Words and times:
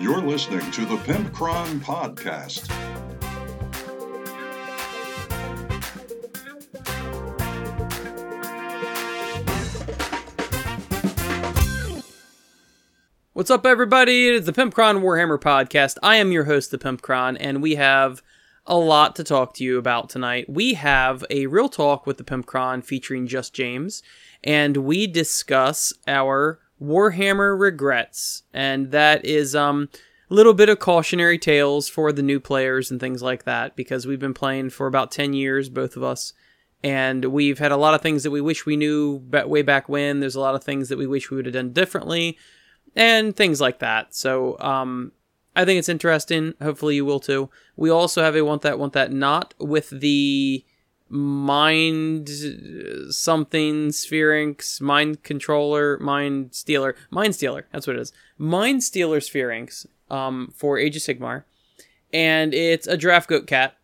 You're 0.00 0.20
listening 0.20 0.70
to 0.70 0.84
the 0.84 0.94
Pimpcron 0.98 1.80
Podcast. 1.80 2.70
What's 13.32 13.50
up, 13.50 13.66
everybody? 13.66 14.28
It's 14.28 14.46
the 14.46 14.52
Pimpcron 14.52 15.02
Warhammer 15.02 15.40
podcast. 15.40 15.96
I 16.00 16.14
am 16.16 16.30
your 16.30 16.44
host, 16.44 16.70
the 16.70 16.78
Pimpcron, 16.78 17.36
and 17.40 17.60
we 17.60 17.74
have 17.74 18.22
a 18.66 18.76
lot 18.76 19.16
to 19.16 19.24
talk 19.24 19.52
to 19.54 19.64
you 19.64 19.78
about 19.78 20.10
tonight. 20.10 20.48
We 20.48 20.74
have 20.74 21.24
a 21.28 21.46
real 21.46 21.68
talk 21.68 22.06
with 22.06 22.18
the 22.18 22.24
Pimp 22.24 22.46
Cron 22.46 22.82
featuring 22.82 23.26
Just 23.26 23.52
James, 23.52 24.04
and 24.44 24.76
we 24.76 25.08
discuss 25.08 25.92
our 26.06 26.60
Warhammer 26.82 27.58
regrets, 27.58 28.42
and 28.52 28.90
that 28.90 29.24
is 29.24 29.54
um 29.54 29.88
a 30.30 30.34
little 30.34 30.54
bit 30.54 30.68
of 30.68 30.78
cautionary 30.78 31.38
tales 31.38 31.88
for 31.88 32.12
the 32.12 32.22
new 32.22 32.38
players 32.38 32.90
and 32.90 33.00
things 33.00 33.22
like 33.22 33.44
that 33.44 33.74
because 33.76 34.06
we've 34.06 34.20
been 34.20 34.34
playing 34.34 34.70
for 34.70 34.86
about 34.86 35.10
10 35.10 35.32
years 35.32 35.70
both 35.70 35.96
of 35.96 36.02
us 36.02 36.34
and 36.84 37.24
we've 37.24 37.58
had 37.58 37.72
a 37.72 37.76
lot 37.76 37.94
of 37.94 38.02
things 38.02 38.22
that 38.22 38.30
we 38.30 38.40
wish 38.40 38.64
we 38.64 38.76
knew 38.76 39.22
way 39.46 39.62
back 39.62 39.88
when. 39.88 40.20
There's 40.20 40.36
a 40.36 40.40
lot 40.40 40.54
of 40.54 40.62
things 40.62 40.88
that 40.88 40.98
we 40.98 41.06
wish 41.06 41.30
we 41.30 41.36
would 41.36 41.46
have 41.46 41.54
done 41.54 41.72
differently 41.72 42.38
and 42.94 43.34
things 43.34 43.60
like 43.60 43.80
that. 43.80 44.14
So 44.14 44.58
um 44.60 45.12
i 45.56 45.64
think 45.64 45.78
it's 45.78 45.88
interesting. 45.88 46.54
Hopefully 46.62 46.94
you 46.94 47.04
will 47.04 47.20
too. 47.20 47.50
We 47.76 47.90
also 47.90 48.22
have 48.22 48.36
a 48.36 48.44
want 48.44 48.62
that 48.62 48.78
want 48.78 48.92
that 48.92 49.12
not 49.12 49.54
with 49.58 49.90
the 49.90 50.64
mind 51.08 52.28
something 53.10 53.88
Sphiranx 53.88 54.80
mind 54.80 55.22
controller 55.22 55.98
mind 55.98 56.54
stealer 56.54 56.94
mind 57.10 57.34
stealer 57.34 57.66
that's 57.72 57.86
what 57.86 57.96
it 57.96 58.02
is. 58.02 58.12
Mind 58.36 58.84
stealer 58.84 59.20
Sphiranx 59.20 59.86
um, 60.10 60.52
for 60.54 60.78
age 60.78 60.96
of 60.96 61.02
sigmar. 61.02 61.44
And 62.12 62.54
it's 62.54 62.86
a 62.86 62.96
draft 62.96 63.28
goat 63.28 63.46
cat 63.46 63.76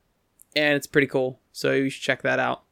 and 0.55 0.75
it's 0.75 0.87
pretty 0.87 1.07
cool 1.07 1.41
so 1.53 1.73
you 1.73 1.91
should 1.91 2.03
check 2.03 2.23
that 2.23 2.39
out. 2.39 2.63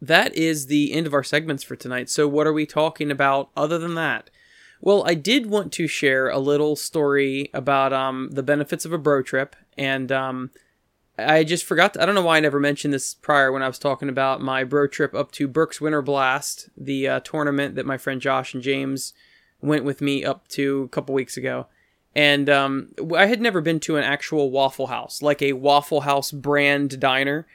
That 0.00 0.34
is 0.36 0.66
the 0.66 0.92
end 0.92 1.06
of 1.06 1.14
our 1.14 1.24
segments 1.24 1.62
for 1.62 1.76
tonight 1.76 2.08
so 2.08 2.28
what 2.28 2.46
are 2.46 2.52
we 2.52 2.66
talking 2.66 3.10
about 3.10 3.50
other 3.56 3.78
than 3.78 3.94
that? 3.94 4.30
Well 4.80 5.02
i 5.06 5.14
did 5.14 5.46
want 5.46 5.72
to 5.74 5.86
share 5.88 6.28
a 6.28 6.38
little 6.38 6.76
story 6.76 7.50
about 7.52 7.92
um, 7.92 8.30
the 8.32 8.42
benefits 8.42 8.84
of 8.84 8.92
a 8.92 8.98
bro 8.98 9.22
trip 9.22 9.56
and 9.76 10.12
um, 10.12 10.50
I 11.16 11.44
just 11.44 11.64
forgot. 11.64 11.94
To, 11.94 12.02
I 12.02 12.06
don't 12.06 12.14
know 12.14 12.22
why 12.22 12.36
I 12.36 12.40
never 12.40 12.58
mentioned 12.58 12.92
this 12.92 13.14
prior 13.14 13.52
when 13.52 13.62
I 13.62 13.68
was 13.68 13.78
talking 13.78 14.08
about 14.08 14.40
my 14.40 14.64
bro 14.64 14.86
trip 14.86 15.14
up 15.14 15.30
to 15.32 15.46
Burke's 15.46 15.80
Winter 15.80 16.02
Blast, 16.02 16.68
the 16.76 17.08
uh, 17.08 17.20
tournament 17.20 17.76
that 17.76 17.86
my 17.86 17.96
friend 17.96 18.20
Josh 18.20 18.52
and 18.54 18.62
James 18.62 19.12
went 19.60 19.84
with 19.84 20.00
me 20.00 20.24
up 20.24 20.48
to 20.48 20.82
a 20.82 20.88
couple 20.88 21.14
weeks 21.14 21.36
ago. 21.36 21.66
And 22.16 22.48
um, 22.48 22.90
I 23.16 23.26
had 23.26 23.40
never 23.40 23.60
been 23.60 23.80
to 23.80 23.96
an 23.96 24.04
actual 24.04 24.50
Waffle 24.50 24.88
House, 24.88 25.22
like 25.22 25.42
a 25.42 25.54
Waffle 25.54 26.02
House 26.02 26.30
brand 26.30 27.00
diner. 27.00 27.46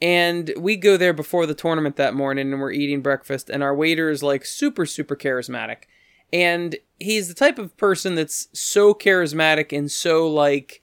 And 0.00 0.52
we 0.56 0.76
go 0.76 0.96
there 0.96 1.12
before 1.12 1.46
the 1.46 1.54
tournament 1.54 1.96
that 1.96 2.14
morning 2.14 2.52
and 2.52 2.60
we're 2.60 2.72
eating 2.72 3.00
breakfast, 3.00 3.50
and 3.50 3.62
our 3.62 3.74
waiter 3.74 4.10
is 4.10 4.22
like 4.22 4.44
super, 4.44 4.86
super 4.86 5.16
charismatic. 5.16 5.84
And 6.32 6.76
he's 6.98 7.28
the 7.28 7.34
type 7.34 7.58
of 7.58 7.76
person 7.76 8.14
that's 8.14 8.48
so 8.52 8.94
charismatic 8.94 9.76
and 9.76 9.90
so 9.90 10.28
like 10.28 10.82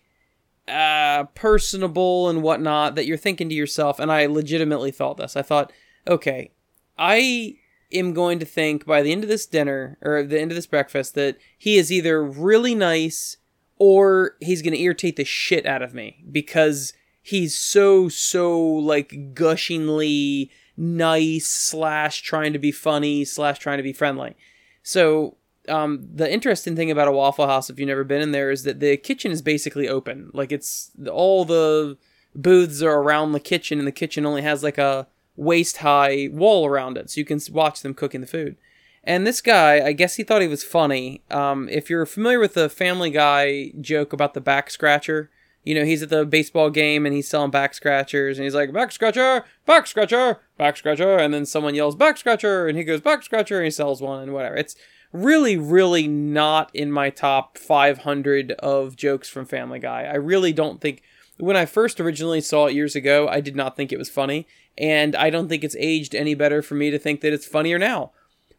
uh, 0.68 1.26
personable 1.36 2.30
and 2.30 2.42
whatnot 2.42 2.96
that 2.96 3.06
you're 3.06 3.18
thinking 3.18 3.50
to 3.50 3.56
yourself, 3.56 4.00
and 4.00 4.12
I 4.12 4.26
legitimately 4.26 4.92
thought 4.92 5.18
this. 5.18 5.36
I 5.36 5.42
thought, 5.42 5.72
okay, 6.08 6.52
I 6.98 7.58
am 7.92 8.14
going 8.14 8.40
to 8.40 8.46
think 8.46 8.86
by 8.86 9.02
the 9.02 9.12
end 9.12 9.24
of 9.24 9.30
this 9.30 9.46
dinner 9.46 9.98
or 10.02 10.24
the 10.24 10.40
end 10.40 10.52
of 10.52 10.56
this 10.56 10.68
breakfast 10.68 11.16
that 11.16 11.38
he 11.58 11.78
is 11.78 11.92
either 11.92 12.24
really 12.24 12.76
nice 12.76 13.38
or 13.78 14.36
he's 14.40 14.62
going 14.62 14.74
to 14.74 14.82
irritate 14.82 15.18
the 15.18 15.26
shit 15.26 15.66
out 15.66 15.82
of 15.82 15.94
me 15.94 16.24
because 16.32 16.94
he's 17.22 17.56
so 17.56 18.10
so 18.10 18.60
like 18.60 19.34
gushingly 19.34 20.50
nice 20.78 21.48
slash 21.48 22.22
trying 22.22 22.54
to 22.54 22.60
be 22.60 22.72
funny 22.72 23.26
slash 23.26 23.60
trying 23.60 23.78
to 23.78 23.84
be 23.84 23.94
friendly. 23.94 24.36
So 24.84 25.38
um, 25.70 26.08
the 26.14 26.32
interesting 26.32 26.76
thing 26.76 26.92
about 26.92 27.08
a 27.08 27.12
Waffle 27.12 27.48
House, 27.48 27.70
if 27.70 27.80
you've 27.80 27.88
never 27.88 28.04
been 28.04 28.22
in 28.22 28.32
there, 28.32 28.52
is 28.52 28.64
that 28.64 28.80
the 28.80 28.98
kitchen 28.98 29.32
is 29.32 29.42
basically 29.42 29.88
open. 29.88 30.32
Like 30.34 30.52
it's 30.52 30.92
all 31.12 31.46
the 31.46 31.98
booths 32.34 32.82
are 32.82 33.02
around 33.02 33.32
the 33.32 33.40
kitchen, 33.40 33.80
and 33.80 33.88
the 33.88 33.92
kitchen 33.92 34.26
only 34.26 34.42
has 34.42 34.64
like 34.64 34.78
a 34.78 35.08
waist 35.36 35.78
high 35.78 36.30
wall 36.32 36.66
around 36.66 36.98
it, 36.98 37.10
so 37.10 37.20
you 37.20 37.26
can 37.26 37.40
watch 37.52 37.82
them 37.82 37.94
cooking 37.94 38.22
the 38.22 38.28
food. 38.28 38.58
And 39.04 39.26
this 39.26 39.40
guy, 39.40 39.86
I 39.86 39.94
guess 39.94 40.16
he 40.16 40.24
thought 40.24 40.42
he 40.42 40.48
was 40.48 40.64
funny. 40.64 41.22
Um, 41.30 41.70
if 41.70 41.90
you're 41.90 42.08
familiar 42.08 42.40
with 42.40 42.56
the 42.56 42.70
Family 42.70 43.12
Guy 43.12 43.72
joke 43.80 44.14
about 44.14 44.34
the 44.34 44.42
back 44.42 44.72
scratcher, 44.72 45.30
you 45.66 45.74
know, 45.74 45.84
he's 45.84 46.04
at 46.04 46.10
the 46.10 46.26
baseball 46.26 46.70
game 46.70 47.06
and 47.06 47.14
he's 47.14 47.28
selling 47.28 47.52
back 47.52 47.74
scratchers 47.74 48.38
and 48.38 48.44
he's 48.44 48.54
like, 48.54 48.72
back 48.72 48.92
scratcher, 48.92 49.44
back 49.66 49.88
scratcher, 49.88 50.40
back 50.58 50.78
scratcher. 50.78 51.18
And 51.18 51.34
then 51.34 51.46
someone 51.46 51.74
yells, 51.74 51.96
back 51.96 52.18
scratcher. 52.18 52.68
And 52.68 52.78
he 52.78 52.84
goes, 52.84 53.02
back 53.02 53.24
scratcher. 53.24 53.58
And 53.58 53.66
he 53.66 53.72
sells 53.72 54.02
one 54.02 54.22
and 54.22 54.34
whatever. 54.34 54.56
It's 54.56 54.76
really, 55.16 55.58
really 55.58 56.08
not 56.08 56.70
in 56.74 56.92
my 56.92 57.10
top 57.10 57.58
500 57.58 58.52
of 58.54 58.96
jokes 58.96 59.30
from 59.30 59.46
Family 59.46 59.80
Guy. 59.80 60.04
I 60.04 60.16
really 60.16 60.54
don't 60.54 60.82
think. 60.82 61.02
When 61.38 61.58
I 61.58 61.66
first 61.66 62.00
originally 62.00 62.40
saw 62.40 62.68
it 62.68 62.76
years 62.76 62.96
ago, 62.96 63.28
I 63.28 63.42
did 63.42 63.56
not 63.56 63.76
think 63.76 63.92
it 63.92 63.98
was 64.00 64.10
funny, 64.10 64.48
and 64.78 65.16
I 65.16 65.30
don't 65.30 65.50
think 65.50 65.64
it's 65.64 65.76
aged 65.78 66.16
any 66.16 66.34
better 66.34 66.62
for 66.62 66.76
me 66.76 66.92
to 66.92 67.00
think 67.00 67.20
that 67.22 67.34
it's 67.34 67.46
funnier 67.46 67.78
now. 67.78 68.12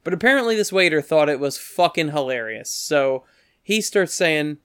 But 0.05 0.12
apparently, 0.12 0.56
this 0.56 0.72
waiter 0.72 1.00
thought 1.00 1.28
it 1.28 1.41
was 1.41 1.59
fucking 1.59 2.11
hilarious. 2.11 2.71
So 2.71 3.25
he 3.62 3.81
starts 3.81 4.15
saying 4.15 4.59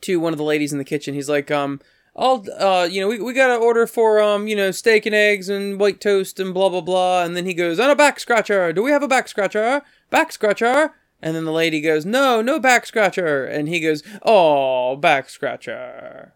to 0.00 0.18
one 0.18 0.32
of 0.32 0.38
the 0.38 0.44
ladies 0.44 0.72
in 0.72 0.78
the 0.78 0.84
kitchen, 0.84 1.14
he's 1.14 1.28
like, 1.28 1.50
um, 1.50 1.80
I'll, 2.16 2.44
uh, 2.58 2.88
you 2.90 3.00
know, 3.00 3.08
we, 3.08 3.20
we 3.20 3.32
got 3.32 3.48
to 3.48 3.62
order 3.62 3.86
for, 3.86 4.20
um, 4.20 4.48
you 4.48 4.56
know, 4.56 4.70
steak 4.70 5.06
and 5.06 5.14
eggs 5.14 5.48
and 5.48 5.78
white 5.78 6.00
toast 6.00 6.40
and 6.40 6.52
blah, 6.52 6.68
blah, 6.68 6.80
blah. 6.80 7.22
And 7.22 7.36
then 7.36 7.46
he 7.46 7.54
goes, 7.54 7.78
and 7.78 7.90
a 7.90 7.96
back 7.96 8.18
scratcher. 8.18 8.72
Do 8.72 8.82
we 8.82 8.90
have 8.90 9.02
a 9.02 9.08
back 9.08 9.28
scratcher? 9.28 9.82
back 10.10 10.32
scratcher. 10.32 10.92
And 11.22 11.36
then 11.36 11.44
the 11.44 11.52
lady 11.52 11.80
goes, 11.80 12.04
no, 12.04 12.42
no 12.42 12.58
back 12.58 12.86
scratcher. 12.86 13.44
And 13.44 13.68
he 13.68 13.80
goes, 13.80 14.02
oh, 14.22 14.96
back 14.96 15.28
scratcher. 15.28 16.34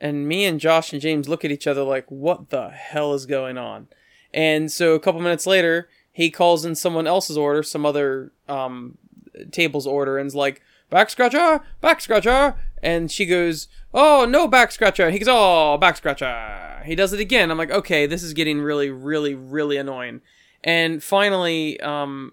And 0.00 0.26
me 0.26 0.44
and 0.44 0.58
Josh 0.58 0.92
and 0.92 1.02
James 1.02 1.28
look 1.28 1.44
at 1.44 1.50
each 1.50 1.66
other 1.66 1.82
like, 1.82 2.10
what 2.10 2.50
the 2.50 2.70
hell 2.70 3.12
is 3.14 3.26
going 3.26 3.58
on? 3.58 3.88
And 4.32 4.72
so 4.72 4.94
a 4.94 5.00
couple 5.00 5.20
minutes 5.20 5.46
later, 5.46 5.88
he 6.12 6.30
calls 6.30 6.64
in 6.64 6.74
someone 6.74 7.06
else's 7.06 7.36
order, 7.36 7.62
some 7.62 7.84
other 7.84 8.32
um, 8.48 8.96
table's 9.50 9.86
order, 9.86 10.18
and's 10.18 10.34
like, 10.34 10.62
back 10.88 11.10
scratcher, 11.10 11.60
back 11.80 12.00
scratcher. 12.00 12.56
And 12.82 13.10
she 13.10 13.26
goes, 13.26 13.68
oh, 13.92 14.26
no 14.28 14.48
back 14.48 14.72
scratcher. 14.72 15.10
He 15.10 15.18
goes, 15.18 15.28
oh, 15.30 15.76
back 15.78 15.96
scratcher. 15.96 16.82
He 16.84 16.94
does 16.94 17.12
it 17.12 17.20
again. 17.20 17.50
I'm 17.50 17.58
like, 17.58 17.70
okay, 17.70 18.06
this 18.06 18.22
is 18.22 18.32
getting 18.32 18.60
really, 18.60 18.90
really, 18.90 19.34
really 19.34 19.76
annoying. 19.76 20.22
And 20.64 21.02
finally, 21.02 21.80
um, 21.80 22.32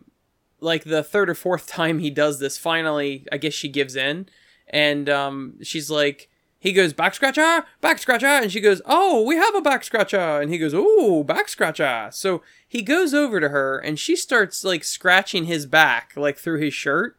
like 0.60 0.84
the 0.84 1.04
third 1.04 1.30
or 1.30 1.36
fourth 1.36 1.68
time 1.68 2.00
he 2.00 2.10
does 2.10 2.40
this, 2.40 2.58
finally, 2.58 3.26
I 3.32 3.38
guess 3.38 3.54
she 3.54 3.70
gives 3.70 3.96
in, 3.96 4.28
and 4.68 5.10
um, 5.10 5.56
she's 5.64 5.90
like, 5.90 6.30
he 6.60 6.74
goes 6.74 6.92
back 6.92 7.14
scratcher, 7.14 7.66
back 7.82 8.00
scratcher, 8.00 8.26
and 8.26 8.52
she 8.52 8.60
goes, 8.60 8.82
oh, 8.86 9.22
we 9.22 9.36
have 9.36 9.54
a 9.54 9.62
back 9.62 9.84
scratcher, 9.84 10.42
and 10.42 10.52
he 10.52 10.58
goes, 10.58 10.74
"Oh, 10.76 11.24
back 11.24 11.50
scratcher. 11.50 12.10
So 12.12 12.42
he 12.68 12.82
goes 12.82 13.14
over 13.14 13.40
to 13.40 13.50
her, 13.50 13.78
and 13.78 14.00
she 14.00 14.16
starts 14.16 14.64
like 14.64 14.84
scratching 14.84 15.46
his 15.46 15.68
back, 15.68 16.14
like 16.16 16.38
through 16.38 16.60
his 16.60 16.74
shirt, 16.74 17.16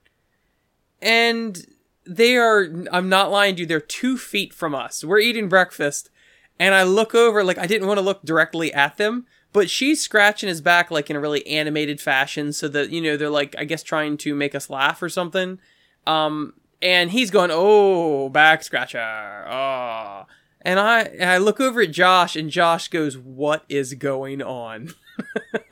and 1.01 1.67
they 2.09 2.37
are, 2.37 2.69
I'm 2.91 3.09
not 3.09 3.31
lying 3.31 3.57
to 3.57 3.61
you, 3.61 3.67
they're 3.67 3.81
two 3.81 4.17
feet 4.17 4.55
from 4.55 4.75
us. 4.75 5.05
We're 5.05 5.19
eating 5.19 5.49
breakfast, 5.49 6.11
and 6.59 6.75
I 6.75 6.83
look 6.83 7.15
over, 7.15 7.45
like 7.45 7.59
I 7.59 7.67
didn't 7.67 7.87
want 7.87 7.99
to 7.99 8.05
look 8.05 8.23
directly 8.23 8.73
at 8.73 8.97
them 8.97 9.27
but 9.53 9.71
she's 9.71 10.01
scratching 10.01 10.49
his 10.49 10.61
back 10.61 10.91
like 10.91 11.11
in 11.11 11.17
a 11.17 11.21
really 11.21 11.47
animated 11.47 12.01
fashion 12.01 12.53
so 12.53 12.69
that 12.69 12.91
you 12.91 13.01
know 13.01 13.17
they're 13.17 13.31
like 13.31 13.55
i 13.59 13.65
guess 13.65 13.83
trying 13.83 14.17
to 14.17 14.35
make 14.35 14.55
us 14.55 14.71
laugh 14.71 15.03
or 15.03 15.09
something. 15.09 15.59
Um 16.07 16.55
and 16.81 17.11
he's 17.11 17.31
going 17.31 17.51
oh 17.53 18.29
back 18.29 18.63
scratcher 18.63 19.45
oh 19.49 20.27
and 20.63 20.79
i 20.79 21.01
and 21.01 21.29
i 21.29 21.39
look 21.39 21.61
over 21.61 21.83
at 21.83 21.91
josh 21.91 22.37
and 22.37 22.51
josh 22.51 22.89
goes 22.89 23.19
what 23.19 23.65
is 23.69 23.95
going 23.95 24.43
on? 24.43 24.91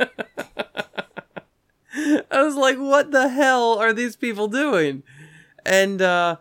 I 1.98 2.42
was 2.42 2.56
like 2.56 2.76
what 2.76 3.12
the 3.12 3.28
hell 3.28 3.78
are 3.78 3.92
these 3.92 4.16
people 4.16 4.48
doing 4.48 5.02
and 5.66 6.00
uh 6.00 6.36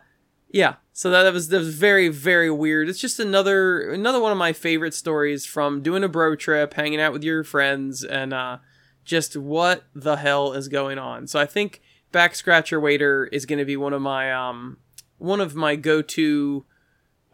yeah 0.50 0.76
so 0.96 1.10
that, 1.10 1.24
that 1.24 1.34
was 1.34 1.48
that 1.48 1.58
was 1.58 1.74
very 1.74 2.08
very 2.08 2.50
weird. 2.50 2.88
It's 2.88 2.98
just 2.98 3.20
another 3.20 3.90
another 3.92 4.18
one 4.18 4.32
of 4.32 4.38
my 4.38 4.54
favorite 4.54 4.94
stories 4.94 5.44
from 5.44 5.82
doing 5.82 6.02
a 6.02 6.08
bro 6.08 6.34
trip, 6.34 6.72
hanging 6.72 7.02
out 7.02 7.12
with 7.12 7.22
your 7.22 7.44
friends, 7.44 8.02
and 8.02 8.32
uh, 8.32 8.56
just 9.04 9.36
what 9.36 9.84
the 9.94 10.16
hell 10.16 10.54
is 10.54 10.68
going 10.68 10.96
on. 10.98 11.26
So 11.26 11.38
I 11.38 11.44
think 11.44 11.82
back 12.12 12.34
scratcher 12.34 12.80
waiter 12.80 13.26
is 13.26 13.44
going 13.44 13.58
to 13.58 13.66
be 13.66 13.76
one 13.76 13.92
of 13.92 14.00
my 14.00 14.32
um 14.32 14.78
one 15.18 15.42
of 15.42 15.54
my 15.54 15.76
go 15.76 16.00
to 16.00 16.64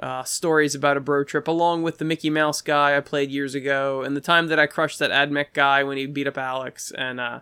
uh, 0.00 0.24
stories 0.24 0.74
about 0.74 0.96
a 0.96 1.00
bro 1.00 1.22
trip, 1.22 1.46
along 1.46 1.84
with 1.84 1.98
the 1.98 2.04
Mickey 2.04 2.30
Mouse 2.30 2.62
guy 2.62 2.96
I 2.96 3.00
played 3.00 3.30
years 3.30 3.54
ago, 3.54 4.02
and 4.02 4.16
the 4.16 4.20
time 4.20 4.48
that 4.48 4.58
I 4.58 4.66
crushed 4.66 4.98
that 4.98 5.12
Admech 5.12 5.52
guy 5.52 5.84
when 5.84 5.98
he 5.98 6.06
beat 6.06 6.26
up 6.26 6.36
Alex, 6.36 6.90
and 6.98 7.20
uh, 7.20 7.40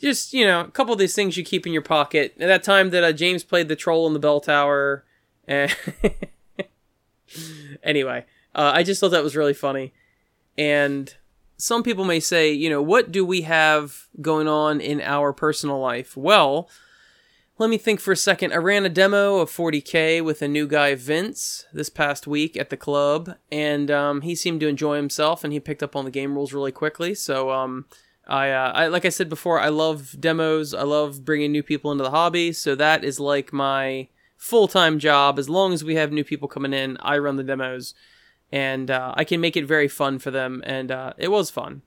just 0.00 0.32
you 0.32 0.46
know, 0.46 0.60
a 0.60 0.70
couple 0.70 0.92
of 0.92 0.98
these 0.98 1.14
things 1.14 1.36
you 1.36 1.44
keep 1.44 1.66
in 1.66 1.72
your 1.72 1.82
pocket. 1.82 2.34
At 2.38 2.48
that 2.48 2.62
time 2.62 2.90
that 2.90 3.04
uh, 3.04 3.12
James 3.12 3.44
played 3.44 3.68
the 3.68 3.76
troll 3.76 4.06
in 4.06 4.12
the 4.12 4.18
bell 4.18 4.40
tower, 4.40 5.04
and 5.46 5.74
anyway, 7.82 8.24
uh, 8.54 8.72
I 8.74 8.82
just 8.82 9.00
thought 9.00 9.10
that 9.10 9.24
was 9.24 9.36
really 9.36 9.54
funny. 9.54 9.92
And 10.58 11.14
some 11.58 11.82
people 11.82 12.04
may 12.04 12.20
say, 12.20 12.52
you 12.52 12.68
know, 12.68 12.82
what 12.82 13.12
do 13.12 13.24
we 13.24 13.42
have 13.42 14.08
going 14.20 14.48
on 14.48 14.80
in 14.80 15.00
our 15.00 15.32
personal 15.32 15.78
life? 15.78 16.16
Well, 16.16 16.68
let 17.58 17.70
me 17.70 17.78
think 17.78 18.00
for 18.00 18.12
a 18.12 18.16
second. 18.16 18.52
I 18.52 18.56
ran 18.56 18.84
a 18.84 18.90
demo 18.90 19.38
of 19.38 19.50
40k 19.50 20.22
with 20.22 20.42
a 20.42 20.48
new 20.48 20.66
guy, 20.66 20.94
Vince, 20.94 21.64
this 21.72 21.88
past 21.88 22.26
week 22.26 22.56
at 22.56 22.68
the 22.68 22.76
club, 22.76 23.36
and 23.50 23.90
um, 23.90 24.20
he 24.20 24.34
seemed 24.34 24.60
to 24.60 24.68
enjoy 24.68 24.96
himself, 24.96 25.42
and 25.42 25.52
he 25.52 25.60
picked 25.60 25.82
up 25.82 25.96
on 25.96 26.04
the 26.04 26.10
game 26.10 26.34
rules 26.34 26.52
really 26.52 26.72
quickly. 26.72 27.14
So, 27.14 27.50
um, 27.50 27.86
I, 28.26 28.50
uh, 28.50 28.72
I, 28.74 28.86
like 28.88 29.04
I 29.04 29.10
said 29.10 29.28
before, 29.28 29.60
I 29.60 29.68
love 29.68 30.16
demos. 30.18 30.74
I 30.74 30.82
love 30.82 31.24
bringing 31.24 31.52
new 31.52 31.62
people 31.62 31.92
into 31.92 32.04
the 32.04 32.10
hobby. 32.10 32.52
So 32.52 32.74
that 32.74 33.04
is 33.04 33.20
like 33.20 33.52
my 33.52 34.08
full 34.36 34.68
time 34.68 34.98
job. 34.98 35.38
As 35.38 35.48
long 35.48 35.72
as 35.72 35.84
we 35.84 35.94
have 35.94 36.12
new 36.12 36.24
people 36.24 36.48
coming 36.48 36.72
in, 36.72 36.96
I 37.00 37.18
run 37.18 37.36
the 37.36 37.44
demos, 37.44 37.94
and 38.50 38.90
uh, 38.90 39.12
I 39.16 39.24
can 39.24 39.40
make 39.40 39.56
it 39.56 39.66
very 39.66 39.88
fun 39.88 40.18
for 40.18 40.30
them. 40.30 40.62
And 40.66 40.90
uh, 40.90 41.12
it 41.18 41.28
was 41.28 41.50
fun. 41.50 41.82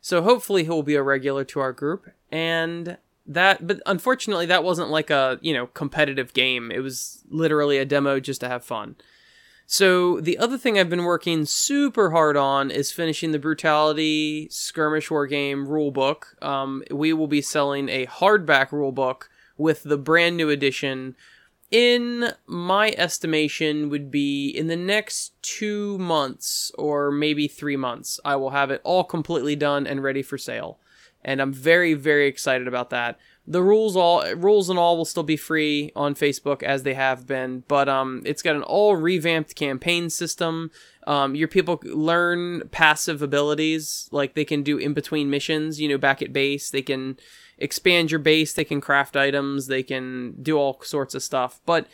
So 0.00 0.22
hopefully 0.22 0.64
he'll 0.64 0.82
be 0.82 0.96
a 0.96 1.02
regular 1.02 1.44
to 1.44 1.60
our 1.60 1.72
group. 1.72 2.10
And 2.30 2.98
that, 3.26 3.66
but 3.66 3.80
unfortunately, 3.86 4.46
that 4.46 4.64
wasn't 4.64 4.90
like 4.90 5.10
a 5.10 5.38
you 5.40 5.54
know 5.54 5.66
competitive 5.68 6.32
game. 6.34 6.70
It 6.70 6.80
was 6.80 7.24
literally 7.28 7.78
a 7.78 7.84
demo 7.84 8.20
just 8.20 8.40
to 8.40 8.48
have 8.48 8.64
fun. 8.64 8.96
So 9.66 10.20
the 10.20 10.38
other 10.38 10.58
thing 10.58 10.78
I've 10.78 10.90
been 10.90 11.04
working 11.04 11.46
super 11.46 12.10
hard 12.10 12.36
on 12.36 12.70
is 12.70 12.92
finishing 12.92 13.32
the 13.32 13.38
Brutality 13.38 14.48
Skirmish 14.50 15.10
War 15.10 15.26
Game 15.26 15.66
rulebook. 15.66 16.42
Um, 16.42 16.82
we 16.90 17.12
will 17.12 17.26
be 17.26 17.40
selling 17.40 17.88
a 17.88 18.06
hardback 18.06 18.68
rulebook 18.68 19.24
with 19.56 19.82
the 19.82 19.96
brand 19.96 20.36
new 20.36 20.50
edition. 20.50 21.16
In 21.70 22.32
my 22.46 22.94
estimation, 22.98 23.88
would 23.88 24.10
be 24.10 24.48
in 24.48 24.66
the 24.66 24.76
next 24.76 25.32
two 25.42 25.98
months 25.98 26.70
or 26.76 27.10
maybe 27.10 27.48
three 27.48 27.76
months. 27.76 28.20
I 28.24 28.36
will 28.36 28.50
have 28.50 28.70
it 28.70 28.80
all 28.84 29.02
completely 29.02 29.56
done 29.56 29.86
and 29.86 30.02
ready 30.02 30.22
for 30.22 30.38
sale, 30.38 30.78
and 31.24 31.40
I'm 31.40 31.52
very 31.52 31.94
very 31.94 32.28
excited 32.28 32.68
about 32.68 32.90
that 32.90 33.18
the 33.46 33.62
rules 33.62 33.94
all 33.94 34.24
rules 34.34 34.70
and 34.70 34.78
all 34.78 34.96
will 34.96 35.04
still 35.04 35.22
be 35.22 35.36
free 35.36 35.92
on 35.94 36.14
Facebook 36.14 36.62
as 36.62 36.82
they 36.82 36.94
have 36.94 37.26
been, 37.26 37.62
but 37.68 37.88
um, 37.88 38.22
it's 38.24 38.42
got 38.42 38.56
an 38.56 38.62
all 38.62 38.96
revamped 38.96 39.54
campaign 39.54 40.08
system. 40.08 40.70
Um, 41.06 41.34
your 41.34 41.48
people 41.48 41.78
learn 41.82 42.68
passive 42.70 43.20
abilities 43.20 44.08
like 44.10 44.34
they 44.34 44.46
can 44.46 44.62
do 44.62 44.78
in 44.78 44.94
between 44.94 45.28
missions. 45.28 45.78
You 45.78 45.88
know, 45.90 45.98
back 45.98 46.22
at 46.22 46.32
base, 46.32 46.70
they 46.70 46.80
can 46.80 47.18
expand 47.58 48.10
your 48.10 48.20
base, 48.20 48.54
they 48.54 48.64
can 48.64 48.80
craft 48.80 49.14
items, 49.14 49.66
they 49.66 49.82
can 49.82 50.36
do 50.42 50.56
all 50.56 50.80
sorts 50.82 51.14
of 51.14 51.22
stuff. 51.22 51.60
But 51.66 51.86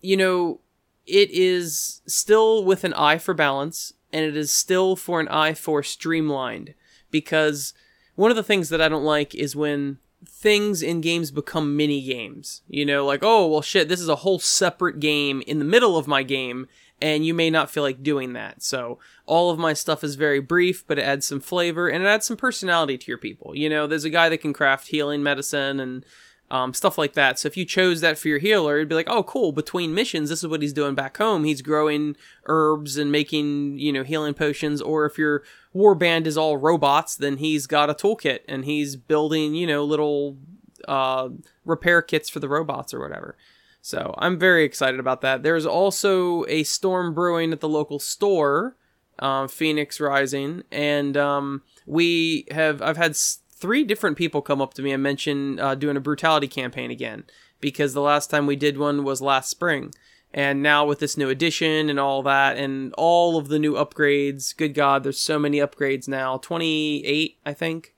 you 0.00 0.16
know, 0.16 0.60
it 1.06 1.30
is 1.30 2.02
still 2.06 2.64
with 2.64 2.82
an 2.82 2.94
eye 2.94 3.18
for 3.18 3.34
balance, 3.34 3.92
and 4.12 4.24
it 4.24 4.36
is 4.36 4.50
still 4.50 4.96
for 4.96 5.20
an 5.20 5.28
eye 5.28 5.54
for 5.54 5.84
streamlined 5.84 6.74
because 7.12 7.72
one 8.16 8.32
of 8.32 8.36
the 8.36 8.42
things 8.42 8.68
that 8.70 8.80
I 8.80 8.88
don't 8.88 9.04
like 9.04 9.32
is 9.36 9.54
when 9.54 9.98
things 10.26 10.82
in 10.82 11.00
games 11.00 11.30
become 11.30 11.76
mini 11.76 12.02
games. 12.02 12.62
You 12.68 12.84
know, 12.84 13.04
like, 13.04 13.20
oh, 13.22 13.46
well, 13.46 13.62
shit, 13.62 13.88
this 13.88 14.00
is 14.00 14.08
a 14.08 14.16
whole 14.16 14.38
separate 14.38 15.00
game 15.00 15.42
in 15.46 15.58
the 15.58 15.64
middle 15.64 15.96
of 15.96 16.06
my 16.06 16.22
game, 16.22 16.66
and 17.00 17.24
you 17.24 17.34
may 17.34 17.50
not 17.50 17.70
feel 17.70 17.82
like 17.82 18.02
doing 18.02 18.32
that. 18.32 18.62
So, 18.62 18.98
all 19.26 19.50
of 19.50 19.58
my 19.58 19.72
stuff 19.72 20.02
is 20.02 20.14
very 20.14 20.40
brief, 20.40 20.86
but 20.86 20.98
it 20.98 21.02
adds 21.02 21.26
some 21.26 21.40
flavor 21.40 21.88
and 21.88 22.04
it 22.04 22.06
adds 22.06 22.26
some 22.26 22.36
personality 22.36 22.98
to 22.98 23.06
your 23.10 23.18
people. 23.18 23.54
You 23.54 23.68
know, 23.68 23.86
there's 23.86 24.04
a 24.04 24.10
guy 24.10 24.28
that 24.28 24.38
can 24.38 24.52
craft 24.52 24.88
healing 24.88 25.22
medicine 25.22 25.80
and 25.80 26.04
um, 26.50 26.72
stuff 26.72 26.96
like 26.96 27.12
that. 27.12 27.38
So 27.38 27.46
if 27.46 27.56
you 27.56 27.64
chose 27.64 28.00
that 28.00 28.18
for 28.18 28.28
your 28.28 28.38
healer, 28.38 28.76
it'd 28.76 28.88
be 28.88 28.94
like, 28.94 29.10
oh, 29.10 29.22
cool. 29.22 29.52
Between 29.52 29.94
missions, 29.94 30.30
this 30.30 30.42
is 30.42 30.48
what 30.48 30.62
he's 30.62 30.72
doing 30.72 30.94
back 30.94 31.18
home. 31.18 31.44
He's 31.44 31.62
growing 31.62 32.16
herbs 32.46 32.96
and 32.96 33.12
making, 33.12 33.78
you 33.78 33.92
know, 33.92 34.02
healing 34.02 34.34
potions. 34.34 34.80
Or 34.80 35.04
if 35.04 35.18
your 35.18 35.42
warband 35.74 36.26
is 36.26 36.38
all 36.38 36.56
robots, 36.56 37.16
then 37.16 37.36
he's 37.36 37.66
got 37.66 37.90
a 37.90 37.94
toolkit 37.94 38.40
and 38.48 38.64
he's 38.64 38.96
building, 38.96 39.54
you 39.54 39.66
know, 39.66 39.84
little 39.84 40.38
uh, 40.86 41.28
repair 41.64 42.00
kits 42.00 42.28
for 42.28 42.40
the 42.40 42.48
robots 42.48 42.94
or 42.94 43.00
whatever. 43.00 43.36
So 43.80 44.14
I'm 44.18 44.38
very 44.38 44.64
excited 44.64 45.00
about 45.00 45.20
that. 45.20 45.42
There's 45.42 45.66
also 45.66 46.44
a 46.46 46.64
storm 46.64 47.14
brewing 47.14 47.52
at 47.52 47.60
the 47.60 47.68
local 47.68 47.98
store, 47.98 48.76
uh, 49.18 49.46
Phoenix 49.46 50.00
Rising, 50.00 50.62
and 50.70 51.16
um, 51.16 51.62
we 51.86 52.46
have 52.50 52.82
I've 52.82 52.96
had 52.96 53.16
three 53.58 53.84
different 53.84 54.16
people 54.16 54.42
come 54.42 54.60
up 54.60 54.74
to 54.74 54.82
me 54.82 54.92
and 54.92 55.02
mention 55.02 55.58
uh, 55.58 55.74
doing 55.74 55.96
a 55.96 56.00
brutality 56.00 56.48
campaign 56.48 56.90
again 56.90 57.24
because 57.60 57.92
the 57.92 58.00
last 58.00 58.30
time 58.30 58.46
we 58.46 58.56
did 58.56 58.78
one 58.78 59.04
was 59.04 59.20
last 59.20 59.50
spring. 59.50 59.92
And 60.32 60.62
now 60.62 60.84
with 60.84 60.98
this 60.98 61.16
new 61.16 61.30
edition 61.30 61.88
and 61.88 61.98
all 61.98 62.22
that 62.22 62.58
and 62.58 62.92
all 62.98 63.38
of 63.38 63.48
the 63.48 63.58
new 63.58 63.74
upgrades, 63.74 64.56
good 64.56 64.74
God, 64.74 65.02
there's 65.02 65.18
so 65.18 65.38
many 65.38 65.58
upgrades 65.58 66.06
now. 66.06 66.36
28, 66.38 67.38
I 67.44 67.54
think. 67.54 67.94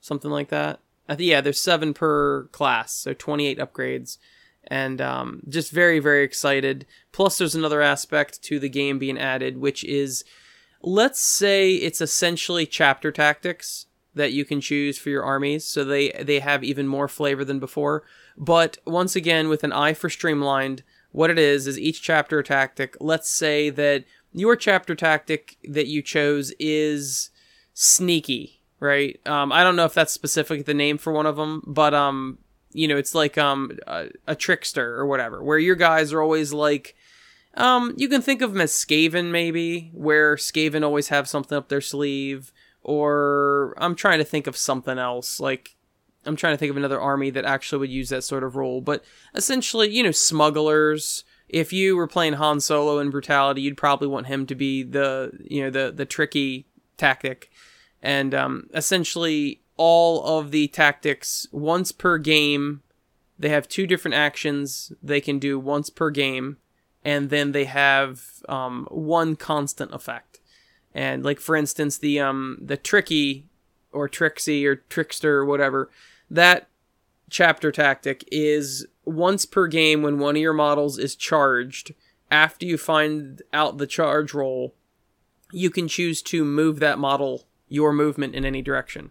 Something 0.00 0.30
like 0.30 0.48
that. 0.48 0.80
Think, 1.08 1.20
yeah, 1.20 1.40
there's 1.40 1.60
seven 1.60 1.94
per 1.94 2.44
class, 2.44 2.92
so 2.92 3.12
28 3.12 3.58
upgrades. 3.58 4.18
And 4.66 5.00
um, 5.00 5.42
just 5.48 5.70
very, 5.70 6.00
very 6.00 6.24
excited. 6.24 6.86
Plus, 7.12 7.38
there's 7.38 7.54
another 7.54 7.82
aspect 7.82 8.42
to 8.44 8.58
the 8.58 8.68
game 8.68 8.98
being 8.98 9.18
added, 9.18 9.58
which 9.58 9.84
is 9.84 10.24
let's 10.82 11.20
say 11.20 11.74
it's 11.74 12.00
essentially 12.00 12.66
chapter 12.66 13.12
tactics 13.12 13.85
that 14.16 14.32
you 14.32 14.44
can 14.44 14.60
choose 14.60 14.98
for 14.98 15.10
your 15.10 15.22
armies, 15.22 15.64
so 15.64 15.84
they 15.84 16.10
they 16.22 16.40
have 16.40 16.64
even 16.64 16.88
more 16.88 17.06
flavor 17.06 17.44
than 17.44 17.60
before. 17.60 18.02
But 18.36 18.78
once 18.86 19.14
again, 19.14 19.48
with 19.48 19.62
an 19.62 19.72
eye 19.72 19.94
for 19.94 20.10
streamlined, 20.10 20.82
what 21.12 21.30
it 21.30 21.38
is 21.38 21.66
is 21.66 21.78
each 21.78 22.02
chapter 22.02 22.42
tactic. 22.42 22.96
Let's 22.98 23.30
say 23.30 23.70
that 23.70 24.04
your 24.32 24.56
chapter 24.56 24.94
tactic 24.94 25.56
that 25.64 25.86
you 25.86 26.02
chose 26.02 26.52
is 26.58 27.30
sneaky, 27.74 28.62
right? 28.80 29.20
Um, 29.26 29.52
I 29.52 29.62
don't 29.62 29.76
know 29.76 29.84
if 29.84 29.94
that's 29.94 30.12
specifically 30.12 30.62
the 30.62 30.74
name 30.74 30.98
for 30.98 31.12
one 31.12 31.26
of 31.26 31.36
them, 31.36 31.62
but 31.66 31.94
um, 31.94 32.38
you 32.72 32.88
know, 32.88 32.96
it's 32.96 33.14
like 33.14 33.38
um 33.38 33.78
a, 33.86 34.08
a 34.26 34.34
trickster 34.34 34.96
or 34.96 35.06
whatever, 35.06 35.44
where 35.44 35.58
your 35.58 35.76
guys 35.76 36.12
are 36.12 36.22
always 36.22 36.52
like. 36.52 36.96
Um, 37.54 37.94
you 37.96 38.10
can 38.10 38.20
think 38.20 38.42
of 38.42 38.52
them 38.52 38.60
as 38.60 38.72
Skaven, 38.72 39.30
maybe, 39.30 39.90
where 39.94 40.36
Skaven 40.36 40.84
always 40.84 41.08
have 41.08 41.26
something 41.26 41.56
up 41.56 41.70
their 41.70 41.80
sleeve 41.80 42.52
or 42.86 43.74
I'm 43.78 43.96
trying 43.96 44.18
to 44.18 44.24
think 44.24 44.46
of 44.46 44.56
something 44.56 44.96
else. 44.96 45.40
Like 45.40 45.74
I'm 46.24 46.36
trying 46.36 46.54
to 46.54 46.56
think 46.56 46.70
of 46.70 46.76
another 46.76 47.00
army 47.00 47.30
that 47.30 47.44
actually 47.44 47.80
would 47.80 47.90
use 47.90 48.10
that 48.10 48.22
sort 48.22 48.44
of 48.44 48.54
role. 48.54 48.80
But 48.80 49.04
essentially, 49.34 49.90
you 49.90 50.04
know, 50.04 50.12
smugglers. 50.12 51.24
If 51.48 51.72
you 51.72 51.96
were 51.96 52.06
playing 52.06 52.34
Han 52.34 52.60
Solo 52.60 53.00
in 53.00 53.10
Brutality, 53.10 53.60
you'd 53.60 53.76
probably 53.76 54.06
want 54.06 54.28
him 54.28 54.46
to 54.46 54.54
be 54.54 54.84
the 54.84 55.32
you 55.44 55.62
know 55.62 55.70
the 55.70 55.92
the 55.92 56.06
tricky 56.06 56.66
tactic, 56.96 57.50
and 58.00 58.32
um, 58.34 58.68
essentially 58.72 59.62
all 59.76 60.24
of 60.24 60.52
the 60.52 60.68
tactics 60.68 61.48
once 61.50 61.90
per 61.92 62.18
game. 62.18 62.82
They 63.38 63.48
have 63.50 63.68
two 63.68 63.86
different 63.86 64.14
actions 64.14 64.92
they 65.02 65.20
can 65.20 65.38
do 65.38 65.58
once 65.58 65.90
per 65.90 66.10
game, 66.10 66.56
and 67.04 67.30
then 67.30 67.52
they 67.52 67.64
have 67.64 68.42
um, 68.48 68.86
one 68.90 69.36
constant 69.36 69.92
effect. 69.92 70.35
And 70.96 71.22
like 71.22 71.38
for 71.40 71.54
instance, 71.54 71.98
the 71.98 72.18
um 72.18 72.58
the 72.60 72.78
tricky 72.78 73.44
or 73.92 74.08
tricksy 74.08 74.66
or 74.66 74.76
trickster 74.76 75.36
or 75.36 75.44
whatever, 75.44 75.90
that 76.30 76.68
chapter 77.28 77.70
tactic 77.70 78.26
is 78.32 78.86
once 79.04 79.44
per 79.44 79.66
game 79.66 80.02
when 80.02 80.18
one 80.18 80.36
of 80.36 80.42
your 80.42 80.54
models 80.54 80.98
is 80.98 81.14
charged. 81.14 81.94
After 82.30 82.64
you 82.64 82.78
find 82.78 83.42
out 83.52 83.76
the 83.76 83.86
charge 83.86 84.32
roll, 84.32 84.74
you 85.52 85.68
can 85.68 85.86
choose 85.86 86.22
to 86.22 86.44
move 86.44 86.80
that 86.80 86.98
model 86.98 87.44
your 87.68 87.92
movement 87.92 88.34
in 88.34 88.46
any 88.46 88.62
direction 88.62 89.10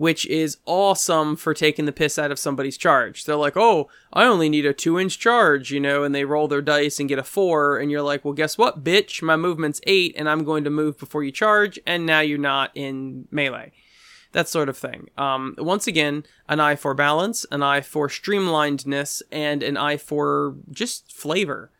which 0.00 0.24
is 0.28 0.56
awesome 0.64 1.36
for 1.36 1.52
taking 1.52 1.84
the 1.84 1.92
piss 1.92 2.18
out 2.18 2.30
of 2.30 2.38
somebody's 2.38 2.78
charge. 2.78 3.26
They're 3.26 3.36
like, 3.36 3.54
oh, 3.54 3.90
I 4.14 4.24
only 4.24 4.48
need 4.48 4.64
a 4.64 4.72
two 4.72 4.98
inch 4.98 5.18
charge, 5.18 5.70
you 5.70 5.78
know, 5.78 6.04
and 6.04 6.14
they 6.14 6.24
roll 6.24 6.48
their 6.48 6.62
dice 6.62 6.98
and 6.98 7.06
get 7.06 7.18
a 7.18 7.22
four, 7.22 7.78
and 7.78 7.90
you're 7.90 8.00
like, 8.00 8.24
well, 8.24 8.32
guess 8.32 8.56
what, 8.56 8.82
bitch? 8.82 9.20
My 9.20 9.36
movement's 9.36 9.78
eight, 9.86 10.14
and 10.16 10.26
I'm 10.26 10.42
going 10.42 10.64
to 10.64 10.70
move 10.70 10.96
before 10.96 11.22
you 11.22 11.30
charge, 11.30 11.78
and 11.86 12.06
now 12.06 12.20
you're 12.20 12.38
not 12.38 12.70
in 12.74 13.28
melee. 13.30 13.72
That 14.32 14.48
sort 14.48 14.70
of 14.70 14.78
thing. 14.78 15.10
Um, 15.18 15.54
once 15.58 15.86
again, 15.86 16.24
an 16.48 16.60
eye 16.60 16.76
for 16.76 16.94
balance, 16.94 17.44
an 17.50 17.62
eye 17.62 17.82
for 17.82 18.08
streamlinedness, 18.08 19.20
and 19.30 19.62
an 19.62 19.76
eye 19.76 19.98
for 19.98 20.56
just 20.70 21.12
flavor. 21.12 21.72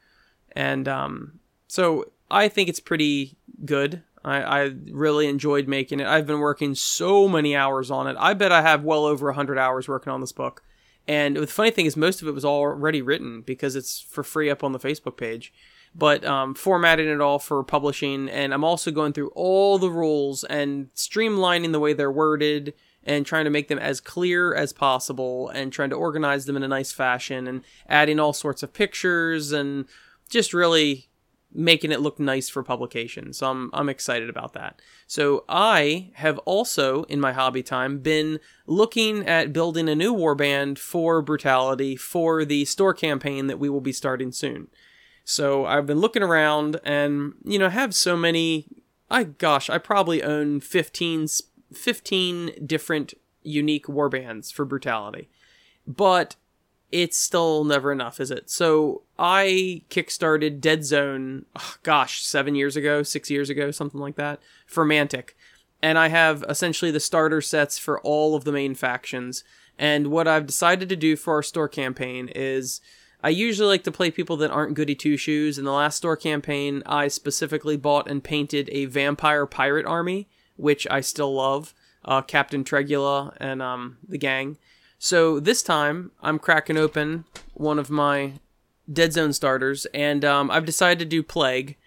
And 0.53 0.87
um, 0.87 1.41
so 1.69 2.13
I 2.31 2.49
think 2.49 2.69
it's 2.69 2.81
pretty 2.81 3.39
good. 3.65 4.03
I, 4.25 4.43
I 4.43 4.71
really 4.91 5.27
enjoyed 5.27 5.67
making 5.67 6.01
it. 6.01 6.07
I've 6.07 6.27
been 6.27 6.41
working 6.41 6.75
so 6.75 7.29
many 7.29 7.57
hours 7.57 7.91
on 7.91 8.07
it. 8.07 8.17
I 8.19 8.35
bet 8.35 8.53
I 8.53 8.63
have 8.63 8.85
well 8.85 9.05
over 9.05 9.27
100 9.27 9.59
hours 9.59 9.89
working 9.89 10.13
on 10.13 10.21
this 10.21 10.33
book. 10.33 10.63
And 11.09 11.37
the 11.37 11.47
funny 11.47 11.71
thing 11.71 11.87
is, 11.87 11.97
most 11.97 12.23
of 12.23 12.29
it 12.29 12.35
was 12.35 12.45
already 12.45 13.03
written 13.03 13.41
because 13.41 13.75
it's 13.75 14.01
for 14.01 14.23
free 14.23 14.51
up 14.51 14.63
on 14.63 14.73
the 14.73 14.79
Facebook 14.79 15.17
page. 15.17 15.53
But 15.95 16.25
um, 16.25 16.55
formatting 16.55 17.09
it 17.09 17.21
all 17.21 17.41
for 17.41 17.65
publishing, 17.65 18.29
and 18.29 18.55
I'm 18.55 18.63
also 18.63 18.93
going 18.93 19.13
through 19.13 19.33
all 19.35 19.77
the 19.79 19.91
rules 19.91 20.45
and 20.45 20.89
streamlining 20.95 21.73
the 21.73 21.81
way 21.81 21.95
they're 21.95 22.13
worded 22.13 22.75
and 23.03 23.27
trying 23.27 23.45
to 23.45 23.51
make 23.51 23.67
them 23.69 23.79
as 23.79 24.01
clear 24.01 24.55
as 24.55 24.73
possible 24.73 25.49
and 25.49 25.73
trying 25.73 25.91
to 25.91 25.97
organize 25.97 26.47
them 26.47 26.57
in 26.57 26.63
a 26.63 26.69
nice 26.69 26.93
fashion 26.93 27.49
and 27.49 27.63
adding 27.89 28.21
all 28.21 28.33
sorts 28.33 28.63
of 28.63 28.73
pictures 28.73 29.51
and 29.51 29.87
just 30.29 30.55
really 30.55 31.10
making 31.53 31.93
it 31.93 32.01
look 32.01 32.19
nice 32.19 32.49
for 32.49 32.63
publication. 32.63 33.33
So 33.33 33.51
I'm 33.51 33.71
I'm 33.73 33.89
excited 33.89 34.29
about 34.29 34.53
that. 34.55 34.81
So 35.07 35.45
I 35.49 36.11
have 36.15 36.39
also 36.39 37.05
in 37.05 37.21
my 37.21 37.33
hobby 37.33 37.63
time 37.63 37.99
been 37.99 38.39
looking 38.67 39.27
at 39.27 39.53
building 39.53 39.89
a 39.89 39.95
new 39.95 40.15
warband 40.15 40.79
for 40.79 41.23
brutality 41.23 41.97
for 41.97 42.45
the 42.45 42.65
store 42.65 42.95
campaign 42.95 43.47
that 43.49 43.59
we 43.59 43.69
will 43.69 43.81
be 43.81 43.93
starting 43.93 44.33
soon. 44.33 44.69
So 45.25 45.67
I've 45.67 45.87
been 45.87 46.01
looking 46.01 46.23
around 46.23 46.81
and 46.85 47.35
you 47.45 47.59
know 47.59 47.69
have 47.69 47.95
so 47.95 48.17
many 48.17 48.67
I 49.11 49.25
gosh, 49.25 49.69
I 49.69 49.79
probably 49.79 50.23
own 50.23 50.61
15 50.61 51.27
15 51.75 52.67
different 52.67 53.15
unique 53.43 53.87
warbands 53.87 54.53
for 54.53 54.65
brutality. 54.65 55.29
But 55.87 56.37
it's 56.93 57.17
still 57.17 57.65
never 57.65 57.93
enough, 57.93 58.21
is 58.21 58.31
it? 58.31 58.51
So 58.51 59.03
I 59.19 59.83
kickstarted 59.91 60.61
Dead 60.61 60.85
Zone, 60.85 61.47
oh, 61.57 61.75
gosh, 61.83 62.23
seven 62.23 62.55
years 62.55 62.77
ago, 62.77 63.03
six 63.03 63.31
years 63.31 63.51
ago, 63.51 63.71
something 63.71 64.01
like 64.01 64.17
that, 64.17 64.41
for 64.67 64.85
Mantic. 64.85 65.31
And 65.83 65.99
I 65.99 66.09
have 66.09 66.45
essentially 66.49 66.91
the 66.91 67.01
starter 67.01 67.41
sets 67.41 67.79
for 67.79 68.01
all 68.01 68.35
of 68.35 68.45
the 68.45 68.53
main 68.53 68.75
factions. 68.75 69.45
And 69.79 70.09
what 70.09 70.29
I've 70.29 70.47
decided 70.47 70.89
to 70.91 70.97
do 70.97 71.17
for 71.17 71.35
our 71.35 71.43
store 71.43 71.69
campaign 71.69 72.29
is 72.35 72.81
I 73.23 73.31
usually 73.31 73.69
like 73.69 73.85
to 73.85 73.93
play 73.93 74.11
people 74.11 74.37
that 74.39 74.51
aren't 74.51 74.75
goody 74.75 74.95
two 74.95 75.17
shoes. 75.17 75.59
In 75.59 75.65
the 75.65 75.73
last 75.73 75.97
store 75.97 76.17
campaign, 76.17 76.83
I 76.87 77.09
specifically 77.09 77.77
bought 77.77 78.11
and 78.11 78.23
painted 78.23 78.69
a 78.73 78.87
vampire 78.87 79.47
pirate 79.47 79.87
army, 79.87 80.29
which 80.57 80.87
I 80.91 81.01
still 81.01 81.35
love. 81.35 81.75
Uh, 82.03 82.23
Captain 82.23 82.65
Tregula 82.65 83.37
and 83.39 83.61
um, 83.61 83.99
the 84.09 84.17
gang. 84.17 84.57
So 85.03 85.41
this 85.41 85.63
time, 85.63 86.11
I'm 86.21 86.39
cracking 86.39 86.77
open 86.77 87.25
one 87.55 87.79
of 87.79 87.89
my 87.89 88.35
Dead 88.93 89.15
Zone 89.15 89.33
starters, 89.33 89.87
and 89.95 90.27
um, 90.27 90.51
I've 90.51 90.67
decided 90.67 90.99
to 90.99 91.07
do 91.07 91.23
Plague. 91.23 91.79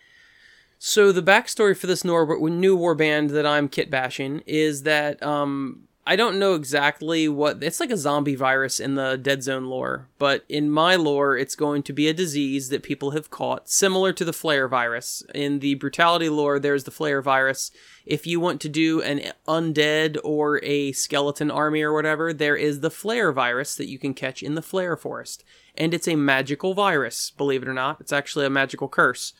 So 0.80 1.12
the 1.12 1.22
backstory 1.22 1.78
for 1.78 1.86
this 1.86 2.04
new 2.04 2.76
war 2.76 2.96
band 2.96 3.30
that 3.30 3.46
I'm 3.46 3.70
kit 3.70 3.92
bashing 3.92 4.42
is 4.48 4.82
that 4.82 5.22
um, 5.22 5.84
I 6.06 6.18
don't 6.18 6.38
know 6.38 6.54
exactly 6.56 7.30
what 7.30 7.64
it's 7.64 7.80
like 7.80 7.90
a 7.90 7.96
zombie 7.96 8.36
virus 8.36 8.82
in 8.82 8.96
the 8.96 9.16
Dead 9.16 9.42
Zone 9.42 9.68
lore, 9.68 10.10
but 10.20 10.44
in 10.50 10.70
my 10.70 10.98
lore, 10.98 11.38
it's 11.38 11.56
going 11.56 11.82
to 11.84 11.94
be 11.94 12.10
a 12.10 12.14
disease 12.14 12.68
that 12.70 12.84
people 12.84 13.12
have 13.12 13.30
caught, 13.30 13.70
similar 13.70 14.12
to 14.14 14.26
the 14.26 14.34
Flare 14.34 14.68
virus. 14.68 15.24
In 15.34 15.60
the 15.60 15.76
Brutality 15.76 16.28
lore, 16.28 16.60
there's 16.60 16.84
the 16.84 16.92
Flare 16.92 17.22
virus. 17.22 17.72
If 18.06 18.28
you 18.28 18.42
want 18.42 18.60
to 18.62 18.70
do 18.70 19.02
an 19.02 19.32
undead 19.48 20.18
or 20.26 20.62
a 20.66 20.92
skeleton 20.92 21.50
army 21.50 21.82
or 21.82 21.94
whatever, 21.94 22.34
there 22.34 22.58
is 22.58 22.82
the 22.82 22.92
Flare 22.92 23.32
virus 23.32 23.74
that 23.76 23.88
you 23.88 23.98
can 23.98 24.14
catch 24.14 24.44
in 24.44 24.56
the 24.56 24.62
Flare 24.62 24.98
forest. 24.98 25.46
And 25.78 25.94
it's 25.94 26.08
a 26.10 26.18
magical 26.18 26.74
virus, 26.74 27.32
believe 27.32 27.62
it 27.62 27.70
or 27.70 27.74
not. 27.74 28.02
It's 28.02 28.14
actually 28.14 28.46
a 28.46 28.50
magical 28.50 28.90
curse. 28.90 29.32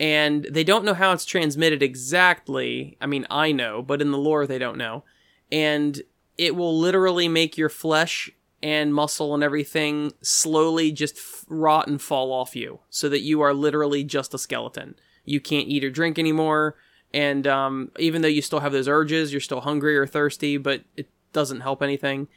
And 0.00 0.44
they 0.50 0.64
don't 0.64 0.84
know 0.84 0.94
how 0.94 1.12
it's 1.12 1.24
transmitted 1.24 1.84
exactly. 1.84 2.96
I 3.00 3.06
mean, 3.06 3.28
I 3.30 3.52
know, 3.52 3.80
but 3.80 4.02
in 4.02 4.10
the 4.10 4.18
lore, 4.18 4.44
they 4.44 4.58
don't 4.58 4.76
know 4.76 5.04
and 5.50 6.02
it 6.38 6.56
will 6.56 6.76
literally 6.78 7.28
make 7.28 7.58
your 7.58 7.68
flesh 7.68 8.30
and 8.62 8.94
muscle 8.94 9.34
and 9.34 9.42
everything 9.42 10.12
slowly 10.22 10.92
just 10.92 11.16
f- 11.16 11.44
rot 11.48 11.86
and 11.86 12.00
fall 12.00 12.32
off 12.32 12.54
you 12.54 12.80
so 12.90 13.08
that 13.08 13.20
you 13.20 13.40
are 13.40 13.54
literally 13.54 14.04
just 14.04 14.34
a 14.34 14.38
skeleton. 14.38 14.94
You 15.24 15.40
can't 15.40 15.68
eat 15.68 15.84
or 15.84 15.90
drink 15.90 16.18
anymore. 16.18 16.76
And 17.12 17.46
um, 17.46 17.90
even 17.98 18.22
though 18.22 18.28
you 18.28 18.42
still 18.42 18.60
have 18.60 18.72
those 18.72 18.88
urges, 18.88 19.32
you're 19.32 19.40
still 19.40 19.62
hungry 19.62 19.96
or 19.96 20.06
thirsty, 20.06 20.56
but 20.56 20.82
it 20.96 21.08
doesn't 21.32 21.60
help 21.60 21.82
anything. 21.82 22.28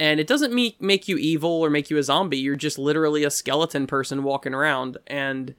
And 0.00 0.20
it 0.20 0.26
doesn't 0.26 0.54
make, 0.54 0.80
make 0.80 1.08
you 1.08 1.16
evil 1.18 1.50
or 1.50 1.70
make 1.70 1.90
you 1.90 1.98
a 1.98 2.02
zombie. 2.02 2.38
You're 2.38 2.56
just 2.56 2.78
literally 2.78 3.24
a 3.24 3.30
skeleton 3.30 3.86
person 3.86 4.22
walking 4.22 4.54
around. 4.54 4.96
And 5.06 5.54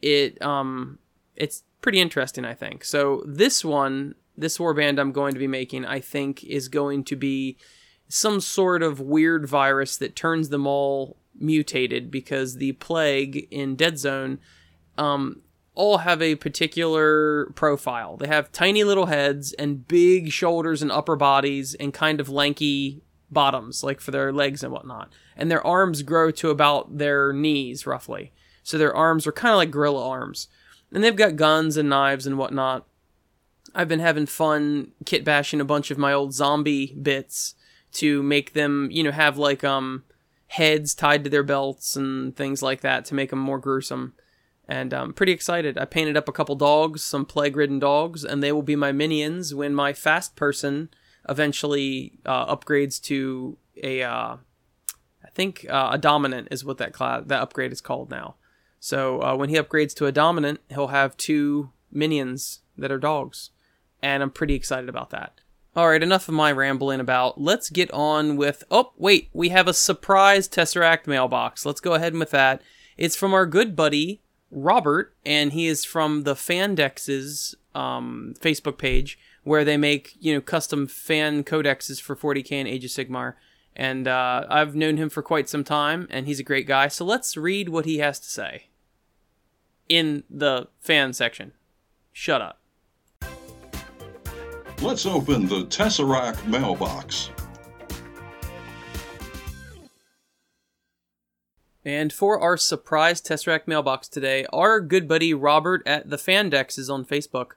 it 0.00 0.40
um, 0.42 0.98
it's 1.36 1.62
pretty 1.80 2.00
interesting, 2.00 2.44
I 2.44 2.54
think. 2.54 2.84
So 2.84 3.22
this 3.26 3.64
one 3.64 4.14
this 4.36 4.58
warband 4.58 4.98
I'm 4.98 5.12
going 5.12 5.34
to 5.34 5.38
be 5.38 5.46
making, 5.46 5.84
I 5.84 6.00
think, 6.00 6.44
is 6.44 6.68
going 6.68 7.04
to 7.04 7.16
be 7.16 7.56
some 8.08 8.40
sort 8.40 8.82
of 8.82 9.00
weird 9.00 9.48
virus 9.48 9.96
that 9.96 10.16
turns 10.16 10.50
them 10.50 10.66
all 10.66 11.16
mutated 11.38 12.10
because 12.10 12.56
the 12.56 12.72
plague 12.72 13.48
in 13.50 13.76
Dead 13.76 13.98
Zone 13.98 14.38
um, 14.98 15.42
all 15.74 15.98
have 15.98 16.20
a 16.20 16.34
particular 16.34 17.46
profile. 17.54 18.16
They 18.16 18.26
have 18.26 18.52
tiny 18.52 18.84
little 18.84 19.06
heads 19.06 19.52
and 19.54 19.86
big 19.88 20.30
shoulders 20.30 20.82
and 20.82 20.92
upper 20.92 21.16
bodies 21.16 21.74
and 21.74 21.94
kind 21.94 22.20
of 22.20 22.28
lanky 22.28 23.02
bottoms, 23.30 23.82
like 23.82 24.00
for 24.00 24.10
their 24.10 24.32
legs 24.32 24.62
and 24.62 24.72
whatnot. 24.72 25.10
And 25.36 25.50
their 25.50 25.66
arms 25.66 26.02
grow 26.02 26.30
to 26.32 26.50
about 26.50 26.98
their 26.98 27.32
knees, 27.32 27.86
roughly. 27.86 28.32
So 28.62 28.76
their 28.76 28.94
arms 28.94 29.26
are 29.26 29.32
kind 29.32 29.52
of 29.52 29.56
like 29.56 29.70
gorilla 29.70 30.06
arms. 30.06 30.48
And 30.92 31.02
they've 31.02 31.16
got 31.16 31.36
guns 31.36 31.78
and 31.78 31.88
knives 31.88 32.26
and 32.26 32.36
whatnot. 32.36 32.86
I've 33.74 33.88
been 33.88 34.00
having 34.00 34.26
fun 34.26 34.92
kit 35.04 35.24
bashing 35.24 35.60
a 35.60 35.64
bunch 35.64 35.90
of 35.90 35.98
my 35.98 36.12
old 36.12 36.34
zombie 36.34 36.94
bits 37.00 37.54
to 37.92 38.22
make 38.22 38.52
them, 38.52 38.88
you 38.90 39.02
know, 39.02 39.10
have 39.12 39.38
like 39.38 39.64
um 39.64 40.04
heads 40.48 40.94
tied 40.94 41.24
to 41.24 41.30
their 41.30 41.42
belts 41.42 41.96
and 41.96 42.36
things 42.36 42.62
like 42.62 42.82
that 42.82 43.06
to 43.06 43.14
make 43.14 43.30
them 43.30 43.38
more 43.38 43.58
gruesome. 43.58 44.12
And 44.68 44.92
I'm 44.92 45.14
pretty 45.14 45.32
excited. 45.32 45.78
I 45.78 45.86
painted 45.86 46.16
up 46.16 46.28
a 46.28 46.32
couple 46.32 46.54
dogs, 46.56 47.02
some 47.02 47.24
plague-ridden 47.24 47.78
dogs, 47.78 48.22
and 48.22 48.42
they 48.42 48.52
will 48.52 48.62
be 48.62 48.76
my 48.76 48.92
minions 48.92 49.54
when 49.54 49.74
my 49.74 49.94
fast 49.94 50.36
person 50.36 50.90
eventually 51.28 52.18
uh, 52.26 52.54
upgrades 52.54 53.00
to 53.04 53.56
a, 53.82 54.02
uh, 54.02 54.36
I 55.24 55.30
think 55.34 55.66
uh, 55.70 55.90
a 55.92 55.98
dominant 55.98 56.48
is 56.50 56.64
what 56.64 56.78
that 56.78 56.92
class 56.92 57.22
that 57.26 57.40
upgrade 57.40 57.72
is 57.72 57.80
called 57.80 58.10
now. 58.10 58.34
So 58.78 59.22
uh, 59.22 59.34
when 59.34 59.48
he 59.48 59.56
upgrades 59.56 59.94
to 59.94 60.06
a 60.06 60.12
dominant, 60.12 60.60
he'll 60.68 60.88
have 60.88 61.16
two 61.16 61.70
minions 61.90 62.60
that 62.76 62.92
are 62.92 62.98
dogs 62.98 63.51
and 64.02 64.22
I'm 64.22 64.30
pretty 64.30 64.54
excited 64.54 64.88
about 64.88 65.10
that. 65.10 65.40
All 65.74 65.88
right, 65.88 66.02
enough 66.02 66.28
of 66.28 66.34
my 66.34 66.52
rambling 66.52 67.00
about. 67.00 67.40
Let's 67.40 67.70
get 67.70 67.90
on 67.92 68.36
with. 68.36 68.62
Oh, 68.70 68.92
wait, 68.96 69.30
we 69.32 69.48
have 69.50 69.68
a 69.68 69.74
surprise 69.74 70.48
Tesseract 70.48 71.06
mailbox. 71.06 71.64
Let's 71.64 71.80
go 71.80 71.94
ahead 71.94 72.14
with 72.14 72.30
that. 72.30 72.60
It's 72.98 73.16
from 73.16 73.32
our 73.32 73.46
good 73.46 73.74
buddy 73.74 74.20
Robert, 74.52 75.14
and 75.24 75.52
he 75.52 75.66
is 75.66 75.84
from 75.84 76.24
the 76.24 76.34
Fandexes 76.34 77.54
um, 77.74 78.34
Facebook 78.40 78.78
page 78.78 79.18
where 79.44 79.64
they 79.64 79.76
make 79.76 80.14
you 80.20 80.34
know 80.34 80.40
custom 80.40 80.86
fan 80.86 81.42
codexes 81.42 82.00
for 82.00 82.14
40k 82.14 82.52
and 82.52 82.68
Age 82.68 82.84
of 82.84 82.90
Sigmar. 82.90 83.34
And 83.74 84.06
uh, 84.06 84.44
I've 84.50 84.74
known 84.74 84.98
him 84.98 85.08
for 85.08 85.22
quite 85.22 85.48
some 85.48 85.64
time, 85.64 86.06
and 86.10 86.26
he's 86.26 86.38
a 86.38 86.44
great 86.44 86.66
guy. 86.66 86.88
So 86.88 87.06
let's 87.06 87.38
read 87.38 87.70
what 87.70 87.86
he 87.86 87.98
has 87.98 88.20
to 88.20 88.28
say 88.28 88.66
in 89.88 90.24
the 90.28 90.68
fan 90.78 91.14
section. 91.14 91.52
Shut 92.12 92.42
up. 92.42 92.61
Let's 94.82 95.06
open 95.06 95.46
the 95.46 95.64
Tesseract 95.66 96.44
mailbox. 96.48 97.30
And 101.84 102.12
for 102.12 102.40
our 102.40 102.56
surprise 102.56 103.22
Tesseract 103.22 103.68
mailbox 103.68 104.08
today, 104.08 104.44
our 104.52 104.80
good 104.80 105.06
buddy 105.06 105.32
Robert 105.32 105.84
at 105.86 106.10
the 106.10 106.16
Fandex 106.16 106.80
is 106.80 106.90
on 106.90 107.04
Facebook 107.04 107.52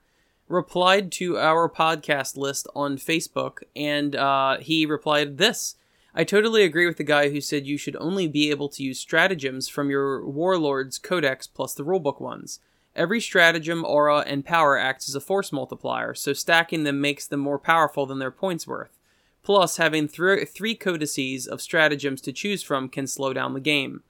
replied 0.48 1.12
to 1.14 1.40
our 1.40 1.68
podcast 1.68 2.38
list 2.38 2.68
on 2.76 2.98
Facebook, 2.98 3.64
and 3.76 4.16
uh, 4.16 4.58
he 4.60 4.86
replied 4.86 5.40
this. 5.40 5.78
I 6.14 6.26
totally 6.26 6.62
agree 6.62 6.86
with 6.86 6.98
the 6.98 7.04
guy 7.04 7.30
who 7.30 7.42
said 7.42 7.66
you 7.66 7.80
should 7.80 7.96
only 7.96 8.28
be 8.28 8.52
able 8.52 8.70
to 8.70 8.84
use 8.84 9.00
stratagems 9.00 9.68
from 9.68 9.90
your 9.90 10.24
Warlord's 10.24 11.00
Codex 11.00 11.48
plus 11.48 11.74
the 11.74 11.84
rulebook 11.84 12.22
ones. 12.22 12.60
Every 12.96 13.20
stratagem, 13.20 13.84
aura, 13.84 14.20
and 14.20 14.46
power 14.46 14.78
acts 14.78 15.10
as 15.10 15.16
a 15.16 15.20
force 15.20 15.52
multiplier, 15.52 16.14
so 16.14 16.32
stacking 16.32 16.84
them 16.84 17.02
makes 17.02 17.28
them 17.28 17.42
more 17.42 17.60
powerful 17.60 18.06
than 18.06 18.20
their 18.20 18.32
points 18.32 18.66
worth. 18.66 18.98
Plus, 19.44 19.78
having 19.78 20.08
th- 20.08 20.48
three 20.50 20.76
codices 20.76 21.46
of 21.46 21.62
stratagems 21.62 22.22
to 22.22 22.32
choose 22.32 22.64
from 22.64 22.88
can 22.88 23.06
slow 23.06 23.34
down 23.34 23.54
the 23.54 23.60
game. 23.60 24.02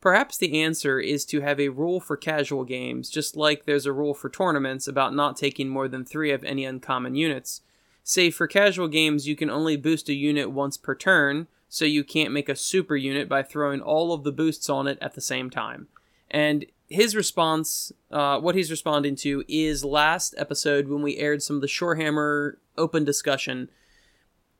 Perhaps 0.00 0.38
the 0.38 0.62
answer 0.62 1.00
is 1.00 1.24
to 1.26 1.40
have 1.40 1.58
a 1.58 1.70
rule 1.70 1.98
for 1.98 2.16
casual 2.16 2.64
games, 2.64 3.10
just 3.10 3.36
like 3.36 3.66
there's 3.66 3.86
a 3.86 3.92
rule 3.92 4.14
for 4.14 4.30
tournaments 4.30 4.86
about 4.86 5.14
not 5.14 5.36
taking 5.36 5.68
more 5.68 5.88
than 5.88 6.04
three 6.04 6.30
of 6.30 6.44
any 6.44 6.64
uncommon 6.64 7.16
units. 7.16 7.62
Say 8.04 8.30
for 8.30 8.46
casual 8.46 8.88
games, 8.88 9.26
you 9.26 9.34
can 9.34 9.50
only 9.50 9.76
boost 9.76 10.08
a 10.08 10.14
unit 10.14 10.50
once 10.50 10.76
per 10.76 10.94
turn, 10.94 11.48
so 11.68 11.84
you 11.84 12.04
can't 12.04 12.32
make 12.32 12.48
a 12.48 12.56
super 12.56 12.96
unit 12.96 13.28
by 13.28 13.42
throwing 13.42 13.80
all 13.80 14.12
of 14.12 14.22
the 14.22 14.32
boosts 14.32 14.70
on 14.70 14.86
it 14.86 14.98
at 15.02 15.14
the 15.14 15.20
same 15.20 15.50
time. 15.50 15.88
And 16.30 16.64
his 16.88 17.14
response, 17.14 17.92
uh, 18.10 18.38
what 18.40 18.54
he's 18.54 18.70
responding 18.70 19.14
to, 19.16 19.44
is 19.48 19.84
last 19.84 20.34
episode 20.38 20.88
when 20.88 21.02
we 21.02 21.18
aired 21.18 21.42
some 21.42 21.56
of 21.56 21.62
the 21.62 21.68
Shorehammer 21.68 22.54
open 22.76 23.04
discussion. 23.04 23.70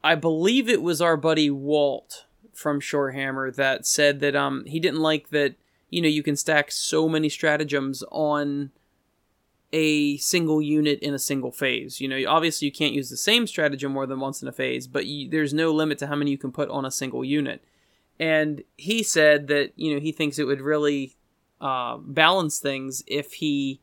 I 0.04 0.14
believe 0.14 0.68
it 0.68 0.82
was 0.82 1.00
our 1.00 1.16
buddy 1.16 1.50
Walt 1.50 2.26
from 2.52 2.80
Shorehammer 2.80 3.54
that 3.54 3.86
said 3.86 4.18
that 4.18 4.34
um 4.34 4.64
he 4.66 4.80
didn't 4.80 5.00
like 5.00 5.30
that 5.30 5.54
you 5.90 6.02
know 6.02 6.08
you 6.08 6.24
can 6.24 6.34
stack 6.34 6.72
so 6.72 7.08
many 7.08 7.28
stratagems 7.28 8.02
on 8.10 8.72
a 9.72 10.16
single 10.16 10.60
unit 10.60 10.98
in 11.00 11.12
a 11.14 11.18
single 11.18 11.52
phase. 11.52 12.00
You 12.00 12.08
know, 12.08 12.18
obviously 12.26 12.66
you 12.66 12.72
can't 12.72 12.94
use 12.94 13.10
the 13.10 13.16
same 13.16 13.46
stratagem 13.46 13.92
more 13.92 14.06
than 14.06 14.18
once 14.18 14.40
in 14.40 14.48
a 14.48 14.52
phase, 14.52 14.86
but 14.86 15.04
you, 15.04 15.28
there's 15.28 15.52
no 15.52 15.70
limit 15.72 15.98
to 15.98 16.06
how 16.06 16.16
many 16.16 16.30
you 16.30 16.38
can 16.38 16.50
put 16.50 16.70
on 16.70 16.86
a 16.86 16.90
single 16.90 17.22
unit. 17.22 17.62
And 18.18 18.64
he 18.76 19.02
said 19.02 19.46
that 19.48 19.72
you 19.76 19.94
know 19.94 20.00
he 20.00 20.10
thinks 20.10 20.38
it 20.38 20.44
would 20.44 20.60
really 20.60 21.14
uh, 21.60 21.96
balance 21.98 22.58
things 22.58 23.02
if 23.06 23.34
he, 23.34 23.80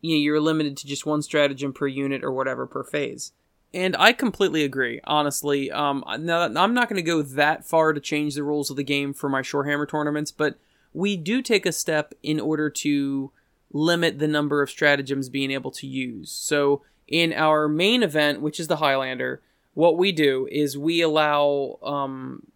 you 0.00 0.14
know, 0.14 0.20
you're 0.20 0.40
limited 0.40 0.76
to 0.78 0.86
just 0.86 1.06
one 1.06 1.22
stratagem 1.22 1.72
per 1.72 1.86
unit 1.86 2.24
or 2.24 2.32
whatever 2.32 2.66
per 2.66 2.84
phase. 2.84 3.32
And 3.74 3.94
I 3.98 4.12
completely 4.12 4.64
agree, 4.64 5.00
honestly. 5.04 5.70
Um, 5.70 6.02
now 6.20 6.42
I'm 6.42 6.74
not 6.74 6.88
going 6.88 6.96
to 6.96 7.02
go 7.02 7.20
that 7.20 7.66
far 7.66 7.92
to 7.92 8.00
change 8.00 8.34
the 8.34 8.42
rules 8.42 8.70
of 8.70 8.76
the 8.76 8.84
game 8.84 9.12
for 9.12 9.28
my 9.28 9.42
Shorehammer 9.42 9.88
tournaments, 9.88 10.30
but 10.30 10.58
we 10.94 11.16
do 11.16 11.42
take 11.42 11.66
a 11.66 11.72
step 11.72 12.14
in 12.22 12.40
order 12.40 12.70
to 12.70 13.30
limit 13.70 14.18
the 14.18 14.28
number 14.28 14.62
of 14.62 14.70
stratagems 14.70 15.28
being 15.28 15.50
able 15.50 15.70
to 15.72 15.86
use. 15.86 16.30
So 16.30 16.82
in 17.06 17.34
our 17.34 17.68
main 17.68 18.02
event, 18.02 18.40
which 18.40 18.58
is 18.58 18.68
the 18.68 18.76
Highlander, 18.76 19.42
what 19.74 19.98
we 19.98 20.12
do 20.12 20.48
is 20.50 20.78
we 20.78 21.02
allow 21.02 21.78
um, 21.82 22.46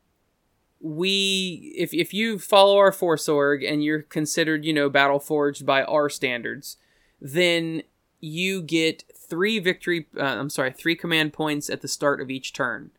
we 0.82 1.72
if 1.76 1.94
if 1.94 2.12
you 2.12 2.38
follow 2.38 2.76
our 2.76 2.90
force 2.90 3.28
org 3.28 3.62
and 3.62 3.84
you're 3.84 4.02
considered 4.02 4.64
you 4.64 4.72
know 4.72 4.90
battle 4.90 5.20
forged 5.20 5.64
by 5.64 5.84
our 5.84 6.08
standards, 6.08 6.76
then 7.20 7.84
you 8.20 8.60
get 8.60 9.04
three 9.14 9.58
victory. 9.60 10.06
Uh, 10.16 10.24
I'm 10.24 10.50
sorry, 10.50 10.72
three 10.72 10.96
command 10.96 11.32
points 11.32 11.70
at 11.70 11.82
the 11.82 11.88
start 11.88 12.20
of 12.20 12.30
each 12.30 12.52
turn, 12.52 12.90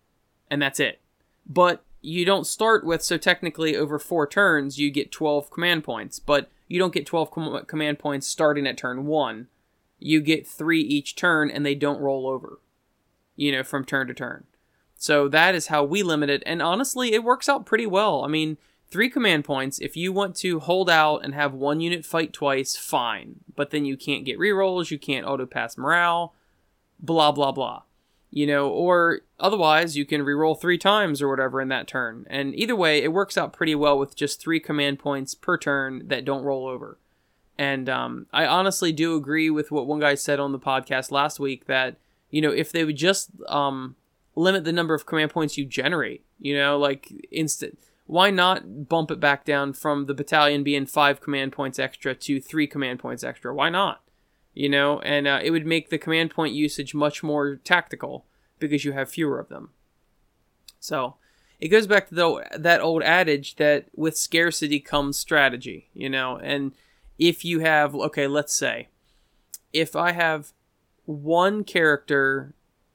and 0.49 0.61
that's 0.61 0.79
it. 0.79 1.01
But 1.45 1.83
you 2.01 2.25
don't 2.25 2.47
start 2.47 2.85
with 2.85 3.01
so 3.01 3.17
technically 3.17 3.75
over 3.75 3.99
four 3.99 4.27
turns 4.27 4.77
you 4.77 4.91
get 4.91 5.11
12 5.11 5.49
command 5.49 5.83
points, 5.83 6.19
but 6.19 6.51
you 6.67 6.77
don't 6.77 6.93
get 6.93 7.05
12 7.05 7.31
com- 7.31 7.65
command 7.65 7.99
points 7.99 8.27
starting 8.27 8.67
at 8.67 8.77
turn 8.77 9.05
one. 9.05 9.47
You 9.99 10.21
get 10.21 10.47
three 10.47 10.81
each 10.81 11.15
turn, 11.15 11.49
and 11.49 11.65
they 11.65 11.75
don't 11.75 12.01
roll 12.01 12.27
over. 12.27 12.59
You 13.35 13.51
know, 13.51 13.63
from 13.63 13.83
turn 13.85 14.07
to 14.07 14.13
turn. 14.13 14.45
So 15.03 15.27
that 15.27 15.53
is 15.53 15.67
how 15.67 15.83
we 15.83 16.01
limit 16.01 16.29
it, 16.29 16.43
and 16.45 16.61
honestly, 16.61 17.11
it 17.11 17.25
works 17.25 17.49
out 17.49 17.65
pretty 17.65 17.85
well. 17.85 18.23
I 18.23 18.29
mean, 18.29 18.57
three 18.89 19.09
command 19.09 19.43
points. 19.43 19.79
If 19.79 19.97
you 19.97 20.13
want 20.13 20.33
to 20.37 20.61
hold 20.61 20.89
out 20.89 21.25
and 21.25 21.33
have 21.33 21.53
one 21.53 21.81
unit 21.81 22.05
fight 22.05 22.31
twice, 22.31 22.77
fine. 22.77 23.41
But 23.53 23.71
then 23.71 23.83
you 23.83 23.97
can't 23.97 24.23
get 24.23 24.39
rerolls, 24.39 24.91
you 24.91 24.97
can't 24.97 25.27
auto 25.27 25.45
pass 25.45 25.77
morale, 25.77 26.33
blah 27.01 27.33
blah 27.33 27.51
blah. 27.51 27.81
You 28.31 28.47
know, 28.47 28.69
or 28.69 29.23
otherwise 29.41 29.97
you 29.97 30.05
can 30.05 30.21
reroll 30.21 30.57
three 30.57 30.77
times 30.77 31.21
or 31.21 31.27
whatever 31.27 31.59
in 31.59 31.67
that 31.67 31.85
turn. 31.85 32.25
And 32.29 32.55
either 32.55 32.73
way, 32.73 33.03
it 33.03 33.11
works 33.11 33.37
out 33.37 33.51
pretty 33.51 33.75
well 33.75 33.99
with 33.99 34.15
just 34.15 34.39
three 34.39 34.61
command 34.61 34.99
points 34.99 35.35
per 35.35 35.57
turn 35.57 36.07
that 36.07 36.23
don't 36.23 36.45
roll 36.45 36.65
over. 36.65 36.97
And 37.57 37.89
um, 37.89 38.27
I 38.31 38.45
honestly 38.45 38.93
do 38.93 39.17
agree 39.17 39.49
with 39.49 39.69
what 39.69 39.85
one 39.85 39.99
guy 39.99 40.15
said 40.15 40.39
on 40.39 40.53
the 40.53 40.59
podcast 40.59 41.11
last 41.11 41.41
week 41.41 41.65
that 41.65 41.97
you 42.29 42.39
know 42.39 42.51
if 42.51 42.71
they 42.71 42.85
would 42.85 42.95
just 42.95 43.31
um, 43.49 43.97
limit 44.35 44.63
the 44.63 44.71
number 44.71 44.93
of 44.93 45.05
command 45.05 45.31
points 45.31 45.57
you 45.57 45.65
generate, 45.65 46.25
you 46.39 46.55
know, 46.55 46.77
like 46.77 47.11
instant 47.31 47.77
why 48.05 48.29
not 48.29 48.87
bump 48.89 49.11
it 49.11 49.19
back 49.19 49.45
down 49.45 49.73
from 49.73 50.05
the 50.05 50.13
battalion 50.13 50.63
being 50.63 50.85
five 50.85 51.21
command 51.21 51.51
points 51.51 51.79
extra 51.79 52.13
to 52.13 52.41
three 52.41 52.67
command 52.67 52.99
points 52.99 53.23
extra? 53.23 53.53
Why 53.53 53.69
not? 53.69 54.01
You 54.53 54.69
know, 54.69 54.99
and 54.99 55.27
uh, 55.27 55.39
it 55.41 55.51
would 55.51 55.65
make 55.65 55.89
the 55.89 55.97
command 55.97 56.31
point 56.31 56.53
usage 56.53 56.93
much 56.93 57.23
more 57.23 57.55
tactical 57.55 58.25
because 58.59 58.85
you 58.85 58.91
have 58.91 59.09
fewer 59.09 59.39
of 59.39 59.49
them. 59.49 59.71
So 60.79 61.15
it 61.59 61.69
goes 61.69 61.87
back 61.87 62.09
to 62.09 62.15
the, 62.15 62.45
that 62.57 62.81
old 62.81 63.03
adage 63.03 63.55
that 63.55 63.85
with 63.95 64.17
scarcity 64.17 64.79
comes 64.79 65.17
strategy, 65.17 65.89
you 65.93 66.09
know, 66.09 66.37
and 66.37 66.73
if 67.17 67.45
you 67.45 67.59
have, 67.61 67.95
okay, 67.95 68.27
let's 68.27 68.53
say, 68.53 68.89
if 69.71 69.95
I 69.95 70.11
have 70.11 70.51
one 71.05 71.63
character, 71.63 72.53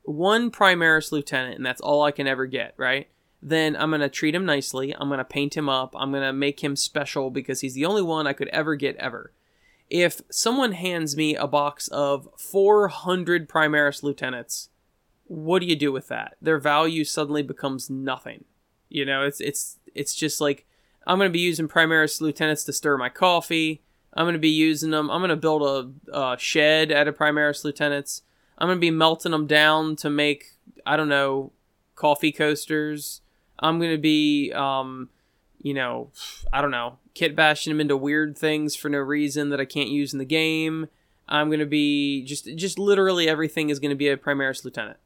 one 0.08 0.50
Primaris 0.50 1.12
Lieutenant, 1.12 1.56
and 1.56 1.66
that's 1.66 1.80
all 1.80 2.02
I 2.02 2.10
can 2.10 2.26
ever 2.26 2.46
get, 2.46 2.74
right? 2.76 3.08
then 3.42 3.76
I'm 3.76 3.90
going 3.90 4.00
to 4.00 4.08
treat 4.08 4.34
him 4.34 4.44
nicely. 4.44 4.94
I'm 4.94 5.08
going 5.08 5.18
to 5.18 5.24
paint 5.24 5.56
him 5.56 5.68
up. 5.68 5.94
I'm 5.96 6.10
going 6.10 6.24
to 6.24 6.32
make 6.32 6.62
him 6.62 6.76
special 6.76 7.30
because 7.30 7.60
he's 7.60 7.74
the 7.74 7.86
only 7.86 8.02
one 8.02 8.26
I 8.26 8.32
could 8.32 8.48
ever 8.48 8.74
get 8.74 8.96
ever. 8.96 9.32
If 9.88 10.20
someone 10.30 10.72
hands 10.72 11.16
me 11.16 11.34
a 11.34 11.46
box 11.46 11.88
of 11.88 12.28
400 12.36 13.48
Primaris 13.48 14.02
lieutenants, 14.02 14.70
what 15.24 15.60
do 15.60 15.66
you 15.66 15.76
do 15.76 15.92
with 15.92 16.08
that? 16.08 16.36
Their 16.42 16.58
value 16.58 17.04
suddenly 17.04 17.42
becomes 17.42 17.88
nothing. 17.88 18.44
You 18.88 19.04
know, 19.04 19.22
it's 19.22 19.40
it's 19.40 19.78
it's 19.94 20.14
just 20.14 20.40
like 20.40 20.66
I'm 21.06 21.18
going 21.18 21.28
to 21.28 21.32
be 21.32 21.40
using 21.40 21.68
Primaris 21.68 22.20
lieutenants 22.20 22.64
to 22.64 22.72
stir 22.72 22.96
my 22.96 23.08
coffee. 23.08 23.82
I'm 24.14 24.24
going 24.24 24.34
to 24.34 24.38
be 24.38 24.48
using 24.48 24.90
them. 24.90 25.10
I'm 25.10 25.20
going 25.20 25.28
to 25.30 25.36
build 25.36 25.62
a, 25.62 26.18
a 26.18 26.38
shed 26.38 26.90
out 26.90 27.08
of 27.08 27.16
Primaris 27.16 27.64
lieutenants. 27.64 28.22
I'm 28.58 28.68
to 28.76 28.80
be 28.80 28.90
melting 28.90 29.32
them 29.32 29.46
down 29.46 29.96
to 29.96 30.10
make 30.10 30.56
I 30.84 30.96
don't 30.96 31.08
know 31.08 31.52
coffee 31.94 32.32
coasters. 32.32 33.20
I'm 33.58 33.78
to 33.90 33.98
be, 33.98 34.52
um, 34.52 35.10
you 35.60 35.74
know, 35.74 36.10
I 36.52 36.62
don't 36.62 36.70
know, 36.70 36.98
kit 37.14 37.34
bashing 37.34 37.72
them 37.72 37.80
into 37.80 37.96
weird 37.96 38.38
things 38.38 38.76
for 38.76 38.88
no 38.88 38.98
reason 38.98 39.50
that 39.50 39.60
I 39.60 39.64
can't 39.64 39.88
use 39.88 40.12
in 40.12 40.18
the 40.18 40.24
game. 40.24 40.88
I'm 41.28 41.48
to 41.60 41.66
be 41.66 42.22
just, 42.22 42.48
just 42.56 42.78
literally 42.78 43.28
everything 43.28 43.68
is 43.68 43.80
to 43.90 43.96
be 43.96 44.08
a 44.08 44.16
Primaris 44.16 44.64
Lieutenant. 44.64 44.98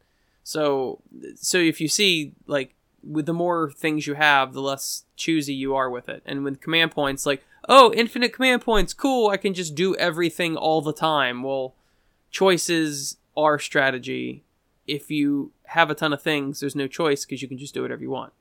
So, 0.45 1.01
so 1.35 1.59
if 1.59 1.81
you 1.81 1.88
see, 1.88 2.35
like, 2.47 2.75
with 3.03 3.27
the 3.27 3.33
more 3.33 3.73
things 3.73 4.07
you 4.07 4.15
have, 4.15 4.53
the 4.53 4.61
less 4.61 5.05
choosy 5.17 5.55
you 5.55 5.75
are 5.75 5.91
with 5.91 6.09
it. 6.09 6.23
And 6.27 6.45
with 6.45 6.61
command 6.61 6.93
points, 6.93 7.27
like, 7.27 7.43
oh, 7.69 7.93
infinite 7.95 8.33
command 8.33 8.62
points, 8.62 8.93
cool, 8.93 9.31
I 9.31 9.37
can 9.37 9.55
just 9.55 9.75
do 9.75 9.97
everything 9.97 10.57
all 10.57 10.83
the 10.83 10.93
time. 10.93 11.43
Well, 11.43 11.75
choices 12.31 13.17
are 13.37 13.59
strategy. 13.59 14.45
If 14.87 15.11
you 15.11 15.53
have 15.66 15.90
a 15.90 15.95
ton 15.95 16.12
of 16.12 16.23
things, 16.23 16.61
there's 16.61 16.77
no 16.77 16.87
choice 16.87 17.25
because 17.25 17.42
you 17.42 17.49
can 17.49 17.59
just 17.59 17.75
do 17.75 17.83
whatever 17.83 18.03
you 18.03 18.11
want. 18.11 18.33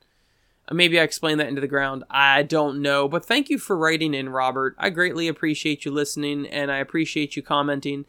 Maybe 0.71 0.99
I 0.99 1.03
explained 1.03 1.39
that 1.39 1.49
into 1.49 1.61
the 1.61 1.67
ground. 1.67 2.03
I 2.09 2.43
don't 2.43 2.81
know. 2.81 3.07
But 3.07 3.25
thank 3.25 3.49
you 3.49 3.57
for 3.57 3.75
writing 3.75 4.13
in, 4.13 4.29
Robert. 4.29 4.75
I 4.77 4.89
greatly 4.89 5.27
appreciate 5.27 5.85
you 5.85 5.91
listening 5.91 6.45
and 6.47 6.71
I 6.71 6.77
appreciate 6.77 7.35
you 7.35 7.41
commenting. 7.41 8.05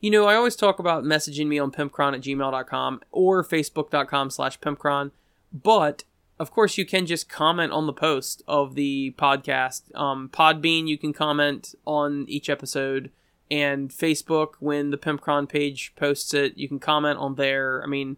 You 0.00 0.10
know, 0.10 0.26
I 0.26 0.34
always 0.34 0.56
talk 0.56 0.78
about 0.78 1.04
messaging 1.04 1.46
me 1.46 1.58
on 1.58 1.70
pimpcron 1.70 2.14
at 2.14 2.22
gmail.com 2.22 3.00
or 3.12 3.44
facebook.com 3.44 4.30
slash 4.30 4.58
pimpcron. 4.58 5.12
But, 5.52 6.04
of 6.38 6.50
course, 6.50 6.76
you 6.76 6.84
can 6.84 7.06
just 7.06 7.28
comment 7.28 7.72
on 7.72 7.86
the 7.86 7.92
post 7.92 8.42
of 8.48 8.74
the 8.74 9.14
podcast. 9.16 9.94
Um, 9.94 10.28
Podbean, 10.28 10.88
you 10.88 10.98
can 10.98 11.12
comment 11.12 11.74
on 11.86 12.26
each 12.28 12.50
episode. 12.50 13.10
And 13.50 13.90
Facebook, 13.90 14.54
when 14.60 14.90
the 14.90 14.96
Pimpcron 14.96 15.48
page 15.48 15.94
posts 15.94 16.32
it, 16.32 16.56
you 16.56 16.68
can 16.68 16.78
comment 16.78 17.18
on 17.18 17.34
there. 17.34 17.82
I 17.82 17.86
mean, 17.86 18.16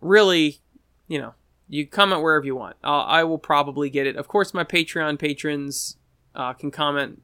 really, 0.00 0.58
you 1.06 1.18
know, 1.18 1.34
you 1.68 1.86
comment 1.86 2.22
wherever 2.22 2.44
you 2.44 2.56
want. 2.56 2.76
Uh, 2.84 3.02
I 3.02 3.24
will 3.24 3.38
probably 3.38 3.90
get 3.90 4.06
it. 4.06 4.16
Of 4.16 4.28
course, 4.28 4.52
my 4.52 4.64
Patreon 4.64 5.18
patrons 5.18 5.96
uh, 6.34 6.52
can 6.52 6.70
comment 6.70 7.22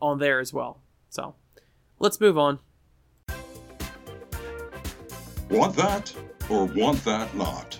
on 0.00 0.18
there 0.18 0.40
as 0.40 0.52
well. 0.52 0.80
So 1.08 1.34
let's 1.98 2.20
move 2.20 2.36
on. 2.38 2.58
Want 5.50 5.76
that 5.76 6.14
or 6.48 6.64
want 6.64 7.04
that 7.04 7.34
not? 7.36 7.78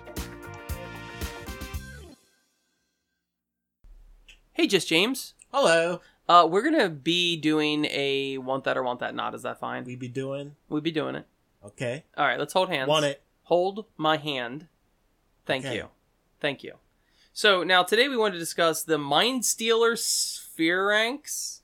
Hey, 4.53 4.67
just 4.67 4.87
James. 4.87 5.35
Hello. 5.53 6.01
Uh, 6.29 6.47
we're 6.51 6.63
gonna 6.63 6.89
be 6.89 7.37
doing 7.37 7.85
a 7.87 8.39
want 8.39 8.65
that 8.65 8.77
or 8.77 8.83
want 8.83 9.01
that 9.01 9.15
not. 9.15 9.35
Is 9.35 9.43
that 9.43 9.59
fine? 9.59 9.85
We 9.85 9.97
be 9.97 10.09
doing 10.09 10.55
We'll 10.69 10.81
be 10.81 10.91
doing 10.93 11.15
it. 11.17 11.27
okay. 11.65 12.05
All 12.17 12.25
right. 12.27 12.39
Let's 12.39 12.53
hold 12.53 12.69
hands. 12.69 12.89
Want 12.89 13.05
it? 13.05 13.23
Hold 13.45 13.87
my 13.97 14.17
hand. 14.17 14.69
Thank 15.47 15.65
Okay. 15.65 15.77
you. 15.77 15.89
Thank 16.41 16.63
you. 16.63 16.75
So 17.33 17.63
now 17.65 17.83
today 17.83 18.09
we 18.09 18.17
want 18.17 18.35
to 18.35 18.39
discuss 18.39 18.83
the 18.85 18.99
Mind 18.99 19.45
Stealer 19.45 19.95
Sphiranx. 19.97 21.61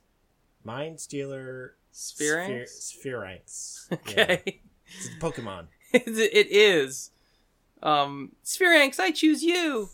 Mind 0.64 1.00
Stealer 1.00 1.76
Sphiranx? 1.94 2.94
Sphiranx. 3.04 3.74
Okay. 3.92 4.42
Yeah. 4.44 4.52
It's 4.98 5.06
a 5.06 5.18
Pokemon. 5.20 5.66
it 5.92 6.46
is. 6.50 7.10
Um, 7.82 8.32
Sphiranx, 8.44 8.98
I 9.00 9.10
choose 9.12 9.42
you. 9.42 9.88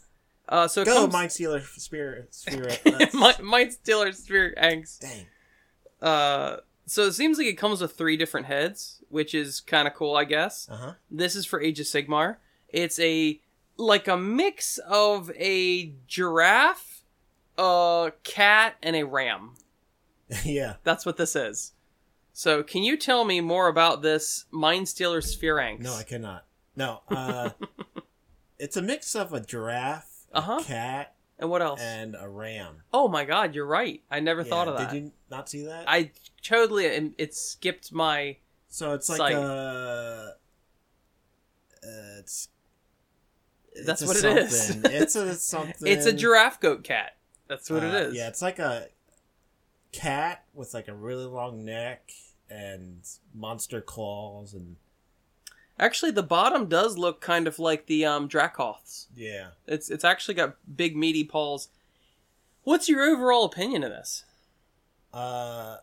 Uh, 0.49 0.69
so 0.69 0.85
Go, 0.85 0.95
comes- 0.95 1.13
Mind 1.13 1.33
Stealer 1.33 1.61
Sphere. 1.61 2.29
Mi- 3.15 3.43
Mind 3.43 3.73
Stealer 3.73 4.11
Sphiranx. 4.11 4.99
Dang. 5.01 5.27
Uh, 6.03 6.57
so 6.87 7.03
it 7.05 7.13
seems 7.13 7.39
like 7.39 7.47
it 7.47 7.57
comes 7.59 7.81
with 7.81 7.93
three 7.93 8.17
different 8.17 8.47
heads, 8.47 9.01
which 9.09 9.35
is 9.35 9.61
kind 9.61 9.89
of 9.89 9.95
cool, 9.95 10.17
I 10.17 10.25
guess. 10.25 10.69
Uh 10.71 10.77
huh. 10.77 10.93
This 11.11 11.35
is 11.35 11.47
for 11.47 11.61
Age 11.61 11.81
of 11.81 11.87
Sigmar. 11.87 12.37
It's 12.69 12.99
a 12.99 13.41
like 13.77 14.07
a 14.07 14.17
mix 14.17 14.79
of 14.79 15.31
a 15.37 15.95
giraffe, 16.07 17.03
a 17.57 18.13
cat, 18.23 18.77
and 18.83 18.97
a 18.97 19.05
ram. 19.05 19.55
yeah. 20.45 20.75
That's 20.85 21.07
what 21.07 21.17
this 21.17 21.35
is. 21.35 21.73
So, 22.33 22.63
can 22.63 22.83
you 22.83 22.97
tell 22.97 23.25
me 23.25 23.41
more 23.41 23.69
about 23.69 24.03
this 24.03 24.45
Mind 24.51 24.89
Stealer 24.89 25.21
Sphiranx? 25.21 25.81
No, 25.81 25.95
I 25.95 26.03
cannot. 26.03 26.45
No. 26.77 27.01
Uh, 27.09 27.51
it's 28.59 28.77
a 28.77 28.83
mix 28.83 29.15
of 29.15 29.33
a 29.33 29.41
giraffe, 29.41 30.14
Uh-huh. 30.37 30.63
cat, 30.65 31.15
And 31.39 31.51
what 31.51 31.63
else? 31.63 31.81
and 31.81 32.17
a 32.19 32.29
ram. 32.29 32.83
oh 32.93 33.09
my 33.09 33.25
god, 33.25 33.55
you're 33.55 33.67
right. 33.67 34.03
I 34.11 34.21
never 34.21 34.43
Yeah, 34.43 34.49
thought 34.51 34.69
of 34.69 34.77
that. 34.79 34.91
Did 34.91 35.03
you 35.05 35.13
not 35.31 35.49
see 35.49 35.65
that? 35.67 35.85
I 35.89 36.11
totally 36.43 36.95
and 36.95 37.15
it 37.19 37.35
skipped 37.35 37.93
my 37.93 38.37
so 38.69 38.93
it's 38.95 39.09
like 39.09 39.33
a. 39.35 40.35
Uh, 41.83 41.89
it's. 42.19 42.49
That's 43.85 44.03
it's 44.03 44.09
what 44.09 44.17
it 44.17 44.39
is. 44.45 44.77
It's 44.85 45.17
a 45.17 45.35
something. 45.37 45.87
It's 45.87 46.07
a 46.07 46.13
giraffe 46.13 46.61
goat 46.61 46.85
cat. 46.85 47.17
That's 47.49 47.69
what 47.71 47.83
it 47.83 47.93
Uh, 47.95 47.99
is. 48.09 48.15
Yeah, 48.15 48.29
it's 48.29 48.43
like 48.43 48.59
a 48.59 48.89
cat 49.93 50.45
with 50.55 50.75
like 50.75 50.89
a 50.89 50.95
really 50.95 51.25
long 51.27 51.65
neck 51.65 52.11
and 52.51 53.03
monster 53.35 53.81
claws 53.81 54.55
and 54.55 54.77
Actually, 55.79 56.13
the 56.13 56.23
bottom 56.23 56.67
does 56.69 56.97
look 56.97 57.21
kind 57.21 57.47
of 57.47 57.59
like 57.59 57.87
the 57.87 58.05
um 58.05 58.29
Dracoths. 58.29 59.09
yeah. 59.17 59.49
It's 59.67 59.91
it's 59.91 60.05
actually 60.05 60.35
got 60.35 60.57
big 60.77 60.97
meaty 60.97 61.25
paws. 61.25 61.69
What's 62.63 62.89
your 62.89 63.03
overall 63.03 63.45
opinion 63.45 63.83
of 63.83 63.91
this? 63.91 64.25
Uh, 65.13 65.77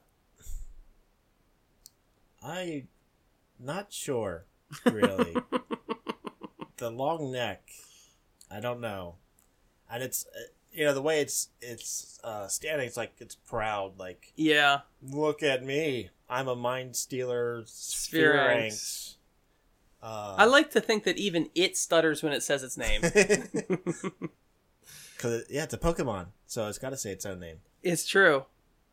I 2.44 2.86
not 3.60 3.94
sure 3.94 4.46
really. 4.86 5.36
the 6.78 6.90
long 6.90 7.32
neck, 7.32 7.62
I 8.50 8.60
don't 8.60 8.82
know, 8.82 9.16
and 9.92 10.02
it's 10.02 10.26
uh, 10.36 10.40
you 10.72 10.86
know 10.86 10.94
the 10.94 11.02
way 11.02 11.22
it's 11.22 11.50
it's 11.62 12.20
uh 12.24 12.48
standing. 12.48 12.88
It's 12.88 12.98
like 12.98 13.14
it's 13.20 13.36
proud. 13.36 14.00
Like 14.00 14.34
Yeah, 14.36 14.80
look 15.02 15.44
at 15.44 15.64
me, 15.64 16.10
I'm 16.30 16.48
a 16.48 16.56
mind 16.56 16.96
stealer. 16.96 17.64
Sphiranx. 17.68 19.16
Uh, 20.04 20.36
I 20.38 20.46
like 20.46 20.72
to 20.72 20.82
think 20.82 21.04
that 21.04 21.18
even 21.18 21.50
it 21.54 21.78
stutters 21.78 22.24
when 22.24 22.34
it 22.34 22.42
says 22.44 22.64
its 22.64 22.78
name. 22.78 23.02
Cause 25.18 25.44
yeah, 25.50 25.64
it's 25.64 25.74
a 25.74 25.78
Pokemon, 25.78 26.28
so 26.48 26.68
it's 26.68 26.80
got 26.80 26.90
to 26.90 26.98
say 26.98 27.12
its 27.12 27.26
own 27.26 27.40
name. 27.40 27.58
it's 27.84 28.08
true. 28.08 28.46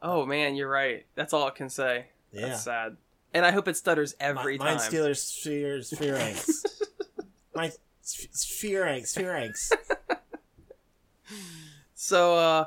Oh 0.03 0.27
man, 0.27 0.55
you're 0.55 0.69
right. 0.69 1.07
That's 1.15 1.33
all 1.33 1.49
it 1.49 1.55
can 1.55 1.71
say. 1.71 2.07
Yeah, 2.33 2.49
That's 2.49 2.63
sad. 2.63 2.97
And 3.33 3.47
I 3.47 3.51
hope 3.51 3.69
it 3.69 3.77
stutters 3.77 4.15
every 4.21 4.59
time. 4.59 4.67
Mind 4.67 4.81
Stealer 4.81 5.15
Sphere 5.15 5.79
Sphiranx. 5.79 6.65
Mind 7.55 7.73
Sphiranx 8.05 9.17
Sphiranx. 9.17 9.73
So, 12.01 12.37
uh, 12.37 12.65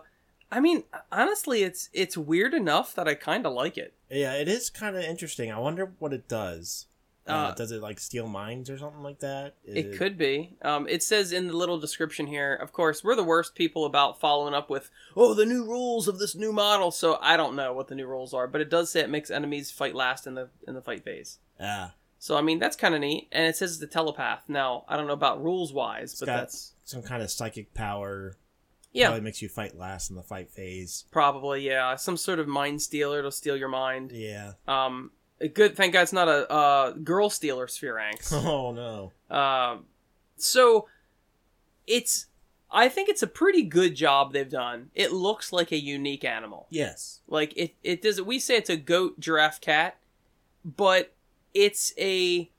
I 0.52 0.60
mean, 0.60 0.84
honestly, 1.12 1.64
it's 1.64 1.90
it's 1.94 2.18
weird 2.18 2.54
enough 2.54 2.94
that 2.96 3.08
I 3.08 3.16
kind 3.16 3.46
of 3.46 3.54
like 3.54 3.78
it. 3.78 3.94
Yeah, 4.10 4.34
it 4.34 4.48
is 4.48 4.70
kind 4.70 4.96
of 4.96 5.04
interesting. 5.04 5.52
I 5.52 5.58
wonder 5.58 5.94
what 6.00 6.14
it 6.14 6.28
does. 6.28 6.86
Uh, 7.28 7.32
Uh, 7.32 7.54
does 7.54 7.72
it 7.72 7.82
like 7.82 8.00
steal 8.00 8.28
minds 8.28 8.70
or 8.70 8.78
something 8.78 9.04
like 9.04 9.20
that? 9.20 9.56
It 9.64 9.96
could 9.98 10.18
be. 10.18 10.58
Um, 10.64 10.88
it 10.88 11.04
says 11.04 11.32
in 11.32 11.48
the 11.48 11.54
little 11.56 11.80
description 11.80 12.26
here. 12.28 12.54
Of 12.56 12.74
course, 12.74 13.04
we're 13.04 13.16
the 13.16 13.24
worst 13.24 13.54
people 13.54 13.86
about 13.86 14.20
following 14.20 14.54
up 14.56 14.70
with, 14.70 14.90
"Oh, 15.16 15.34
the 15.36 15.46
new 15.46 15.64
rules 15.64 16.08
of 16.08 16.18
this 16.20 16.34
new 16.36 16.52
model." 16.52 16.90
So 16.90 17.20
I 17.22 17.38
don't 17.38 17.56
know 17.56 17.74
what 17.74 17.88
the 17.90 17.96
new 17.96 18.08
rules 18.08 18.34
are, 18.34 18.48
but 18.48 18.60
it 18.62 18.70
does 18.72 18.92
say 18.92 19.02
it 19.02 19.10
makes 19.10 19.30
enemies 19.30 19.70
fight 19.72 19.94
last 19.96 20.26
in 20.26 20.34
the 20.34 20.50
in 20.68 20.74
the 20.74 20.82
fight 20.82 21.04
phase. 21.04 21.38
Ah, 21.60 21.94
So 22.18 22.36
I 22.38 22.42
mean, 22.42 22.58
that's 22.58 22.76
kind 22.76 22.96
of 22.96 23.02
neat. 23.02 23.28
And 23.32 23.46
it 23.46 23.56
says 23.56 23.78
the 23.78 23.88
telepath. 23.88 24.44
Now 24.48 24.84
I 24.88 24.98
don't 24.98 25.06
know 25.08 25.14
about 25.14 25.44
rules 25.44 25.72
wise, 25.72 26.20
but 26.20 26.26
that's 26.26 26.74
some 26.86 27.04
kind 27.04 27.22
of 27.22 27.30
psychic 27.30 27.74
power. 27.76 28.36
yeah, 28.94 29.08
Probably 29.08 29.22
makes 29.24 29.42
you 29.44 29.48
fight 29.48 29.78
last 29.78 30.10
in 30.10 30.16
the 30.16 30.24
fight 30.24 30.50
phase. 30.52 31.06
probably 31.12 31.66
yeah, 31.68 31.96
some 31.98 32.18
sort 32.18 32.40
of 32.40 32.48
mind 32.48 32.82
stealer 32.82 33.22
to 33.22 33.32
steal 33.32 33.56
your 33.56 33.70
mind. 33.70 34.12
Yeah. 34.12 34.54
Um, 34.68 35.12
good. 35.48 35.76
Thank 35.76 35.94
God 35.94 36.02
it's 36.04 36.14
not 36.14 36.28
a 36.28 36.52
uh, 36.52 36.92
girl 36.92 37.30
stealer 37.30 37.68
Sphiranx. 37.68 38.32
Oh 38.46 38.72
no. 38.72 39.12
Um, 39.36 39.86
so 40.38 40.88
it's 41.88 42.28
I 42.72 42.88
think 42.90 43.10
it's 43.10 43.22
a 43.24 43.28
pretty 43.28 43.64
good 43.64 43.96
job 43.96 44.32
they've 44.34 44.50
done. 44.50 44.90
It 44.96 45.12
looks 45.12 45.52
like 45.52 45.72
a 45.72 45.78
unique 45.78 46.24
animal. 46.24 46.68
Yes. 46.70 47.22
Like 47.28 47.54
it 47.58 47.76
it 47.84 48.02
does 48.02 48.22
we 48.22 48.40
say 48.40 48.56
it's 48.58 48.70
a 48.70 48.78
goat, 48.78 49.20
giraffe, 49.20 49.60
cat, 49.62 49.98
but 50.64 51.14
it's 51.54 51.94
a 51.98 52.50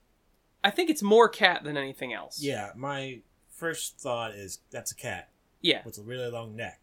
I 0.65 0.71
think 0.71 0.91
it's 0.91 1.03
more 1.03 1.29
cat 1.29 1.65
than 1.65 1.77
anything 1.77 2.13
else. 2.13 2.41
Yeah. 2.41 2.71
My 2.77 3.21
first 3.51 3.99
thought 3.99 4.33
is 4.33 4.59
that's 4.71 4.93
a 4.93 4.97
cat 4.97 5.31
Yeah. 5.61 5.83
with 5.85 5.99
a 5.99 6.03
really 6.03 6.31
long 6.31 6.57
neck. 6.57 6.82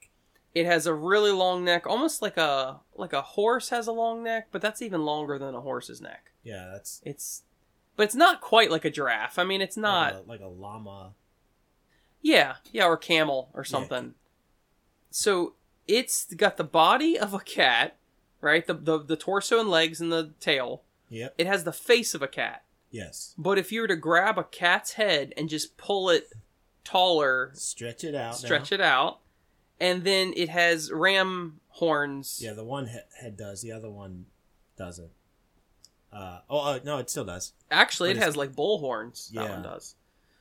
It 0.55 0.65
has 0.65 0.87
a 0.87 0.93
really 0.93 1.31
long 1.31 1.63
neck, 1.63 1.85
almost 1.85 2.21
like 2.21 2.37
a 2.37 2.79
like 2.95 3.13
a 3.13 3.21
horse 3.21 3.69
has 3.69 3.87
a 3.87 3.91
long 3.91 4.23
neck, 4.23 4.47
but 4.51 4.61
that's 4.61 4.81
even 4.81 5.05
longer 5.05 5.37
than 5.37 5.53
a 5.55 5.61
horse's 5.61 6.01
neck. 6.01 6.31
Yeah, 6.43 6.69
that's 6.71 7.01
It's 7.05 7.43
but 7.95 8.03
it's 8.03 8.15
not 8.15 8.41
quite 8.41 8.71
like 8.71 8.85
a 8.85 8.89
giraffe. 8.89 9.37
I 9.37 9.43
mean, 9.43 9.61
it's 9.61 9.77
not 9.77 10.27
like 10.27 10.39
a, 10.39 10.45
like 10.45 10.51
a 10.51 10.61
llama. 10.61 11.13
Yeah, 12.21 12.55
yeah, 12.71 12.85
or 12.85 12.97
camel 12.97 13.49
or 13.53 13.63
something. 13.63 14.15
So 15.11 15.53
it's 15.87 16.25
got 16.33 16.57
the 16.57 16.63
body 16.63 17.17
of 17.17 17.33
a 17.33 17.39
cat, 17.39 17.95
right? 18.41 18.65
The, 18.65 18.73
the 18.73 18.99
the 19.03 19.15
torso 19.15 19.59
and 19.59 19.69
legs 19.69 20.01
and 20.01 20.11
the 20.11 20.31
tail. 20.39 20.83
Yep. 21.09 21.35
It 21.37 21.47
has 21.47 21.63
the 21.63 21.73
face 21.73 22.13
of 22.13 22.21
a 22.21 22.27
cat. 22.27 22.63
Yes. 22.91 23.33
But 23.37 23.57
if 23.57 23.71
you 23.71 23.81
were 23.81 23.87
to 23.87 23.95
grab 23.95 24.37
a 24.37 24.43
cat's 24.43 24.93
head 24.93 25.33
and 25.37 25.47
just 25.49 25.77
pull 25.77 26.09
it 26.09 26.31
taller, 26.83 27.51
Stretch 27.53 28.03
it 28.03 28.15
out. 28.15 28.35
stretch 28.37 28.71
it 28.71 28.81
out, 28.81 29.19
and 29.79 30.03
then 30.03 30.33
it 30.35 30.49
has 30.49 30.91
ram 30.91 31.59
horns. 31.69 32.39
Yeah, 32.43 32.53
the 32.53 32.63
one 32.63 32.87
head 32.87 33.37
does, 33.37 33.61
the 33.61 33.71
other 33.71 33.89
one 33.89 34.25
doesn't. 34.77 35.11
Uh, 36.11 36.39
oh, 36.49 36.59
uh, 36.59 36.79
no, 36.83 36.97
it 36.97 37.09
still 37.09 37.25
does. 37.25 37.53
Actually, 37.69 38.09
But 38.13 38.17
it 38.17 38.23
has 38.23 38.35
like 38.35 38.55
bull 38.55 38.79
horns. 38.79 39.29
That 39.33 39.43
Yeah. 39.43 39.49
one 39.51 39.61
does. 39.63 39.95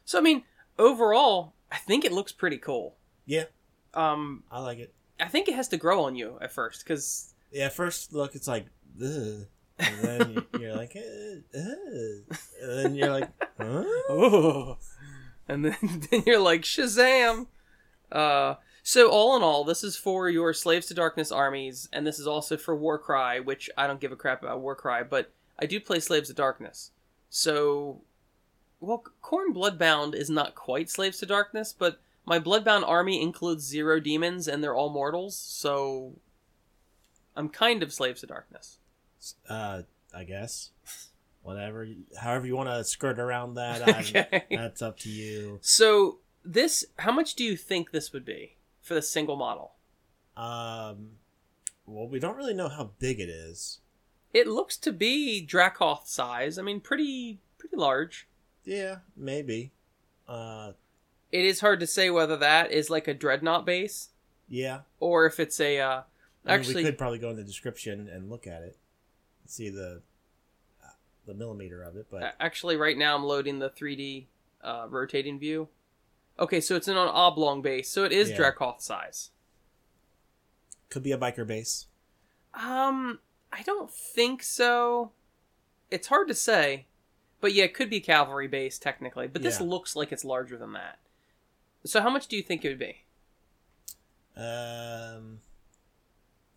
So 0.04 0.18
I 0.18 0.22
mean, 0.22 0.44
overall, 0.78 1.52
I 1.70 1.76
think 1.76 2.04
it 2.04 2.12
looks 2.12 2.32
pretty 2.32 2.58
cool. 2.58 2.96
Yeah, 3.26 3.44
Um, 3.94 4.44
I 4.50 4.60
like 4.60 4.78
it. 4.78 4.94
I 5.20 5.28
think 5.28 5.48
it 5.48 5.54
has 5.54 5.68
to 5.68 5.76
grow 5.76 6.04
on 6.04 6.16
you 6.16 6.38
at 6.40 6.52
first 6.52 6.84
because 6.84 7.34
Yeah, 7.52 7.68
first 7.68 8.12
look, 8.14 8.34
it's 8.34 8.48
like, 8.48 8.66
Ugh. 9.02 9.46
and 9.78 9.98
then 10.02 10.30
you- 10.32 10.46
you're 10.60 10.74
like, 10.76 10.94
and 10.94 11.44
then 12.62 12.94
you're 12.94 13.10
like, 13.10 13.28
huh? 13.58 13.84
oh, 14.08 14.78
and 15.48 15.64
then, 15.64 15.76
then 16.10 16.22
you're 16.26 16.40
like 16.40 16.62
Shazam. 16.62 17.46
Uh, 18.10 18.54
so 18.88 19.10
all 19.10 19.36
in 19.36 19.42
all, 19.42 19.64
this 19.64 19.84
is 19.84 19.98
for 19.98 20.30
your 20.30 20.54
Slaves 20.54 20.86
to 20.86 20.94
Darkness 20.94 21.30
armies, 21.30 21.90
and 21.92 22.06
this 22.06 22.18
is 22.18 22.26
also 22.26 22.56
for 22.56 22.74
Warcry, 22.74 23.38
which 23.38 23.68
I 23.76 23.86
don't 23.86 24.00
give 24.00 24.12
a 24.12 24.16
crap 24.16 24.42
about 24.42 24.60
Warcry, 24.60 25.04
but 25.04 25.30
I 25.58 25.66
do 25.66 25.78
play 25.78 26.00
Slaves 26.00 26.28
to 26.28 26.34
Darkness. 26.34 26.90
So, 27.28 28.00
well, 28.80 29.04
Khorne 29.22 29.52
Bloodbound 29.54 30.14
is 30.14 30.30
not 30.30 30.54
quite 30.54 30.88
Slaves 30.88 31.18
to 31.18 31.26
Darkness, 31.26 31.74
but 31.78 32.00
my 32.24 32.40
Bloodbound 32.40 32.88
army 32.88 33.20
includes 33.20 33.62
zero 33.62 34.00
demons, 34.00 34.48
and 34.48 34.64
they're 34.64 34.74
all 34.74 34.88
mortals. 34.88 35.36
So, 35.36 36.14
I'm 37.36 37.50
kind 37.50 37.82
of 37.82 37.92
Slaves 37.92 38.22
to 38.22 38.26
Darkness. 38.26 38.78
Uh, 39.50 39.82
I 40.14 40.24
guess. 40.24 40.70
Whatever, 41.42 41.86
however 42.18 42.46
you 42.46 42.56
want 42.56 42.70
to 42.70 42.82
skirt 42.84 43.18
around 43.18 43.56
that, 43.56 43.82
Okay. 43.86 44.44
that's 44.50 44.80
up 44.80 44.98
to 45.00 45.10
you. 45.10 45.58
So 45.60 46.20
this, 46.42 46.86
how 47.00 47.12
much 47.12 47.34
do 47.34 47.44
you 47.44 47.54
think 47.54 47.90
this 47.90 48.14
would 48.14 48.24
be 48.24 48.54
for 48.88 48.94
the 48.94 49.02
single 49.02 49.36
model? 49.36 49.74
Um, 50.36 51.10
well, 51.86 52.08
we 52.08 52.18
don't 52.18 52.36
really 52.36 52.54
know 52.54 52.68
how 52.68 52.90
big 52.98 53.20
it 53.20 53.28
is. 53.28 53.80
It 54.32 54.46
looks 54.46 54.76
to 54.78 54.92
be 54.92 55.40
Dracoth 55.40 56.08
size. 56.08 56.58
I 56.58 56.62
mean, 56.62 56.80
pretty 56.80 57.38
pretty 57.58 57.76
large. 57.76 58.26
Yeah, 58.64 58.96
maybe. 59.16 59.72
Uh, 60.26 60.72
It 61.30 61.44
is 61.44 61.60
hard 61.60 61.80
to 61.80 61.86
say 61.86 62.10
whether 62.10 62.36
that 62.36 62.72
is 62.72 62.90
like 62.90 63.08
a 63.08 63.14
dreadnought 63.14 63.64
base 63.64 64.10
yeah. 64.48 64.80
or 65.00 65.26
if 65.26 65.38
it's 65.40 65.60
a. 65.60 65.78
Uh, 65.78 66.02
I 66.44 66.52
mean, 66.52 66.60
actually, 66.60 66.74
we 66.76 66.84
could 66.84 66.98
probably 66.98 67.18
go 67.18 67.30
in 67.30 67.36
the 67.36 67.44
description 67.44 68.08
and 68.08 68.30
look 68.30 68.46
at 68.46 68.62
it, 68.62 68.78
see 69.46 69.70
the 69.70 70.02
uh, 70.82 70.88
the 71.26 71.34
millimeter 71.34 71.82
of 71.82 71.96
it, 71.96 72.06
but 72.10 72.34
actually, 72.40 72.76
right 72.76 72.96
now 72.96 73.16
I'm 73.16 73.24
loading 73.24 73.58
the 73.58 73.70
3D 73.70 74.26
uh, 74.62 74.86
rotating 74.88 75.38
view. 75.38 75.68
Okay, 76.38 76.60
so 76.60 76.76
it's 76.76 76.88
in 76.88 76.96
an 76.96 77.08
oblong 77.08 77.62
base, 77.62 77.90
so 77.90 78.04
it 78.04 78.12
is 78.12 78.30
Yeah. 78.30 78.36
Dracoth 78.36 78.80
size. 78.82 79.30
could 80.90 81.02
be 81.02 81.12
a 81.12 81.18
biker 81.18 81.46
base. 81.46 81.86
Um, 82.54 83.20
I 83.52 83.60
don't 83.62 83.90
think 83.92 84.42
so. 84.42 85.12
It's 85.90 86.06
hard 86.06 86.28
to 86.28 86.34
say, 86.34 86.86
but 87.42 87.52
yeah, 87.52 87.64
it 87.64 87.74
could 87.74 87.90
be 87.90 88.00
cavalry 88.00 88.48
base 88.48 88.78
technically. 88.78 89.26
But 89.26 89.42
this 89.42 89.60
Yeah. 89.60 89.66
looks 89.66 89.94
like 89.94 90.12
it's 90.12 90.24
larger 90.24 90.56
than 90.56 90.72
that. 90.72 90.98
So 91.84 92.00
how 92.00 92.08
much 92.08 92.26
do 92.26 92.36
you 92.36 92.42
think 92.42 92.64
it 92.64 92.68
would 92.70 92.78
be? 92.78 93.04
Um, 94.34 95.40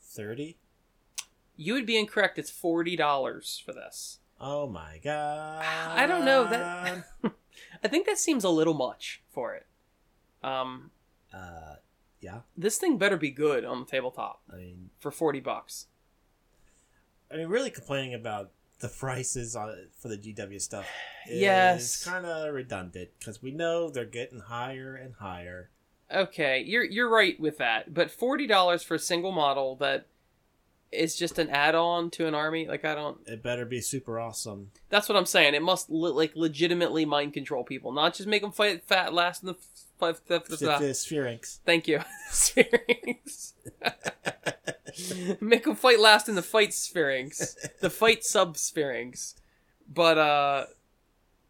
thirty. 0.02 0.58
You 1.58 1.74
would 1.74 1.86
be 1.86 1.98
incorrect. 1.98 2.40
It's 2.40 2.50
forty 2.52 2.96
dollars 2.96 3.62
for 3.66 3.74
this. 3.74 4.20
Oh 4.40 4.68
my 4.68 5.00
god! 5.04 5.64
I 5.66 6.06
don't 6.08 6.24
know 6.26 6.46
that. 6.46 7.06
I 7.84 7.88
think 7.90 8.06
that 8.06 8.18
seems 8.18 8.44
a 8.44 8.50
little 8.50 8.74
much 8.74 9.22
for 9.30 9.54
it. 9.56 9.66
Um, 10.44 10.92
Uh, 11.34 11.76
yeah. 12.20 12.42
this 12.58 12.78
thing 12.78 12.98
better 12.98 13.18
be 13.18 13.32
good 13.32 13.64
on 13.66 13.80
the 13.82 13.86
tabletop 13.86 14.42
I 14.52 14.58
mean, 14.58 14.90
for 15.00 15.12
forty 15.12 15.40
bucks. 15.40 15.88
I 17.32 17.38
mean, 17.38 17.48
really 17.48 17.70
complaining 17.72 18.14
about 18.14 18.52
the 18.80 18.90
prices 18.90 19.56
on 19.56 19.88
for 19.98 20.08
the 20.10 20.18
GW 20.18 20.60
stuff. 20.62 20.86
Is 21.28 21.42
Yes. 21.42 22.04
kind 22.04 22.26
of 22.26 22.54
redundant 22.54 23.10
because 23.20 23.42
we 23.42 23.52
know 23.52 23.90
they're 23.90 24.06
getting 24.06 24.40
higher 24.40 24.96
and 24.96 25.14
higher. 25.16 25.70
okay, 26.14 26.62
you're 26.66 26.84
you're 26.84 27.10
right 27.10 27.40
with 27.40 27.58
that, 27.60 27.94
but 27.94 28.12
forty 28.12 28.48
dollars 28.48 28.84
for 28.84 28.96
a 28.96 29.00
single 29.00 29.32
model 29.32 29.76
that 29.78 30.08
is 30.92 31.16
just 31.16 31.40
an 31.40 31.50
add-on 31.50 32.10
to 32.12 32.28
an 32.28 32.36
army, 32.36 32.68
like 32.68 32.84
I 32.84 32.96
don't. 32.96 33.18
It 33.26 33.42
better 33.42 33.66
be 33.66 33.82
super 33.82 34.20
awesome. 34.20 34.72
That's 34.90 35.08
what 35.08 35.18
I'm 35.18 35.26
saying. 35.26 35.54
It 35.54 35.62
must 35.62 35.90
le- 35.90 36.10
like 36.10 36.36
legitimately 36.36 37.06
mind 37.06 37.34
control 37.34 37.64
people, 37.64 37.92
not 37.92 38.14
just 38.14 38.28
make 38.28 38.42
them 38.42 38.52
fight 38.52 38.84
fat 38.84 39.14
last 39.14 39.44
in 39.44 39.48
the 39.48 39.56
five. 39.98 40.22
It's 40.28 40.60
the 40.60 40.94
Sphinx. 40.94 41.62
Thank 41.66 41.88
you, 41.88 42.02
Sphinx. 42.30 43.54
make 45.42 45.64
them 45.64 45.76
fight 45.76 46.00
last 46.00 46.28
in 46.28 46.36
the 46.36 46.42
fight 46.42 46.74
Sphinx, 46.74 47.56
the 47.80 47.90
fight 47.90 48.24
sub 48.24 48.58
Sphinx. 48.58 49.36
But 49.92 50.18
uh, 50.18 50.66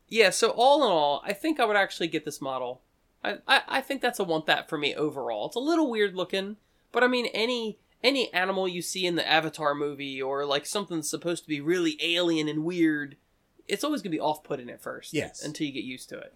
yeah. 0.08 0.30
So 0.30 0.50
all 0.52 0.84
in 0.84 0.92
all, 0.92 1.24
I 1.26 1.34
think 1.34 1.60
I 1.60 1.66
would 1.66 1.78
actually 1.78 2.08
get 2.08 2.26
this 2.26 2.42
model. 2.42 2.82
I, 3.24 3.38
I 3.48 3.62
I 3.68 3.82
think 3.82 4.02
that's 4.02 4.20
a 4.20 4.24
want 4.24 4.46
that 4.46 4.70
for 4.70 4.78
me 4.78 4.94
overall. 4.94 5.48
It's 5.48 5.56
a 5.56 5.60
little 5.60 5.90
weird 5.90 6.16
looking, 6.16 6.58
but 6.92 7.04
I 7.04 7.08
mean 7.08 7.26
any 7.28 7.80
any 8.04 8.34
animal 8.34 8.68
you 8.68 8.82
see 8.82 9.06
in 9.06 9.16
the 9.16 9.28
Avatar 9.28 9.76
movie 9.76 10.22
or 10.22 10.46
like 10.46 10.66
something 10.66 10.98
that's 10.98 11.10
supposed 11.10 11.44
to 11.44 11.50
be 11.50 11.62
really 11.62 11.98
alien 12.02 12.48
and 12.48 12.64
weird, 12.64 13.18
it's 13.68 13.84
always 13.84 14.02
gonna 14.02 14.12
be 14.12 14.20
off 14.20 14.44
putting 14.44 14.70
at 14.70 14.82
first. 14.82 15.14
Yes. 15.14 15.44
Until 15.44 15.68
you 15.68 15.74
get 15.74 15.84
used 15.84 16.10
to 16.10 16.18
it. 16.18 16.34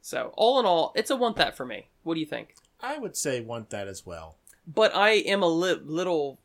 So 0.00 0.32
all 0.36 0.60
in 0.60 0.66
all, 0.66 0.92
it's 0.94 1.10
a 1.10 1.16
want 1.16 1.36
that 1.36 1.56
for 1.56 1.66
me. 1.66 1.88
What 2.02 2.14
do 2.14 2.20
you 2.20 2.26
think? 2.26 2.54
I 2.80 2.98
would 2.98 3.16
say 3.16 3.40
want 3.40 3.70
that 3.70 3.88
as 3.88 4.06
well. 4.06 4.36
But 4.66 4.94
I 4.94 5.10
am 5.10 5.42
a 5.42 5.48
li- 5.48 5.80
little 5.84 6.38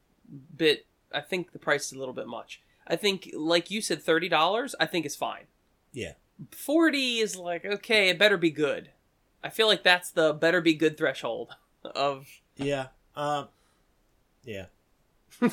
bit. 0.56 0.86
I 1.14 1.22
think 1.22 1.52
the 1.52 1.60
price 1.60 1.88
is 1.88 1.94
a 1.94 2.00
little 2.00 2.14
bit 2.14 2.28
much. 2.28 2.62
I 2.88 2.96
think, 2.96 3.30
like 3.34 3.70
you 3.70 3.82
said, 3.82 4.02
thirty 4.02 4.30
dollars. 4.30 4.74
I 4.80 4.86
think 4.86 5.06
is 5.06 5.16
fine. 5.16 5.46
Yeah. 5.92 6.14
Forty 6.52 7.20
is 7.20 7.36
like 7.36 7.66
okay. 7.66 8.10
It 8.10 8.18
better 8.18 8.38
be 8.38 8.50
good. 8.52 8.90
I 9.44 9.50
feel 9.50 9.68
like 9.68 9.84
that's 9.84 10.10
the 10.12 10.34
better 10.34 10.62
be 10.62 10.74
good 10.74 10.98
threshold 10.98 11.56
of. 11.84 12.28
Yeah. 12.56 12.88
Um. 13.16 13.50
Yeah. 14.44 14.66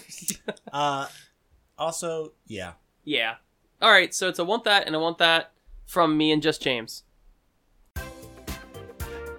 Uh. 0.72 1.06
Also, 1.78 2.32
yeah. 2.46 2.72
yeah. 3.04 3.36
All 3.80 3.90
right. 3.90 4.12
So 4.12 4.28
it's 4.28 4.40
a 4.40 4.44
want 4.44 4.64
that 4.64 4.86
and 4.86 4.96
I 4.96 4.98
want 4.98 5.18
that 5.18 5.52
from 5.86 6.16
me 6.16 6.32
and 6.32 6.42
just 6.42 6.60
James. 6.60 7.04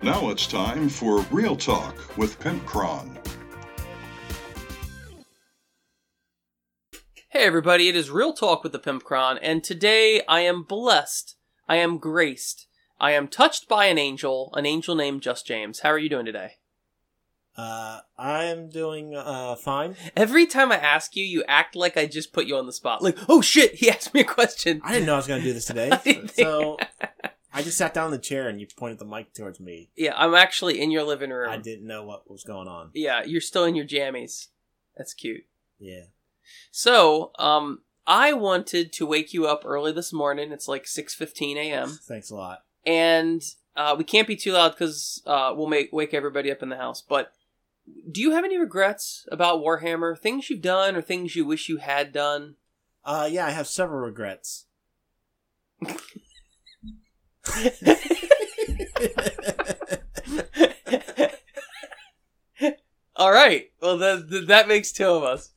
Now 0.02 0.30
it's 0.30 0.48
time 0.48 0.88
for 0.88 1.20
Real 1.30 1.58
Talk 1.58 2.18
with 2.18 2.40
Pimpcron. 2.40 3.18
Hey 7.28 7.44
everybody, 7.46 7.90
it 7.90 7.96
is 7.96 8.10
Real 8.10 8.34
Talk 8.34 8.64
with 8.64 8.72
the 8.72 8.80
Pimpcron, 8.80 9.38
and 9.42 9.64
today 9.64 10.22
I 10.28 10.40
am 10.40 10.64
blessed, 10.64 11.36
I 11.68 11.76
am 11.76 11.98
graced, 11.98 12.68
I 13.00 13.12
am 13.12 13.28
touched 13.28 13.68
by 13.68 13.86
an 13.86 13.98
angel, 13.98 14.52
an 14.56 14.66
angel 14.66 14.96
named 14.96 15.22
Just 15.22 15.46
James. 15.46 15.82
How 15.82 15.90
are 15.90 16.00
you 16.00 16.10
doing 16.10 16.26
today? 16.26 16.59
Uh, 17.60 18.00
I'm 18.18 18.70
doing 18.70 19.16
uh 19.16 19.56
fine. 19.56 19.96
Every 20.16 20.46
time 20.46 20.72
I 20.72 20.78
ask 20.78 21.16
you, 21.16 21.24
you 21.24 21.44
act 21.48 21.76
like 21.76 21.98
I 21.98 22.06
just 22.06 22.32
put 22.32 22.46
you 22.46 22.56
on 22.58 22.66
the 22.66 22.72
spot. 22.74 23.02
Like, 23.02 23.18
oh 23.28 23.42
shit, 23.42 23.76
he 23.76 23.90
asked 23.96 24.14
me 24.14 24.22
a 24.22 24.26
question. 24.26 24.82
I 24.84 24.94
didn't 24.94 25.08
know 25.08 25.14
I 25.14 25.18
was 25.18 25.28
gonna 25.28 25.42
do 25.44 25.54
this 25.54 25.66
today, 25.66 25.90
I 26.06 26.26
so 26.28 26.78
I 27.54 27.62
just 27.62 27.78
sat 27.78 27.94
down 27.94 28.06
in 28.06 28.12
the 28.12 28.18
chair 28.20 28.48
and 28.48 28.62
you 28.62 28.68
pointed 28.78 29.00
the 29.00 29.06
mic 29.06 29.34
towards 29.34 29.60
me. 29.60 29.90
Yeah, 29.98 30.14
I'm 30.16 30.36
actually 30.36 30.80
in 30.80 30.92
your 30.92 31.04
living 31.04 31.32
room. 31.32 31.50
I 31.50 31.58
didn't 31.58 31.88
know 31.88 32.04
what 32.04 32.30
was 32.30 32.44
going 32.44 32.68
on. 32.68 32.92
Yeah, 32.94 33.24
you're 33.26 33.42
still 33.42 33.66
in 33.66 33.76
your 33.76 33.86
jammies. 33.86 34.48
That's 34.96 35.14
cute. 35.14 35.44
Yeah. 35.80 36.06
So, 36.72 37.32
um, 37.40 37.82
I 38.08 38.34
wanted 38.34 38.94
to 38.94 39.06
wake 39.06 39.34
you 39.34 39.48
up 39.48 39.64
early 39.66 39.92
this 39.92 40.14
morning. 40.14 40.52
It's 40.52 40.68
like 40.68 40.86
6:15 40.86 41.58
a.m. 41.58 42.00
Thanks 42.08 42.30
a 42.30 42.36
lot. 42.36 42.60
and 42.86 43.42
uh, 43.76 43.96
we 43.98 44.04
can't 44.04 44.28
be 44.28 44.36
too 44.36 44.52
loud 44.52 44.70
because 44.72 45.22
uh, 45.26 45.54
we'll 45.56 45.68
make 45.68 45.90
wake 45.94 46.14
everybody 46.14 46.52
up 46.52 46.62
in 46.62 46.70
the 46.70 46.76
house. 46.76 47.02
But 47.02 47.32
do 48.12 48.22
you 48.22 48.32
have 48.32 48.44
any 48.46 48.58
regrets 48.58 49.26
about 49.32 49.60
Warhammer? 49.62 50.18
Things 50.18 50.50
you've 50.50 50.62
done 50.62 50.96
or 50.96 51.02
things 51.02 51.36
you 51.36 51.46
wish 51.46 51.70
you 51.70 51.78
had 51.78 52.12
done? 52.12 52.56
Uh, 53.06 53.28
yeah, 53.32 53.46
I 53.46 53.52
have 53.52 53.68
several 53.68 54.00
regrets. 54.02 54.66
All 63.16 63.32
right. 63.32 63.70
Well, 63.82 63.98
that 63.98 64.30
th- 64.30 64.48
that 64.48 64.68
makes 64.68 64.92
two 64.92 65.08
of 65.10 65.24
us. 65.24 65.52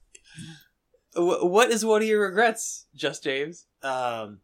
Wh- 1.15 1.45
what 1.45 1.71
is 1.71 1.85
one 1.85 2.03
of 2.03 2.09
your 2.09 2.23
regrets, 2.23 2.87
Just 2.95 3.25
James? 3.25 3.67
um, 3.83 4.41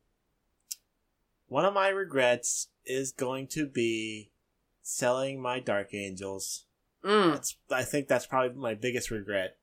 one 1.47 1.65
of 1.65 1.73
my 1.75 1.89
regrets 1.89 2.69
is 2.85 3.13
going 3.13 3.47
to 3.49 3.67
be 3.67 4.31
selling 4.83 5.41
my 5.41 5.61
Dark 5.61 5.95
Angels. 5.95 6.65
Mm. 7.05 7.33
That's, 7.33 7.57
I 7.71 7.83
think 7.83 8.09
that's 8.09 8.27
probably 8.27 8.57
my 8.57 8.75
biggest 8.75 9.11
regret. 9.11 9.57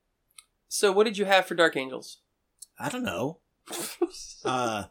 So, 0.67 0.91
what 0.91 1.05
did 1.05 1.17
you 1.17 1.25
have 1.25 1.45
for 1.45 1.55
Dark 1.55 1.75
Angels? 1.77 2.19
I 2.79 2.89
don't 2.89 3.03
know. 3.03 3.39
Uh, 4.43 4.83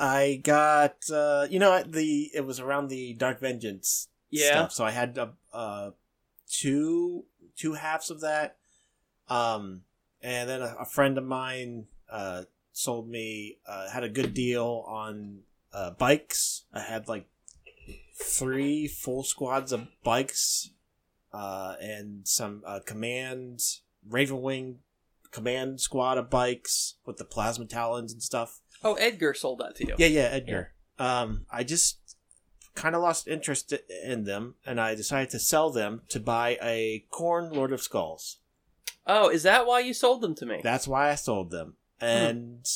I 0.00 0.40
got 0.42 0.96
uh, 1.12 1.46
you 1.48 1.60
know 1.60 1.84
the 1.84 2.30
it 2.34 2.44
was 2.44 2.58
around 2.58 2.88
the 2.88 3.14
Dark 3.14 3.38
Vengeance 3.38 4.08
yeah. 4.28 4.50
stuff, 4.50 4.72
so 4.72 4.84
I 4.84 4.90
had 4.90 5.16
uh, 5.18 5.28
uh 5.52 5.90
two 6.48 7.26
two 7.56 7.74
halves 7.74 8.10
of 8.10 8.22
that. 8.22 8.56
Um, 9.28 9.82
and 10.20 10.48
then 10.50 10.62
a, 10.62 10.74
a 10.80 10.84
friend 10.84 11.16
of 11.16 11.24
mine 11.24 11.86
uh 12.10 12.42
sold 12.72 13.08
me 13.08 13.58
uh 13.68 13.88
had 13.90 14.02
a 14.02 14.08
good 14.08 14.34
deal 14.34 14.84
on 14.88 15.42
uh 15.72 15.90
bikes. 15.92 16.64
I 16.72 16.80
had 16.80 17.06
like 17.06 17.28
three 18.20 18.88
full 18.88 19.22
squads 19.22 19.70
of 19.70 19.86
bikes, 20.02 20.70
uh, 21.32 21.74
and 21.80 22.26
some 22.26 22.62
uh, 22.66 22.80
command 22.84 23.60
Ravenwing 24.08 24.76
command 25.30 25.80
squad 25.80 26.18
of 26.18 26.30
bikes 26.30 26.94
with 27.04 27.16
the 27.16 27.24
plasma 27.24 27.66
talons 27.66 28.12
and 28.12 28.22
stuff. 28.22 28.60
Oh, 28.82 28.94
Edgar 28.94 29.34
sold 29.34 29.58
that 29.58 29.76
to 29.76 29.86
you. 29.86 29.94
Yeah, 29.98 30.06
yeah, 30.06 30.28
Edgar. 30.32 30.72
Um, 30.98 31.46
I 31.50 31.64
just 31.64 32.16
kind 32.74 32.94
of 32.94 33.02
lost 33.02 33.28
interest 33.28 33.74
in 34.04 34.24
them, 34.24 34.54
and 34.64 34.80
I 34.80 34.94
decided 34.94 35.30
to 35.30 35.38
sell 35.38 35.70
them 35.70 36.02
to 36.08 36.20
buy 36.20 36.58
a 36.62 37.04
Khorne 37.12 37.54
Lord 37.54 37.72
of 37.72 37.82
Skulls. 37.82 38.38
Oh, 39.06 39.28
is 39.28 39.42
that 39.42 39.66
why 39.66 39.80
you 39.80 39.94
sold 39.94 40.20
them 40.22 40.34
to 40.36 40.46
me? 40.46 40.60
That's 40.62 40.88
why 40.88 41.10
I 41.10 41.14
sold 41.14 41.50
them. 41.50 41.74
And 42.00 42.66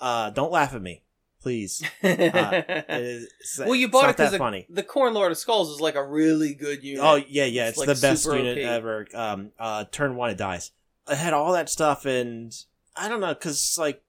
uh, 0.00 0.30
don't 0.30 0.52
laugh 0.52 0.74
at 0.74 0.82
me, 0.82 1.02
please. 1.46 1.80
Uh, 2.02 2.62
is, 2.88 3.28
well, 3.58 3.74
you 3.74 3.88
bought 3.88 4.10
it 4.10 4.16
because 4.16 4.36
funny. 4.36 4.66
the 4.68 4.82
Khorne 4.82 5.12
Lord 5.12 5.32
of 5.32 5.38
Skulls 5.38 5.70
is 5.70 5.80
like 5.80 5.94
a 5.94 6.04
really 6.04 6.54
good 6.54 6.82
unit. 6.82 7.04
Oh 7.04 7.16
yeah, 7.16 7.44
yeah, 7.44 7.68
it's, 7.68 7.80
It's, 7.80 8.00
the 8.00 8.06
best 8.06 8.26
unit 8.26 8.58
OP. 8.58 8.64
ever. 8.64 9.06
Um, 9.14 9.52
uh, 9.58 9.84
turn 9.90 10.16
one 10.16 10.30
it 10.30 10.38
dies. 10.38 10.72
I 11.06 11.14
had 11.14 11.32
all 11.32 11.52
that 11.52 11.68
stuff, 11.68 12.04
and 12.04 12.52
I 12.96 13.08
don't 13.08 13.20
know, 13.20 13.34
cause 13.34 13.76
like 13.78 14.02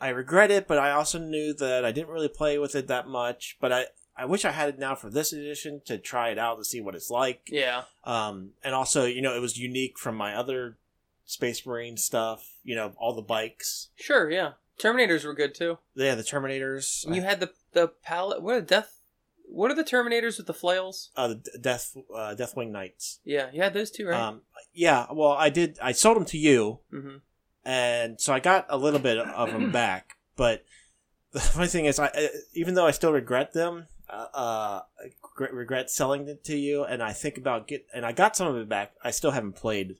I 0.00 0.10
regret 0.10 0.50
it, 0.50 0.68
but 0.68 0.78
I 0.78 0.90
also 0.90 1.18
knew 1.18 1.54
that 1.54 1.84
I 1.84 1.92
didn't 1.92 2.10
really 2.10 2.28
play 2.28 2.58
with 2.58 2.74
it 2.74 2.88
that 2.88 3.08
much. 3.08 3.56
But 3.60 3.72
I, 3.72 3.86
I 4.16 4.26
wish 4.26 4.44
I 4.44 4.50
had 4.50 4.68
it 4.68 4.78
now 4.78 4.94
for 4.94 5.10
this 5.10 5.32
edition 5.32 5.80
to 5.86 5.98
try 5.98 6.30
it 6.30 6.38
out 6.38 6.58
to 6.58 6.64
see 6.64 6.80
what 6.80 6.94
it's 6.94 7.10
like. 7.10 7.48
yeah. 7.50 7.84
Um, 8.04 8.50
and 8.62 8.74
also, 8.74 9.04
you 9.06 9.22
know, 9.22 9.34
it 9.34 9.40
was 9.40 9.58
unique 9.58 9.98
from 9.98 10.16
my 10.16 10.34
other 10.34 10.76
Space 11.24 11.64
Marine 11.66 11.96
stuff. 11.96 12.58
You 12.62 12.76
know, 12.76 12.92
all 12.96 13.14
the 13.14 13.22
bikes. 13.22 13.88
Sure, 13.96 14.30
yeah. 14.30 14.52
Terminators 14.78 15.24
were 15.24 15.34
good 15.34 15.54
too. 15.54 15.78
Yeah, 15.94 16.14
the 16.14 16.22
Terminators. 16.22 17.04
And 17.06 17.14
you 17.16 17.22
had 17.22 17.40
the 17.40 17.50
the 17.72 17.88
pallet. 18.02 18.42
What 18.42 18.54
are 18.56 18.60
the 18.60 18.66
death? 18.66 19.00
What 19.46 19.70
are 19.70 19.74
the 19.74 19.84
Terminators 19.84 20.36
with 20.38 20.46
the 20.46 20.54
flails? 20.54 21.10
uh, 21.16 21.28
the 21.28 21.34
D- 21.36 21.50
Death 21.60 21.96
uh, 22.14 22.34
Deathwing 22.36 22.70
Knights. 22.70 23.20
Yeah, 23.24 23.50
you 23.52 23.62
had 23.62 23.74
those 23.74 23.90
two, 23.90 24.08
right? 24.08 24.20
Um, 24.20 24.42
yeah. 24.72 25.06
Well, 25.12 25.32
I 25.32 25.48
did. 25.50 25.78
I 25.82 25.92
sold 25.92 26.16
them 26.16 26.24
to 26.26 26.38
you. 26.38 26.80
mm-hmm. 26.92 27.16
and 27.64 28.20
so 28.20 28.32
I 28.32 28.40
got 28.40 28.66
a 28.68 28.76
little 28.76 29.00
bit 29.00 29.18
of 29.18 29.50
them 29.52 29.70
back. 29.82 30.16
But 30.36 30.64
the 31.32 31.40
funny 31.40 31.68
thing 31.68 31.84
is, 31.84 31.98
I 31.98 32.06
uh, 32.06 32.26
even 32.54 32.74
though 32.74 32.86
I 32.86 32.90
still 32.90 33.12
regret 33.12 33.52
them, 33.52 33.86
uh, 34.10 34.26
uh, 34.34 34.80
I 34.98 35.04
regret- 35.22 35.54
regret 35.54 35.90
selling 35.90 36.26
it 36.28 36.42
to 36.44 36.56
you, 36.56 36.84
and 36.84 37.02
I 37.02 37.12
think 37.12 37.38
about 37.38 37.68
get 37.68 37.86
and 37.94 38.04
I 38.04 38.12
got 38.12 38.36
some 38.36 38.48
of 38.48 38.56
it 38.56 38.68
back. 38.68 38.92
I 39.04 39.10
still 39.12 39.30
haven't 39.30 39.54
played. 39.56 39.96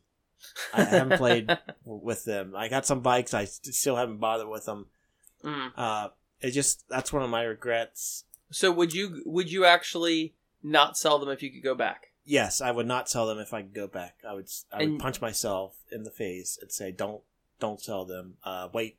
I 0.72 0.84
haven't 0.84 1.18
played 1.18 1.56
with 1.84 2.24
them. 2.24 2.54
I 2.56 2.68
got 2.68 2.86
some 2.86 3.00
bikes. 3.00 3.34
I 3.34 3.44
still 3.46 3.96
haven't 3.96 4.18
bothered 4.18 4.48
with 4.48 4.66
them. 4.66 4.86
Mm. 5.42 5.72
Uh, 5.76 6.08
it 6.40 6.50
just 6.52 6.88
that's 6.88 7.12
one 7.12 7.22
of 7.22 7.30
my 7.30 7.42
regrets. 7.42 8.24
So 8.50 8.70
would 8.72 8.92
you 8.94 9.22
would 9.26 9.50
you 9.50 9.64
actually 9.64 10.34
not 10.62 10.96
sell 10.96 11.18
them 11.18 11.28
if 11.28 11.42
you 11.42 11.50
could 11.50 11.62
go 11.62 11.74
back? 11.74 12.12
Yes, 12.24 12.60
I 12.60 12.70
would 12.70 12.86
not 12.86 13.08
sell 13.10 13.26
them 13.26 13.38
if 13.38 13.52
I 13.52 13.62
could 13.62 13.74
go 13.74 13.86
back. 13.86 14.16
I 14.26 14.32
would 14.34 14.48
I 14.72 14.78
would 14.78 14.88
And- 14.88 15.00
punch 15.00 15.20
myself 15.20 15.76
in 15.90 16.04
the 16.04 16.10
face 16.10 16.58
and 16.60 16.72
say, 16.72 16.90
"Don't 16.92 17.22
don't 17.60 17.80
sell 17.80 18.04
them. 18.04 18.36
Uh, 18.44 18.68
wait, 18.72 18.96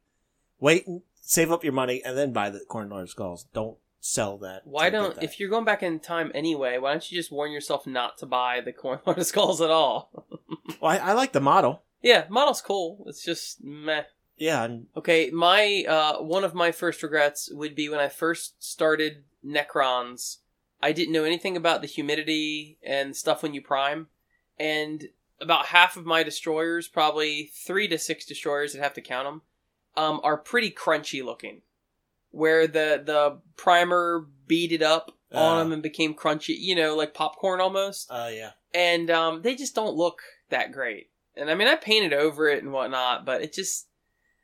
wait, 0.60 0.86
save 1.22 1.52
up 1.52 1.64
your 1.64 1.74
money 1.74 2.04
and 2.04 2.18
then 2.18 2.32
buy 2.34 2.50
the 2.50 2.60
Khorne 2.70 2.90
Lord 2.90 3.10
skulls. 3.10 3.46
Don't 3.54 3.78
sell 4.06 4.38
that. 4.38 4.62
Why 4.66 4.92
don't 4.92 5.16
that. 5.16 5.24
if 5.24 5.40
you're 5.40 5.50
going 5.50 5.66
back 5.66 5.82
in 5.82 6.00
time 6.00 6.32
anyway? 6.36 6.78
Why 6.78 6.92
don't 6.92 7.12
you 7.12 7.18
just 7.18 7.32
warn 7.32 7.52
yourself 7.52 7.88
not 7.88 8.20
to 8.20 8.28
buy 8.28 8.62
the 8.62 8.74
Lord 9.06 9.26
Skulls 9.26 9.62
at 9.62 9.72
all? 9.72 10.12
Well, 10.82 10.92
I, 10.92 10.98
I 10.98 11.14
like 11.14 11.32
the 11.32 11.40
model. 11.40 11.84
yeah, 12.02 12.26
model's 12.28 12.60
cool. 12.62 13.06
It's 13.08 13.24
just 13.24 13.64
meh. 13.64 14.04
Yeah, 14.36 14.64
and 14.64 14.88
Okay, 14.98 15.30
my 15.32 15.86
uh, 15.88 16.22
one 16.22 16.44
of 16.44 16.54
my 16.54 16.72
first 16.72 17.02
regrets 17.04 17.50
would 17.54 17.76
be 17.76 17.88
when 17.88 18.00
I 18.00 18.10
first 18.10 18.62
started 18.64 19.24
Necrons. 19.46 20.38
I 20.82 20.92
didn't 20.92 21.14
know 21.14 21.24
anything 21.24 21.56
about 21.56 21.82
the 21.82 21.88
humidity 21.88 22.78
and 22.84 23.16
stuff 23.16 23.42
when 23.44 23.54
you 23.54 23.62
prime, 23.62 24.08
and 24.60 25.06
about 25.40 25.68
half 25.68 25.96
of 25.98 26.06
my 26.06 26.24
destroyers, 26.24 26.88
probably 26.88 27.52
three 27.54 27.88
to 27.88 27.98
six 27.98 28.26
destroyers, 28.26 28.76
I'd 28.76 28.82
have 28.82 28.94
to 28.96 29.02
count 29.02 29.28
them, 29.28 29.42
um, 29.96 30.20
are 30.24 30.38
pretty 30.38 30.72
crunchy 30.72 31.24
looking, 31.24 31.62
where 32.36 32.68
the 32.68 33.02
the 33.04 33.40
primer 33.58 34.28
beaded 34.48 34.84
up 34.84 35.12
on 35.34 35.58
Uh. 35.58 35.60
them 35.64 35.72
and 35.74 35.82
became 35.84 36.14
crunchy, 36.14 36.56
you 36.58 36.76
know, 36.76 36.96
like 36.96 37.14
popcorn 37.14 37.60
almost, 37.62 38.10
Uh, 38.12 38.30
yeah. 38.32 38.52
and 38.74 39.10
um, 39.10 39.42
they 39.42 39.56
just 39.56 39.74
don't 39.76 39.96
look 39.96 40.20
that 40.50 40.72
great. 40.72 41.10
And 41.36 41.50
I 41.50 41.56
mean, 41.56 41.68
I 41.68 41.76
painted 41.76 42.14
over 42.14 42.48
it 42.48 42.64
and 42.64 42.72
whatnot, 42.72 43.26
but 43.26 43.42
it 43.42 43.52
just, 43.54 43.88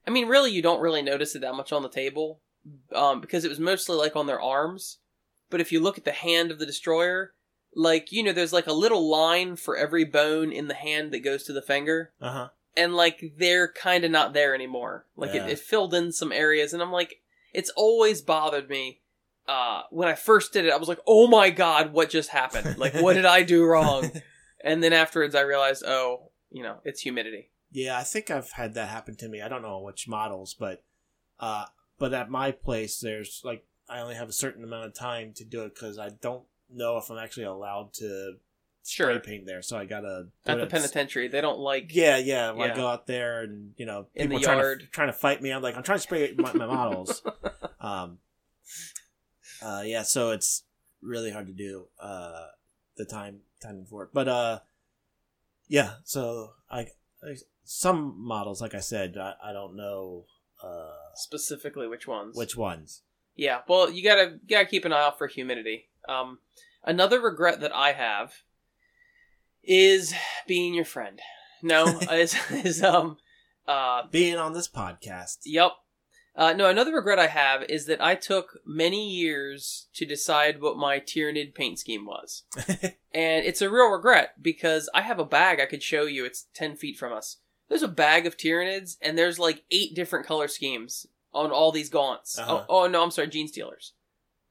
I 0.06 0.10
mean, 0.12 0.28
really, 0.28 0.52
you 0.52 0.62
don't 0.62 0.82
really 0.82 1.02
notice 1.02 1.36
it 1.36 1.40
that 1.42 1.56
much 1.56 1.72
on 1.72 1.84
the 1.84 1.90
table, 1.90 2.42
um, 2.94 3.22
because 3.22 3.46
it 3.46 3.50
was 3.50 3.60
mostly 3.60 3.96
like 3.96 4.16
on 4.16 4.26
their 4.28 4.42
arms. 4.42 4.98
But 5.50 5.62
if 5.62 5.72
you 5.72 5.80
look 5.80 5.98
at 5.98 6.06
the 6.06 6.12
hand 6.12 6.52
of 6.52 6.60
the 6.60 6.66
destroyer, 6.66 7.34
like 7.76 8.12
you 8.12 8.24
know, 8.24 8.34
there's 8.34 8.52
like 8.54 8.68
a 8.68 8.74
little 8.74 9.10
line 9.10 9.56
for 9.56 9.78
every 9.78 10.04
bone 10.04 10.52
in 10.52 10.68
the 10.68 10.74
hand 10.74 11.12
that 11.14 11.24
goes 11.24 11.44
to 11.44 11.54
the 11.54 11.62
finger, 11.62 12.12
Uh 12.22 12.32
huh. 12.32 12.48
and 12.76 12.96
like 12.96 13.34
they're 13.38 13.72
kind 13.72 14.04
of 14.04 14.12
not 14.12 14.34
there 14.34 14.54
anymore. 14.54 15.06
Like 15.16 15.34
Yeah. 15.34 15.46
it, 15.46 15.52
it 15.52 15.60
filled 15.60 15.94
in 15.94 16.12
some 16.12 16.32
areas, 16.34 16.74
and 16.74 16.82
I'm 16.82 16.92
like, 16.92 17.21
it's 17.54 17.72
always 17.76 18.22
bothered 18.22 18.70
me. 18.70 19.02
Uh, 19.48 19.82
when 19.90 20.08
I 20.08 20.14
first 20.14 20.54
did 20.54 20.66
it, 20.66 20.72
I 20.72 20.78
was 20.78 20.88
like, 20.88 21.00
oh 21.08 21.28
my 21.28 21.50
god, 21.50 21.94
what 21.94 22.10
just 22.10 22.30
happened? 22.30 22.78
Like, 22.78 22.94
what 22.96 23.14
did 23.14 23.26
I 23.26 23.44
do 23.44 23.66
wrong? 23.66 24.12
And 24.64 24.84
then 24.84 24.94
afterwards, 24.94 25.34
I 25.34 25.42
realized, 25.42 25.84
oh, 25.84 26.32
you 26.52 26.62
know, 26.64 26.78
it's 26.84 27.02
humidity. 27.02 27.50
Yeah, 27.72 27.98
I 27.98 28.04
think 28.04 28.30
I've 28.30 28.52
had 28.52 28.74
that 28.76 28.90
happen 28.90 29.16
to 29.18 29.28
me. 29.28 29.42
I 29.42 29.48
don't 29.48 29.62
know 29.62 29.80
which 29.80 30.08
models, 30.08 30.54
but 30.54 30.84
uh, 31.40 31.66
but 31.98 32.14
at 32.14 32.30
my 32.30 32.52
place, 32.52 33.00
there's 33.00 33.42
like 33.44 33.66
I 33.90 34.00
only 34.02 34.16
have 34.16 34.30
a 34.30 34.34
certain 34.34 34.64
amount 34.64 34.86
of 34.86 34.94
time 34.94 35.34
to 35.36 35.46
do 35.46 35.64
it 35.64 35.74
because 35.74 35.98
I 35.98 36.10
don't 36.10 36.44
know 36.70 36.98
if 36.98 37.10
I'm 37.10 37.18
actually 37.18 37.46
allowed 37.46 37.94
to 37.96 38.36
Sure. 38.86 39.12
spray 39.14 39.20
paint 39.34 39.46
there. 39.48 39.62
So 39.62 39.78
I 39.78 39.86
gotta 39.86 40.28
At 40.46 40.60
the 40.60 40.66
penitentiary, 40.68 41.28
they 41.28 41.42
don't 41.42 41.60
like. 41.60 41.94
Yeah, 41.94 42.18
yeah. 42.18 42.52
When 42.52 42.68
Yeah. 42.68 42.74
I 42.74 42.78
go 42.78 42.88
out 42.88 43.08
there 43.08 43.42
and 43.44 43.74
you 43.78 43.86
know 43.86 44.08
In 44.16 44.28
people 44.30 44.42
trying 44.42 44.58
yard. 44.58 44.80
to 44.82 44.86
trying 44.88 45.08
to 45.10 45.14
fight 45.14 45.42
me, 45.42 45.52
I'm 45.52 45.62
like 45.62 45.76
I'm 45.78 45.84
trying 45.84 45.98
to 46.00 46.04
spray 46.04 46.34
my, 46.38 46.54
my 46.54 46.66
models. 46.66 47.22
Um, 47.80 48.20
uh, 49.64 49.82
yeah, 49.84 50.04
so 50.04 50.30
it's 50.30 50.64
really 51.02 51.32
hard 51.32 51.48
to 51.48 51.54
do 51.54 51.88
uh, 52.00 52.46
the 52.96 53.06
time 53.06 53.40
timing 53.62 53.86
for 53.86 54.04
it. 54.04 54.10
But 54.14 54.28
uh, 54.28 54.60
yeah, 55.68 55.94
so 56.04 56.52
I, 56.70 56.82
I 57.24 57.36
some 57.64 58.16
models, 58.18 58.62
like 58.62 58.76
I 58.76 58.80
said, 58.82 59.18
I, 59.18 59.34
I 59.44 59.52
don't 59.54 59.76
know 59.76 60.26
uh, 60.64 60.92
Specifically, 61.16 61.88
which 61.88 62.08
ones? 62.08 62.38
which 62.38 62.56
ones. 62.56 63.02
Yeah, 63.36 63.62
well, 63.68 63.90
you 63.90 64.04
gotta 64.04 64.34
you 64.46 64.48
gotta 64.58 64.66
keep 64.68 64.86
an 64.86 64.94
eye 64.94 65.02
out 65.06 65.18
for 65.18 65.26
humidity. 65.26 65.90
Um, 66.08 66.38
another 66.84 67.20
regret 67.20 67.62
that 67.62 67.74
I 67.76 67.94
have 67.94 68.34
is 69.64 70.14
being 70.48 70.74
your 70.74 70.86
friend. 70.86 71.20
No, 71.62 71.86
is 72.12 72.36
is 72.52 72.84
um, 72.84 73.18
uh, 73.68 74.04
Being 74.10 74.38
on 74.38 74.54
this 74.54 74.68
podcast, 74.68 75.40
Yep. 75.46 75.72
Uh, 76.34 76.54
no, 76.54 76.70
another 76.70 76.96
regret 76.96 77.20
I 77.20 77.28
have 77.28 77.64
is 77.64 77.88
that 77.88 78.02
I 78.02 78.16
took 78.16 78.60
many 78.66 79.10
years 79.10 79.88
to 79.96 80.06
decide 80.06 80.62
what 80.62 80.78
my 80.78 81.00
Tyranid 81.00 81.54
paint 81.54 81.78
scheme 81.78 82.06
was. 82.06 82.44
and 83.14 83.46
it's 83.46 83.62
a 83.62 83.70
real 83.70 83.90
regret 83.90 84.42
because 84.42 84.90
I 84.94 85.02
have 85.02 85.20
a 85.20 85.26
bag 85.26 85.60
I 85.60 85.66
could 85.66 85.84
show 85.84 86.04
you. 86.04 86.24
It's 86.24 86.48
10 86.54 86.78
feet 86.78 86.98
from 86.98 87.12
us. 87.12 87.38
There's 87.68 87.84
a 87.84 87.88
bag 87.90 88.26
of 88.26 88.38
Tyranids, 88.38 88.98
and 89.02 89.18
there's 89.18 89.40
like 89.40 89.64
eight 89.72 89.94
different 89.94 90.26
color 90.26 90.48
schemes 90.48 91.06
on 91.34 91.52
all 91.52 91.72
these 91.72 91.90
gaunts. 91.90 92.40
Uh-huh. 92.40 92.66
Oh, 92.68 92.84
oh, 92.84 92.88
no, 92.88 93.04
I'm 93.04 93.12
sorry, 93.12 93.28
Gene 93.28 93.48
Stealers. 93.48 93.92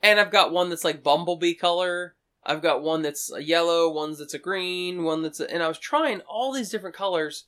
And 0.02 0.18
I've 0.18 0.30
got 0.30 0.52
one 0.52 0.68
that's 0.68 0.84
like 0.84 1.02
Bumblebee 1.02 1.54
color. 1.54 2.14
I've 2.44 2.62
got 2.62 2.82
one 2.82 3.02
that's 3.02 3.30
a 3.32 3.42
yellow, 3.42 3.90
one 3.90 4.14
that's 4.18 4.34
a 4.34 4.38
green, 4.38 5.04
one 5.04 5.22
that's 5.22 5.40
a, 5.40 5.52
and 5.52 5.62
I 5.62 5.68
was 5.68 5.78
trying 5.78 6.20
all 6.22 6.52
these 6.52 6.70
different 6.70 6.96
colors. 6.96 7.46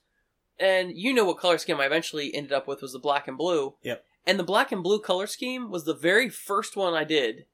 And 0.59 0.93
you 0.95 1.15
know 1.15 1.25
what 1.25 1.39
color 1.39 1.59
scheme 1.59 1.81
I 1.81 1.87
eventually 1.87 2.35
ended 2.35 2.53
up 2.53 2.69
with 2.69 2.83
was 2.83 2.93
the 2.93 2.99
black 2.99 3.27
and 3.27 3.39
blue. 3.39 3.75
Yep. 3.83 4.05
And 4.27 4.39
the 4.39 4.45
black 4.45 4.71
and 4.71 4.83
blue 4.83 5.01
color 5.01 5.27
scheme 5.27 5.71
was 5.71 5.85
the 5.85 5.95
very 5.95 6.29
first 6.29 6.77
one 6.77 6.95
I 6.95 7.05
did. 7.05 7.47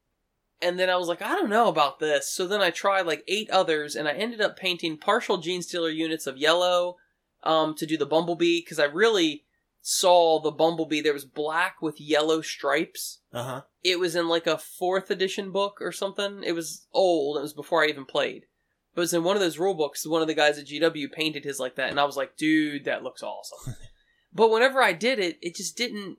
And 0.60 0.78
then 0.78 0.90
I 0.90 0.96
was 0.96 1.06
like, 1.06 1.22
I 1.22 1.36
don't 1.36 1.48
know 1.48 1.68
about 1.68 2.00
this. 2.00 2.30
So 2.30 2.46
then 2.46 2.60
I 2.60 2.70
tried 2.70 3.06
like 3.06 3.22
eight 3.28 3.48
others, 3.50 3.94
and 3.94 4.08
I 4.08 4.12
ended 4.12 4.40
up 4.40 4.58
painting 4.58 4.98
partial 4.98 5.38
Gene 5.38 5.62
Stealer 5.62 5.88
units 5.88 6.26
of 6.26 6.36
yellow 6.36 6.96
um, 7.44 7.76
to 7.76 7.86
do 7.86 7.96
the 7.96 8.04
Bumblebee, 8.04 8.60
because 8.60 8.80
I 8.80 8.84
really 8.84 9.44
saw 9.80 10.40
the 10.40 10.50
Bumblebee. 10.50 11.00
There 11.00 11.12
was 11.12 11.24
black 11.24 11.80
with 11.80 12.00
yellow 12.00 12.40
stripes. 12.40 13.17
Uh 13.32 13.42
huh. 13.42 13.62
It 13.84 13.98
was 13.98 14.16
in 14.16 14.28
like 14.28 14.46
a 14.46 14.58
fourth 14.58 15.10
edition 15.10 15.50
book 15.52 15.78
or 15.80 15.92
something. 15.92 16.42
It 16.44 16.54
was 16.54 16.86
old. 16.92 17.36
It 17.36 17.42
was 17.42 17.52
before 17.52 17.84
I 17.84 17.88
even 17.88 18.04
played. 18.04 18.46
But 18.94 19.02
it 19.02 19.04
was 19.04 19.14
in 19.14 19.24
one 19.24 19.36
of 19.36 19.42
those 19.42 19.58
rule 19.58 19.74
books. 19.74 20.06
One 20.06 20.22
of 20.22 20.28
the 20.28 20.34
guys 20.34 20.58
at 20.58 20.66
GW 20.66 21.12
painted 21.12 21.44
his 21.44 21.60
like 21.60 21.76
that, 21.76 21.90
and 21.90 22.00
I 22.00 22.04
was 22.04 22.16
like, 22.16 22.36
dude, 22.36 22.84
that 22.86 23.02
looks 23.02 23.22
awesome. 23.22 23.74
but 24.32 24.50
whenever 24.50 24.82
I 24.82 24.92
did 24.92 25.18
it, 25.18 25.38
it 25.42 25.56
just 25.56 25.76
didn't. 25.76 26.18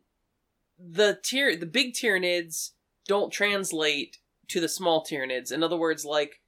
The 0.78 1.19
tier, 1.22 1.56
the 1.56 1.65
big 1.65 1.93
Tyranids 1.93 2.72
don't 3.08 3.34
translate 3.34 4.17
to 4.50 4.62
the 4.62 4.69
small 4.69 5.04
Tyranids. 5.04 5.52
In 5.52 5.63
other 5.63 5.78
words, 5.78 6.06
like 6.06 6.41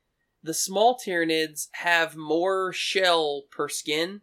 the 0.43 0.53
small 0.53 0.97
Tyranids 0.97 1.67
have 1.73 2.15
more 2.15 2.71
shell 2.71 3.43
per 3.51 3.67
skin, 3.67 4.21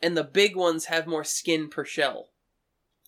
and 0.00 0.16
the 0.16 0.24
big 0.24 0.56
ones 0.56 0.86
have 0.86 1.06
more 1.06 1.24
skin 1.24 1.68
per 1.68 1.84
shell. 1.84 2.30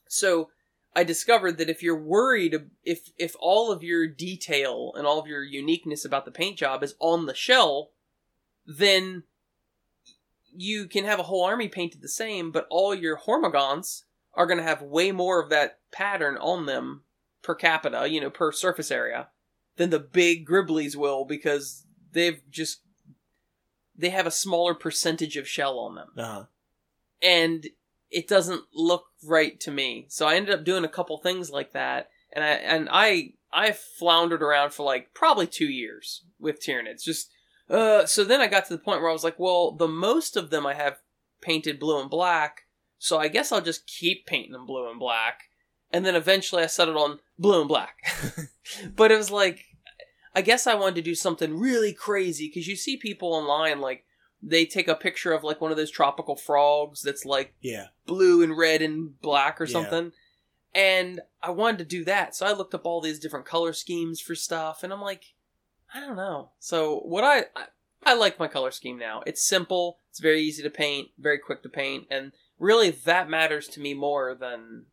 So 0.08 0.50
I 0.94 1.04
discovered 1.04 1.58
that 1.58 1.70
if 1.70 1.82
you're 1.82 2.00
worried 2.00 2.56
if 2.84 3.10
if 3.16 3.34
all 3.38 3.70
of 3.70 3.82
your 3.82 4.06
detail 4.06 4.92
and 4.96 5.06
all 5.06 5.18
of 5.20 5.26
your 5.26 5.42
uniqueness 5.42 6.04
about 6.04 6.24
the 6.24 6.30
paint 6.32 6.58
job 6.58 6.82
is 6.82 6.94
on 6.98 7.26
the 7.26 7.34
shell, 7.34 7.92
then 8.66 9.22
you 10.52 10.86
can 10.88 11.04
have 11.04 11.20
a 11.20 11.24
whole 11.24 11.44
army 11.44 11.68
painted 11.68 12.02
the 12.02 12.08
same, 12.08 12.50
but 12.50 12.66
all 12.70 12.92
your 12.94 13.18
hormagaunts 13.18 14.02
are 14.34 14.46
going 14.46 14.58
to 14.58 14.64
have 14.64 14.82
way 14.82 15.12
more 15.12 15.40
of 15.40 15.48
that 15.50 15.78
pattern 15.92 16.36
on 16.38 16.66
them 16.66 17.02
per 17.42 17.54
capita, 17.54 18.08
you 18.08 18.20
know, 18.20 18.30
per 18.30 18.50
surface 18.50 18.90
area, 18.90 19.28
than 19.76 19.90
the 19.90 19.98
big 20.00 20.46
Griblies 20.46 20.96
will 20.96 21.24
because 21.24 21.84
they've 22.12 22.42
just 22.50 22.80
they 23.96 24.10
have 24.10 24.26
a 24.26 24.30
smaller 24.30 24.74
percentage 24.74 25.36
of 25.36 25.46
shell 25.46 25.78
on 25.78 25.94
them 25.94 26.08
Uh 26.16 26.24
huh. 26.24 26.44
and 27.22 27.66
it 28.10 28.28
doesn't 28.28 28.64
look 28.74 29.06
right 29.24 29.58
to 29.60 29.70
me. 29.70 30.06
So 30.08 30.26
I 30.26 30.34
ended 30.34 30.54
up 30.54 30.64
doing 30.64 30.84
a 30.84 30.88
couple 30.88 31.18
things 31.18 31.50
like 31.50 31.72
that, 31.72 32.10
and 32.32 32.44
I 32.44 32.48
and 32.48 32.88
I 32.90 33.34
I 33.52 33.72
floundered 33.72 34.42
around 34.42 34.72
for 34.72 34.84
like 34.84 35.14
probably 35.14 35.46
two 35.46 35.68
years 35.68 36.24
with 36.38 36.60
Tyranids. 36.60 37.02
Just 37.04 37.30
uh, 37.68 38.04
so 38.06 38.24
then 38.24 38.40
I 38.40 38.48
got 38.48 38.66
to 38.66 38.74
the 38.74 38.82
point 38.82 39.00
where 39.00 39.10
I 39.10 39.14
was 39.14 39.24
like, 39.24 39.38
well, 39.38 39.72
the 39.72 39.88
most 39.88 40.36
of 40.36 40.50
them 40.50 40.66
I 40.66 40.74
have 40.74 40.98
painted 41.40 41.78
blue 41.78 42.00
and 42.00 42.10
black, 42.10 42.66
so 42.98 43.18
I 43.18 43.28
guess 43.28 43.52
I'll 43.52 43.60
just 43.60 43.86
keep 43.86 44.26
painting 44.26 44.52
them 44.52 44.66
blue 44.66 44.90
and 44.90 44.98
black. 44.98 45.44
And 45.92 46.06
then 46.06 46.14
eventually 46.14 46.62
I 46.62 46.66
settled 46.66 46.96
on 46.96 47.18
blue 47.38 47.60
and 47.60 47.68
black. 47.68 47.96
but 48.96 49.10
it 49.10 49.16
was 49.16 49.30
like, 49.30 49.64
I 50.34 50.42
guess 50.42 50.66
I 50.66 50.74
wanted 50.74 50.96
to 50.96 51.02
do 51.02 51.14
something 51.16 51.58
really 51.58 51.92
crazy 51.92 52.46
because 52.46 52.68
you 52.68 52.76
see 52.76 52.96
people 52.96 53.32
online 53.32 53.80
like 53.80 54.04
they 54.42 54.64
take 54.64 54.88
a 54.88 54.94
picture 54.94 55.32
of 55.32 55.44
like 55.44 55.60
one 55.60 55.70
of 55.70 55.76
those 55.76 55.90
tropical 55.90 56.36
frogs 56.36 57.02
that's 57.02 57.24
like 57.24 57.54
Yeah. 57.60 57.88
blue 58.06 58.42
and 58.42 58.56
red 58.56 58.80
and 58.82 59.20
black 59.20 59.60
or 59.60 59.64
Yeah. 59.64 59.72
something. 59.72 60.12
And 60.74 61.20
I 61.42 61.50
wanted 61.50 61.78
to 61.78 61.84
do 61.84 62.04
that. 62.04 62.34
So 62.34 62.46
I 62.46 62.52
looked 62.52 62.74
up 62.74 62.86
all 62.86 63.00
these 63.00 63.18
different 63.18 63.44
color 63.46 63.72
schemes 63.72 64.20
for 64.20 64.34
stuff 64.34 64.82
and 64.82 64.92
I'm 64.92 65.02
like, 65.02 65.34
I 65.92 66.00
don't 66.00 66.16
know. 66.16 66.50
So 66.58 67.00
what 67.00 67.24
I, 67.24 67.40
I 67.56 67.66
I 68.02 68.14
like 68.14 68.38
my 68.38 68.48
color 68.48 68.70
scheme 68.70 68.98
now. 68.98 69.22
It's 69.26 69.42
simple, 69.42 69.98
it's 70.08 70.20
very 70.20 70.40
easy 70.40 70.62
to 70.62 70.70
paint, 70.70 71.10
very 71.18 71.36
quick 71.38 71.62
to 71.64 71.68
paint, 71.68 72.06
and 72.10 72.32
really 72.58 72.88
that 72.90 73.28
matters 73.28 73.68
to 73.68 73.80
me 73.80 73.92
more 73.92 74.34
than, 74.34 74.86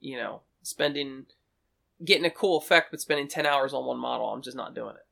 you 0.00 0.16
know, 0.16 0.40
spending 0.62 1.26
getting 2.04 2.24
a 2.24 2.30
cool 2.30 2.58
effect 2.58 2.90
but 2.90 3.00
spending 3.00 3.28
10 3.28 3.46
hours 3.46 3.72
on 3.72 3.84
one 3.84 3.98
model. 3.98 4.26
I'm 4.32 4.42
just 4.42 4.56
not 4.56 4.74
doing 4.74 4.96
it. 4.96 5.06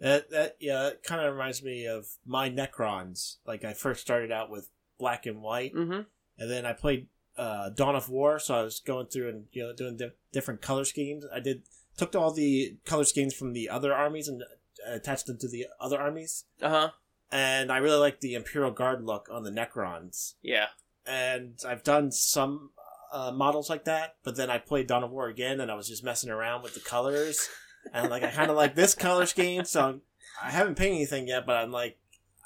That 0.00 0.30
that 0.30 0.56
yeah, 0.60 0.88
it 0.88 1.02
kind 1.02 1.20
of 1.24 1.32
reminds 1.32 1.62
me 1.62 1.86
of 1.86 2.06
my 2.24 2.48
Necrons. 2.50 3.36
Like 3.46 3.64
I 3.64 3.74
first 3.74 4.00
started 4.00 4.32
out 4.32 4.50
with 4.50 4.68
black 4.98 5.26
and 5.26 5.42
white, 5.42 5.74
Mhm. 5.74 6.06
and 6.38 6.50
then 6.50 6.64
I 6.66 6.72
played 6.72 7.08
uh, 7.36 7.70
Dawn 7.70 7.94
of 7.94 8.08
War. 8.08 8.38
So 8.38 8.54
I 8.54 8.62
was 8.62 8.80
going 8.80 9.06
through 9.06 9.28
and 9.28 9.46
you 9.52 9.62
know 9.62 9.72
doing 9.74 9.96
di- 9.96 10.12
different 10.32 10.62
color 10.62 10.84
schemes. 10.84 11.24
I 11.32 11.40
did 11.40 11.62
took 11.96 12.14
all 12.16 12.32
the 12.32 12.76
color 12.86 13.04
schemes 13.04 13.34
from 13.34 13.52
the 13.52 13.68
other 13.68 13.92
armies 13.94 14.26
and 14.28 14.42
uh, 14.42 14.92
attached 14.92 15.26
them 15.26 15.38
to 15.38 15.48
the 15.48 15.66
other 15.78 15.98
armies. 16.00 16.44
Uh-huh. 16.62 16.90
And 17.30 17.70
I 17.70 17.76
really 17.78 17.98
like 17.98 18.20
the 18.20 18.34
Imperial 18.34 18.70
Guard 18.72 19.04
look 19.04 19.28
on 19.30 19.42
the 19.44 19.50
Necrons. 19.50 20.34
Yeah. 20.42 20.68
And 21.06 21.58
I've 21.66 21.84
done 21.84 22.10
some 22.10 22.70
uh, 23.12 23.32
models 23.32 23.68
like 23.70 23.84
that, 23.84 24.16
but 24.24 24.36
then 24.36 24.50
I 24.50 24.58
played 24.58 24.86
Dawn 24.86 25.04
of 25.04 25.10
War 25.10 25.28
again, 25.28 25.60
and 25.60 25.70
I 25.70 25.74
was 25.74 25.88
just 25.88 26.02
messing 26.04 26.30
around 26.30 26.62
with 26.62 26.74
the 26.74 26.80
colors. 26.80 27.48
and 27.92 28.10
like 28.10 28.22
I 28.22 28.30
kind 28.30 28.50
of 28.50 28.56
like 28.56 28.74
this 28.74 28.94
color 28.94 29.26
scheme, 29.26 29.64
so 29.64 30.00
I 30.42 30.50
haven't 30.50 30.76
painted 30.76 30.96
anything 30.96 31.28
yet, 31.28 31.46
but 31.46 31.56
I'm 31.56 31.72
like, 31.72 31.98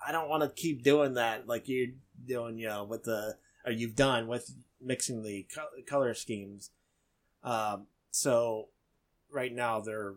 I 0.07 0.13
don't 0.13 0.29
want 0.29 0.43
to 0.43 0.49
keep 0.49 0.83
doing 0.83 1.15
that 1.15 1.47
like 1.47 1.69
you're 1.69 1.89
doing, 2.27 2.59
you 2.59 2.69
know, 2.69 2.85
with 2.85 3.05
the 3.05 3.37
or 3.65 3.73
you've 3.73 3.97
done 3.97 4.27
with 4.27 4.55
mixing 4.81 5.23
the 5.23 5.47
color 5.87 6.15
schemes. 6.15 6.71
Um, 7.43 7.87
so 8.11 8.69
right 9.31 9.53
now 9.53 9.81
they're 9.81 10.15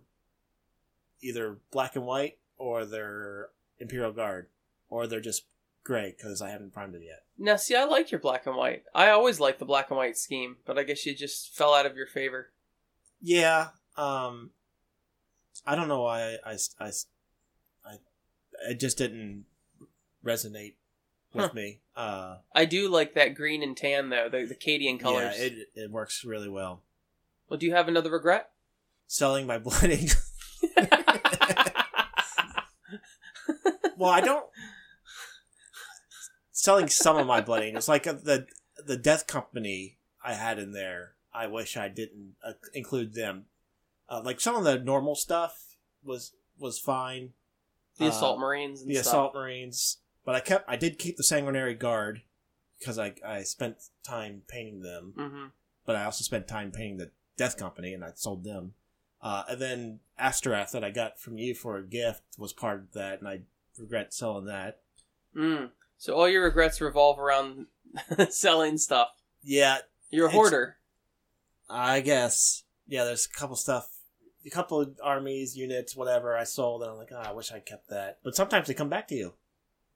either 1.22 1.57
black 1.72 1.95
and 1.95 2.05
white 2.05 2.38
or 2.57 2.86
they're 2.86 3.49
Imperial 3.80 4.11
Guard 4.11 4.47
or 4.89 5.07
they're 5.07 5.20
just 5.22 5.45
gray 5.84 6.13
because 6.15 6.41
I 6.41 6.49
haven't 6.49 6.74
primed 6.74 6.95
it 6.95 7.03
yet. 7.05 7.24
Now, 7.38 7.55
see, 7.55 7.76
I 7.76 7.86
like 7.86 8.11
your 8.11 8.20
black 8.20 8.45
and 8.45 8.55
white. 8.55 8.84
I 8.93 9.09
always 9.09 9.39
liked 9.39 9.59
the 9.59 9.65
black 9.65 9.89
and 9.89 9.97
white 9.97 10.18
scheme, 10.18 10.57
but 10.65 10.78
I 10.78 10.84
guess 10.84 11.05
you 11.05 11.15
just 11.15 11.55
fell 11.55 11.74
out 11.74 11.86
of 11.86 11.95
your 11.95 12.07
favor. 12.07 12.51
Yeah, 13.22 13.70
um, 13.95 14.51
I 15.65 15.75
don't 15.75 15.87
know 15.87 16.01
why 16.01 16.37
I, 16.45 16.51
I, 16.53 16.57
I, 16.79 16.91
I 17.85 17.97
it 18.69 18.79
just 18.79 18.97
didn't 18.97 19.45
resonate 20.25 20.75
with 21.33 21.45
Huh. 21.47 21.51
me. 21.53 21.81
Uh, 21.95 22.37
I 22.55 22.65
do 22.65 22.89
like 22.89 23.13
that 23.15 23.35
green 23.35 23.61
and 23.63 23.75
tan 23.77 24.09
though, 24.09 24.29
the 24.29 24.45
the 24.45 24.55
Cadian 24.55 24.99
colors. 24.99 25.35
Yeah, 25.37 25.43
it 25.45 25.53
it 25.75 25.91
works 25.91 26.23
really 26.25 26.49
well. 26.49 26.81
well, 27.49 27.57
do 27.59 27.65
you 27.65 27.73
have 27.73 27.87
another 27.87 28.11
regret? 28.11 28.49
Selling 29.07 29.45
my 29.47 29.57
blood 29.57 29.83
angel. 29.91 30.19
well, 33.97 34.09
I 34.11 34.21
don't. 34.21 34.45
Selling 36.51 36.87
some 36.89 37.17
of 37.17 37.27
my 37.27 37.41
blood 37.41 37.63
angels, 37.63 37.87
like 37.87 38.07
uh, 38.07 38.13
the 38.13 38.47
the 38.85 38.97
death 38.97 39.27
company 39.27 39.97
I 40.23 40.33
had 40.33 40.59
in 40.59 40.71
there. 40.73 41.13
I 41.33 41.47
wish 41.47 41.77
I 41.77 41.87
didn't 41.87 42.33
uh, 42.43 42.53
include 42.73 43.13
them. 43.13 43.45
Uh, 44.09 44.21
like 44.23 44.39
some 44.39 44.55
of 44.55 44.63
the 44.63 44.79
normal 44.79 45.15
stuff 45.15 45.75
was 46.03 46.33
was 46.57 46.79
fine. 46.79 47.33
the 47.97 48.05
Uh, 48.05 48.09
assault 48.09 48.39
marines 48.39 48.81
and 48.81 48.89
the 48.89 48.95
stuff. 48.95 49.05
assault 49.07 49.33
marines, 49.35 49.97
but 50.25 50.35
I 50.35 50.39
kept 50.39 50.65
I 50.69 50.75
did 50.75 50.97
keep 50.99 51.17
the 51.17 51.23
sanguinary 51.23 51.73
guard 51.73 52.21
because 52.79 52.97
I 52.99 53.13
I 53.25 53.43
spent 53.43 53.77
time 54.03 54.43
painting 54.47 54.81
them, 54.81 55.13
hmm 55.17 55.45
but 55.85 55.95
I 55.95 56.03
also 56.03 56.23
spent 56.23 56.47
time 56.47 56.71
painting 56.71 56.97
the 56.97 57.11
death 57.37 57.57
company 57.57 57.93
and 57.93 58.03
I 58.03 58.11
sold 58.15 58.43
them. 58.43 58.73
Uh, 59.21 59.43
and 59.49 59.61
then 59.61 59.99
Astorath 60.19 60.71
that 60.71 60.83
I 60.83 60.89
got 60.91 61.17
from 61.19 61.37
you 61.37 61.55
for 61.55 61.77
a 61.77 61.83
gift 61.83 62.21
was 62.37 62.53
part 62.53 62.79
of 62.79 62.91
that, 62.93 63.19
and 63.19 63.27
I 63.27 63.41
regret 63.77 64.13
selling 64.13 64.45
that. 64.45 64.81
Mm. 65.35 65.69
So 65.97 66.13
all 66.13 66.27
your 66.29 66.43
regrets 66.43 66.79
revolve 66.81 67.17
around 67.19 67.67
selling 68.29 68.77
stuff. 68.77 69.09
Yeah, 69.41 69.77
You're 70.11 70.27
a 70.27 70.31
hoarder. 70.31 70.77
I 71.69 72.01
guess. 72.01 72.63
Yeah, 72.87 73.03
there's 73.05 73.25
a 73.25 73.29
couple 73.37 73.55
stuff, 73.55 73.89
a 74.47 74.49
couple 74.49 74.81
of 74.81 74.97
armies, 75.03 75.55
units, 75.55 75.95
whatever 75.95 76.35
I 76.35 76.45
sold, 76.45 76.81
and 76.81 76.91
I'm 76.91 76.97
like, 76.97 77.11
oh, 77.11 77.17
I 77.17 77.31
wish 77.33 77.51
I 77.51 77.59
kept 77.59 77.89
that. 77.89 78.19
But 78.23 78.35
sometimes 78.35 78.67
they 78.67 78.73
come 78.73 78.89
back 78.89 79.07
to 79.09 79.15
you. 79.15 79.33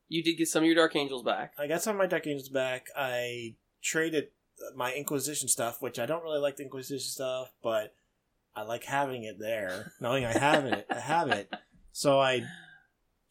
You 0.10 0.22
did 0.22 0.36
get 0.38 0.50
some 0.50 0.64
of 0.64 0.68
your 0.68 0.76
Dark 0.76 0.96
Angels 0.96 1.24
back. 1.24 1.54
I 1.58 1.68
got 1.68 1.82
some 1.82 1.96
of 1.96 2.00
my 2.00 2.06
Dark 2.06 2.28
Angels 2.28 2.50
back. 2.50 2.88
I 2.96 3.56
traded 3.82 4.28
my 4.76 4.94
Inquisition 4.94 5.48
stuff, 5.48 5.82
which 5.82 5.98
I 6.00 6.06
don't 6.06 6.24
really 6.24 6.40
like 6.40 6.58
the 6.58 6.64
Inquisition 6.64 7.00
stuff, 7.00 7.52
but 7.64 7.96
I 8.56 8.64
like 8.64 8.84
having 8.84 9.24
it 9.24 9.40
there, 9.40 9.94
knowing 10.02 10.26
I 10.26 10.34
have 10.38 10.66
it. 10.66 10.86
I 10.90 11.00
have 11.00 11.30
it. 11.30 11.52
So 11.94 12.20
I 12.20 12.44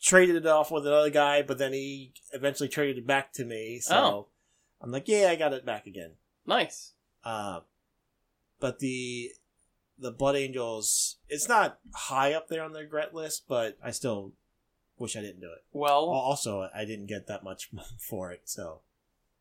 traded 0.03 0.37
it 0.37 0.47
off 0.47 0.71
with 0.71 0.87
another 0.87 1.11
guy, 1.11 1.43
but 1.43 1.59
then 1.59 1.75
he 1.75 2.15
eventually 2.33 2.69
traded 2.71 2.97
it 2.99 3.07
back 3.07 3.33
to 3.35 3.45
me. 3.45 3.79
So 3.81 3.95
Oh. 3.97 4.27
I'm 4.81 4.91
like, 4.91 5.07
yeah, 5.09 5.29
I 5.31 5.37
got 5.37 5.53
it 5.53 5.67
back 5.67 5.87
again. 5.87 6.13
Nice. 6.47 6.93
Uh, 7.23 7.61
but 8.59 8.79
the 8.79 9.31
the 10.01 10.11
Blood 10.11 10.37
Angels, 10.37 11.17
it's 11.29 11.49
not 11.49 11.79
high 11.95 12.33
up 12.33 12.49
there 12.49 12.63
on 12.63 12.73
the 12.73 12.81
regret 12.81 13.15
list, 13.15 13.45
but 13.49 13.77
I 13.85 13.91
still 13.91 14.33
wish 14.99 15.17
I 15.17 15.21
didn't 15.21 15.41
do 15.41 15.47
it. 15.53 15.65
Well, 15.73 16.05
Also, 16.09 16.69
I 16.75 16.85
didn't 16.85 17.07
get 17.07 17.27
that 17.29 17.45
much 17.45 17.71
for 17.99 18.33
it, 18.33 18.43
so 18.45 18.81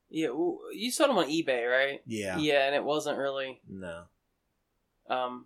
yeah, 0.10 0.28
you 0.74 0.90
sold 0.92 1.10
them 1.12 1.18
on 1.20 1.28
eBay, 1.30 1.70
right? 1.70 2.02
yeah, 2.08 2.38
Yeah, 2.38 2.66
and 2.66 2.76
it 2.76 2.84
wasn't 2.84 3.18
really. 3.18 3.62
no. 3.70 4.04
Um, 5.10 5.46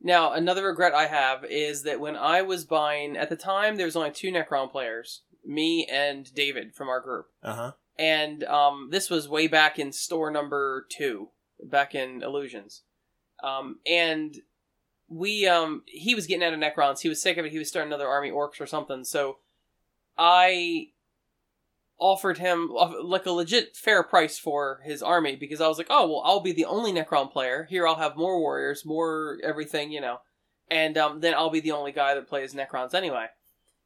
now 0.00 0.32
another 0.32 0.66
regret 0.66 0.92
I 0.94 1.06
have 1.06 1.44
is 1.44 1.82
that 1.84 2.00
when 2.00 2.16
I 2.16 2.42
was 2.42 2.64
buying 2.64 3.16
at 3.16 3.28
the 3.28 3.36
time, 3.36 3.76
there 3.76 3.86
was 3.86 3.96
only 3.96 4.10
two 4.10 4.30
Necron 4.32 4.70
players, 4.70 5.22
me 5.44 5.86
and 5.90 6.32
David 6.34 6.74
from 6.74 6.88
our 6.88 7.00
group, 7.00 7.26
Uh 7.42 7.54
huh. 7.54 7.72
and 7.98 8.44
um, 8.44 8.88
this 8.90 9.08
was 9.10 9.28
way 9.28 9.46
back 9.48 9.78
in 9.78 9.92
store 9.92 10.30
number 10.30 10.86
two, 10.90 11.28
back 11.62 11.94
in 11.94 12.22
Illusions, 12.22 12.82
um, 13.42 13.78
and 13.86 14.36
we 15.08 15.46
um 15.46 15.82
he 15.86 16.14
was 16.14 16.26
getting 16.26 16.44
out 16.44 16.52
of 16.52 16.60
Necrons. 16.60 17.00
He 17.00 17.08
was 17.08 17.20
sick 17.20 17.36
of 17.36 17.46
it. 17.46 17.52
He 17.52 17.58
was 17.58 17.68
starting 17.68 17.90
another 17.90 18.08
army 18.08 18.30
orcs 18.30 18.60
or 18.60 18.66
something. 18.66 19.04
So 19.04 19.38
I 20.16 20.88
offered 21.98 22.38
him 22.38 22.70
like 23.02 23.26
a 23.26 23.30
legit 23.30 23.74
fair 23.74 24.02
price 24.02 24.38
for 24.38 24.80
his 24.84 25.02
army 25.02 25.34
because 25.34 25.60
I 25.60 25.68
was 25.68 25.78
like, 25.78 25.88
oh 25.90 26.06
well, 26.08 26.22
I'll 26.24 26.40
be 26.40 26.52
the 26.52 26.66
only 26.66 26.92
Necron 26.92 27.32
player 27.32 27.66
here. 27.68 27.86
I'll 27.86 27.96
have 27.96 28.16
more 28.16 28.38
warriors, 28.38 28.84
more 28.84 29.38
everything, 29.42 29.90
you 29.90 30.00
know, 30.00 30.20
and 30.70 30.96
um, 30.98 31.20
then 31.20 31.34
I'll 31.34 31.50
be 31.50 31.60
the 31.60 31.72
only 31.72 31.92
guy 31.92 32.14
that 32.14 32.28
plays 32.28 32.54
Necrons 32.54 32.94
anyway. 32.94 33.26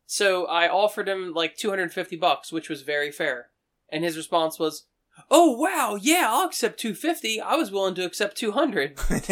So 0.07 0.47
I 0.47 0.69
offered 0.69 1.09
him 1.09 1.33
like 1.33 1.57
250 1.57 2.17
bucks, 2.17 2.53
which 2.53 2.69
was 2.69 2.83
very 2.83 3.11
fair. 3.11 3.47
And 3.89 4.05
his 4.05 4.17
response 4.17 4.59
was, 4.59 4.85
"Oh 5.31 5.53
wow, 5.53 5.97
yeah, 6.01 6.27
I'll 6.29 6.47
accept 6.47 6.81
250. 6.81 7.41
I 7.41 7.55
was 7.57 7.71
willing 7.71 7.95
to 7.97 8.05
accept 8.05 8.37
200." 8.37 8.99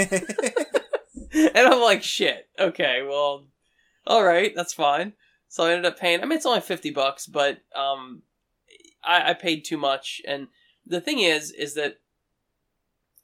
and 1.33 1.57
I'm 1.57 1.81
like, 1.81 2.03
"Shit. 2.03 2.49
Okay, 2.59 3.03
well, 3.07 3.47
all 4.07 4.25
right, 4.25 4.53
that's 4.55 4.75
fine." 4.75 5.15
So 5.49 5.65
I 5.65 5.73
ended 5.73 5.87
up 5.87 5.99
paying. 5.99 6.21
I 6.21 6.25
mean, 6.25 6.37
it's 6.37 6.47
only 6.47 6.61
50 6.61 6.91
bucks, 6.91 7.27
but 7.27 7.59
um, 7.75 8.23
I, 9.03 9.31
I 9.31 9.35
paid 9.35 9.65
too 9.65 9.77
much. 9.77 10.23
And 10.27 10.47
the 10.87 11.01
thing 11.01 11.19
is, 11.19 11.51
is 11.51 11.75
that 11.75 11.99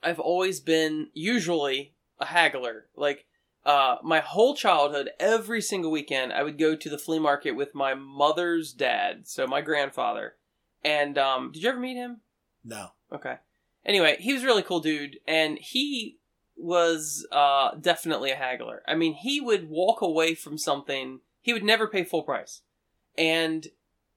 I've 0.02 0.18
always 0.18 0.60
been 0.60 1.08
usually 1.14 1.94
a 2.18 2.26
haggler. 2.26 2.86
Like 2.96 3.26
uh, 3.64 3.96
my 4.02 4.20
whole 4.20 4.54
childhood, 4.54 5.10
every 5.18 5.60
single 5.60 5.90
weekend, 5.90 6.32
I 6.32 6.42
would 6.42 6.58
go 6.58 6.74
to 6.74 6.88
the 6.88 6.98
flea 6.98 7.18
market 7.18 7.52
with 7.52 7.74
my 7.74 7.94
mother's 7.94 8.72
dad, 8.72 9.26
so 9.26 9.46
my 9.46 9.60
grandfather. 9.60 10.34
And 10.84 11.18
um, 11.18 11.52
did 11.52 11.62
you 11.62 11.68
ever 11.68 11.80
meet 11.80 11.96
him? 11.96 12.20
No. 12.66 12.88
Okay. 13.12 13.36
Anyway, 13.84 14.16
he 14.18 14.32
was 14.32 14.42
a 14.42 14.46
really 14.46 14.62
cool 14.62 14.80
dude, 14.80 15.18
and 15.26 15.58
he 15.58 16.18
was 16.56 17.26
uh, 17.30 17.74
definitely 17.80 18.32
a 18.32 18.36
haggler. 18.36 18.82
I 18.86 18.96
mean, 18.96 19.14
he 19.14 19.40
would 19.40 19.68
walk 19.68 20.02
away 20.02 20.34
from 20.34 20.58
something. 20.58 21.20
He 21.40 21.52
would 21.52 21.62
never 21.62 21.86
pay 21.86 22.02
full 22.02 22.24
price, 22.24 22.62
and 23.16 23.68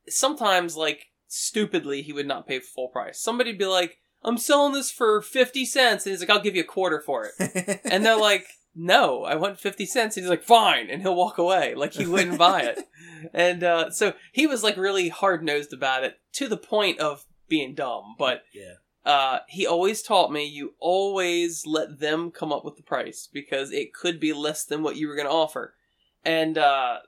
sometimes, 0.08 0.76
like 0.76 1.08
stupidly, 1.28 2.02
he 2.02 2.12
would 2.12 2.28
not 2.28 2.48
pay 2.48 2.60
full 2.60 2.88
price. 2.88 3.22
Somebody'd 3.22 3.60
be 3.60 3.66
like, 3.66 4.00
"I'm 4.24 4.40
selling 4.40 4.74
this 4.74 4.90
for 4.90 5.22
fifty 5.22 5.66
cents," 5.66 6.06
and 6.06 6.12
he's 6.12 6.22
like, 6.22 6.32
"I'll 6.32 6.42
give 6.42 6.56
you 6.56 6.64
a 6.64 6.66
quarter 6.66 7.00
for 7.00 7.30
it." 7.38 7.82
and 7.86 8.04
they're 8.04 8.18
like, 8.18 8.48
"No, 8.76 9.24
I 9.24 9.36
want 9.36 9.60
fifty 9.60 9.86
cents." 9.86 10.18
And 10.18 10.24
he's 10.24 10.32
like, 10.32 10.44
"Fine," 10.44 10.90
and 10.90 11.04
he'll 11.04 11.16
walk 11.16 11.38
away, 11.38 11.76
like 11.76 11.94
he 11.94 12.08
wouldn't 12.08 12.40
buy 12.40 12.62
it. 12.62 12.80
And 13.34 13.66
uh, 13.66 13.92
so 13.92 14.14
he 14.32 14.48
was 14.48 14.64
like 14.64 14.78
really 14.78 15.10
hard 15.10 15.44
nosed 15.44 15.74
about 15.74 16.06
it 16.06 16.20
to 16.36 16.48
the 16.48 16.56
point 16.56 17.00
of 17.00 17.26
being 17.50 17.76
dumb. 17.76 18.16
But 18.18 18.44
yeah. 18.54 18.76
uh, 19.06 19.40
he 19.48 19.66
always 19.68 20.02
taught 20.02 20.32
me 20.32 20.46
you 20.46 20.76
always 20.80 21.66
let 21.66 22.00
them 22.00 22.32
come 22.32 22.54
up 22.54 22.64
with 22.64 22.78
the 22.78 22.84
price 22.84 23.28
because 23.32 23.72
it 23.72 23.94
could 23.94 24.20
be 24.20 24.32
less 24.34 24.64
than 24.64 24.84
what 24.84 24.96
you 24.96 25.08
were 25.08 25.16
going 25.16 25.28
to 25.28 25.34
offer. 25.34 25.76
And 26.24 26.58
uh, 26.58 27.00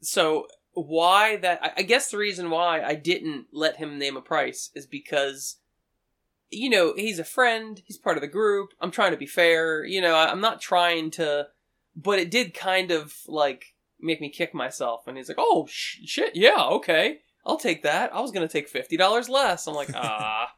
so 0.00 0.46
why 0.72 1.36
that? 1.36 1.74
I- 1.76 1.82
guess 1.82 2.10
the 2.10 2.18
reason 2.18 2.50
why 2.50 2.82
I 2.82 2.94
didn't 2.94 3.46
let 3.52 3.76
him 3.76 3.98
name 3.98 4.16
a 4.16 4.20
price 4.20 4.70
is 4.74 4.86
because 4.86 5.56
you 6.50 6.70
know 6.70 6.94
he's 6.96 7.18
a 7.18 7.24
friend 7.24 7.82
he's 7.86 7.98
part 7.98 8.16
of 8.16 8.20
the 8.20 8.28
group 8.28 8.70
i'm 8.80 8.92
trying 8.92 9.10
to 9.10 9.16
be 9.16 9.26
fair 9.26 9.84
you 9.84 10.00
know 10.00 10.14
i'm 10.14 10.40
not 10.40 10.60
trying 10.60 11.10
to 11.10 11.44
but 11.96 12.20
it 12.20 12.30
did 12.30 12.54
kind 12.54 12.92
of 12.92 13.16
like 13.26 13.74
make 14.00 14.20
me 14.20 14.28
kick 14.28 14.54
myself 14.54 15.08
and 15.08 15.16
he's 15.16 15.26
like 15.28 15.38
oh 15.40 15.66
sh- 15.68 15.98
shit 16.04 16.36
yeah 16.36 16.64
okay 16.68 17.18
i'll 17.46 17.56
take 17.56 17.82
that 17.82 18.14
i 18.14 18.20
was 18.20 18.30
gonna 18.30 18.48
take 18.48 18.72
$50 18.72 19.28
less 19.28 19.66
i'm 19.66 19.74
like 19.74 19.90
ah 19.94 20.54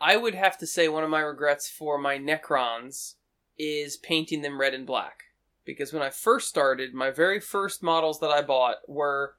i 0.00 0.16
would 0.16 0.34
have 0.34 0.56
to 0.58 0.66
say 0.66 0.88
one 0.88 1.04
of 1.04 1.10
my 1.10 1.20
regrets 1.20 1.68
for 1.68 1.98
my 1.98 2.16
necrons 2.18 3.14
is 3.58 3.96
painting 3.96 4.42
them 4.42 4.60
red 4.60 4.74
and 4.74 4.86
black 4.86 5.24
because 5.64 5.92
when 5.92 6.02
i 6.02 6.10
first 6.10 6.48
started 6.48 6.94
my 6.94 7.10
very 7.10 7.40
first 7.40 7.82
models 7.82 8.20
that 8.20 8.30
i 8.30 8.40
bought 8.40 8.76
were 8.88 9.34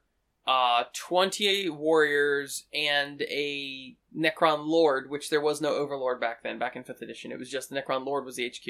uh, 0.46 0.84
20 0.92 1.70
warriors 1.70 2.66
and 2.72 3.22
a 3.22 3.96
Necron 4.16 4.66
Lord, 4.66 5.10
which 5.10 5.28
there 5.28 5.40
was 5.40 5.60
no 5.60 5.74
Overlord 5.74 6.20
back 6.20 6.42
then, 6.42 6.58
back 6.58 6.76
in 6.76 6.84
5th 6.84 7.02
edition. 7.02 7.32
It 7.32 7.38
was 7.38 7.50
just 7.50 7.68
the 7.68 7.80
Necron 7.80 8.06
Lord 8.06 8.24
was 8.24 8.36
the 8.36 8.48
HQ. 8.48 8.64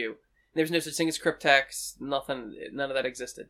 There 0.54 0.64
was 0.64 0.70
no 0.70 0.78
such 0.78 0.94
thing 0.94 1.08
as 1.08 1.18
Crypteks, 1.18 2.00
nothing, 2.00 2.56
none 2.72 2.90
of 2.90 2.96
that 2.96 3.04
existed. 3.04 3.48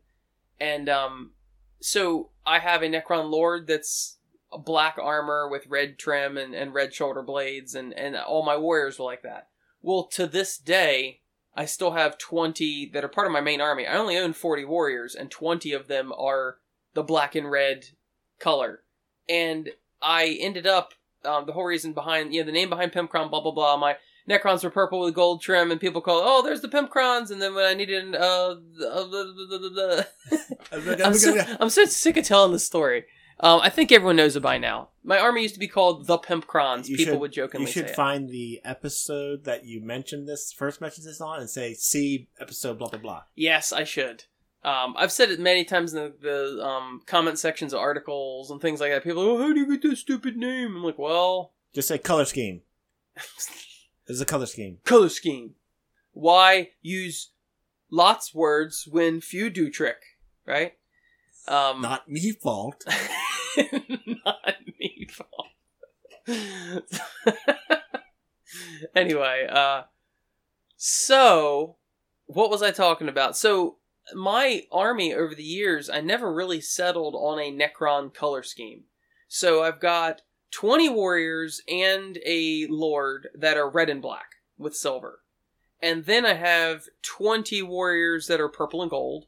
And, 0.58 0.88
um, 0.88 1.32
so 1.80 2.30
I 2.44 2.58
have 2.58 2.82
a 2.82 2.88
Necron 2.88 3.30
Lord 3.30 3.66
that's 3.66 4.15
black 4.52 4.96
armor 5.00 5.48
with 5.48 5.66
red 5.66 5.98
trim 5.98 6.36
and, 6.36 6.54
and 6.54 6.74
red 6.74 6.94
shoulder 6.94 7.22
blades, 7.22 7.74
and, 7.74 7.92
and 7.94 8.16
all 8.16 8.44
my 8.44 8.56
warriors 8.56 8.98
were 8.98 9.04
like 9.04 9.22
that. 9.22 9.48
Well, 9.82 10.04
to 10.12 10.26
this 10.26 10.58
day, 10.58 11.20
I 11.54 11.64
still 11.64 11.92
have 11.92 12.18
20 12.18 12.90
that 12.92 13.04
are 13.04 13.08
part 13.08 13.26
of 13.26 13.32
my 13.32 13.40
main 13.40 13.60
army. 13.60 13.86
I 13.86 13.96
only 13.96 14.16
own 14.16 14.32
40 14.32 14.64
warriors, 14.64 15.14
and 15.14 15.30
20 15.30 15.72
of 15.72 15.88
them 15.88 16.12
are 16.16 16.58
the 16.94 17.02
black 17.02 17.34
and 17.34 17.50
red 17.50 17.86
color. 18.38 18.82
And 19.28 19.70
I 20.02 20.36
ended 20.40 20.66
up 20.66 20.94
um, 21.24 21.46
the 21.46 21.52
whole 21.52 21.64
reason 21.64 21.92
behind 21.92 22.32
you 22.32 22.40
know 22.40 22.46
the 22.46 22.52
name 22.52 22.70
behind 22.70 22.92
Pimpcron, 22.92 23.30
blah 23.30 23.40
blah 23.40 23.52
blah. 23.52 23.76
My 23.76 23.96
Necrons 24.28 24.64
were 24.64 24.70
purple 24.70 25.00
with 25.00 25.14
gold 25.14 25.40
trim, 25.40 25.70
and 25.70 25.80
people 25.80 26.00
call, 26.00 26.20
oh, 26.24 26.42
there's 26.42 26.60
the 26.60 26.68
Pimpcrons. 26.68 27.30
And 27.30 27.40
then 27.40 27.54
when 27.54 27.64
I 27.64 27.74
needed, 27.74 28.14
uh, 28.14 28.56
uh 28.84 30.02
I'm, 31.04 31.14
so, 31.14 31.40
I'm 31.60 31.70
so 31.70 31.84
sick 31.84 32.16
of 32.16 32.24
telling 32.24 32.52
this 32.52 32.64
story. 32.64 33.04
Um, 33.38 33.60
I 33.62 33.68
think 33.68 33.92
everyone 33.92 34.16
knows 34.16 34.34
it 34.34 34.40
by 34.40 34.56
now. 34.56 34.88
My 35.04 35.18
army 35.18 35.42
used 35.42 35.54
to 35.54 35.60
be 35.60 35.68
called 35.68 36.06
the 36.06 36.16
Pimpcrons. 36.18 36.88
You 36.88 36.96
People 36.96 37.14
should- 37.14 37.20
would 37.20 37.32
jokingly 37.32 37.66
You 37.66 37.72
should 37.72 37.86
say 37.88 37.92
it. 37.92 37.96
find 37.96 38.28
the 38.30 38.60
episode 38.64 39.44
that 39.44 39.64
you 39.66 39.80
mentioned 39.82 40.26
this 40.26 40.52
first 40.52 40.80
mentioned 40.80 41.06
this 41.06 41.20
on 41.20 41.40
and 41.40 41.50
say 41.50 41.74
see 41.74 42.28
episode 42.40 42.78
blah 42.78 42.88
blah 42.88 42.98
blah. 42.98 43.22
Yes, 43.34 43.72
I 43.72 43.84
should. 43.84 44.24
Um, 44.64 44.94
I've 44.96 45.12
said 45.12 45.30
it 45.30 45.38
many 45.38 45.64
times 45.64 45.94
in 45.94 46.02
the, 46.02 46.14
the 46.56 46.66
um, 46.66 47.02
comment 47.06 47.38
sections 47.38 47.72
of 47.72 47.78
articles 47.78 48.50
and 48.50 48.60
things 48.60 48.80
like 48.80 48.90
that. 48.90 49.04
People, 49.04 49.22
are, 49.22 49.30
oh, 49.32 49.38
how 49.38 49.52
do 49.52 49.60
you 49.60 49.70
get 49.70 49.82
this 49.88 50.00
stupid 50.00 50.36
name? 50.36 50.74
I'm 50.74 50.82
like, 50.82 50.98
well, 50.98 51.52
Just 51.74 51.88
say 51.88 51.98
color 51.98 52.24
scheme. 52.24 52.62
It's 54.08 54.20
a 54.20 54.24
color 54.24 54.46
scheme. 54.46 54.78
color 54.84 55.08
scheme. 55.08 55.54
Why 56.12 56.70
use 56.80 57.30
lots 57.90 58.34
words 58.34 58.88
when 58.90 59.20
few 59.20 59.50
do 59.50 59.70
trick, 59.70 59.98
right? 60.46 60.74
Um, 61.46 61.82
Not 61.82 62.08
me 62.08 62.32
fault. 62.32 62.82
not 64.24 64.56
fault. 65.10 65.46
anyway, 68.94 69.46
uh, 69.50 69.82
so 70.76 71.76
what 72.26 72.50
was 72.50 72.62
I 72.62 72.70
talking 72.70 73.08
about? 73.08 73.36
So 73.36 73.76
my 74.14 74.64
army 74.70 75.14
over 75.14 75.34
the 75.34 75.42
years, 75.42 75.88
I 75.88 76.00
never 76.00 76.32
really 76.32 76.60
settled 76.60 77.14
on 77.14 77.38
a 77.38 77.52
Necron 77.52 78.12
color 78.12 78.42
scheme. 78.42 78.84
So 79.28 79.62
I've 79.62 79.80
got 79.80 80.22
20 80.52 80.88
warriors 80.88 81.60
and 81.68 82.18
a 82.24 82.66
lord 82.68 83.28
that 83.34 83.56
are 83.56 83.68
red 83.68 83.90
and 83.90 84.00
black 84.00 84.36
with 84.56 84.76
silver. 84.76 85.20
And 85.82 86.04
then 86.04 86.24
I 86.24 86.34
have 86.34 86.84
20 87.02 87.62
warriors 87.62 88.26
that 88.28 88.40
are 88.40 88.48
purple 88.48 88.82
and 88.82 88.90
gold. 88.90 89.26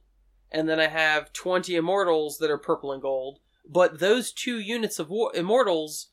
And 0.50 0.68
then 0.68 0.80
I 0.80 0.86
have 0.86 1.32
20 1.34 1.76
immortals 1.76 2.38
that 2.38 2.50
are 2.50 2.58
purple 2.58 2.92
and 2.92 3.02
gold. 3.02 3.40
But 3.68 3.98
those 3.98 4.32
two 4.32 4.58
units 4.58 4.98
of 4.98 5.10
war- 5.10 5.34
immortals 5.34 6.08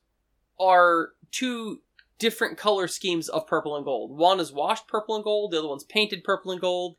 are 0.60 1.14
two 1.32 1.82
different 2.20 2.58
color 2.58 2.88
schemes 2.88 3.30
of 3.30 3.48
purple 3.48 3.76
and 3.76 3.86
gold. 3.86 4.18
One 4.18 4.40
is 4.40 4.52
washed 4.52 4.88
purple 4.88 5.16
and 5.16 5.24
gold, 5.24 5.52
the 5.52 5.60
other 5.60 5.68
one's 5.68 5.84
painted 5.84 6.24
purple 6.24 6.52
and 6.52 6.62
gold. 6.62 6.98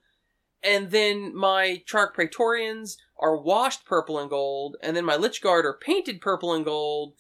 And 0.63 0.91
then 0.91 1.35
my 1.35 1.83
Triarch 1.87 2.15
Praetorians 2.15 2.99
are 3.19 3.37
washed 3.37 3.85
purple 3.85 4.19
and 4.19 4.29
gold, 4.29 4.77
and 4.83 4.97
then 4.97 5.05
my 5.05 5.17
Lychguard 5.17 5.65
are 5.65 5.79
painted 5.81 6.21
purple 6.21 6.53
and 6.53 6.65
gold. 6.65 7.15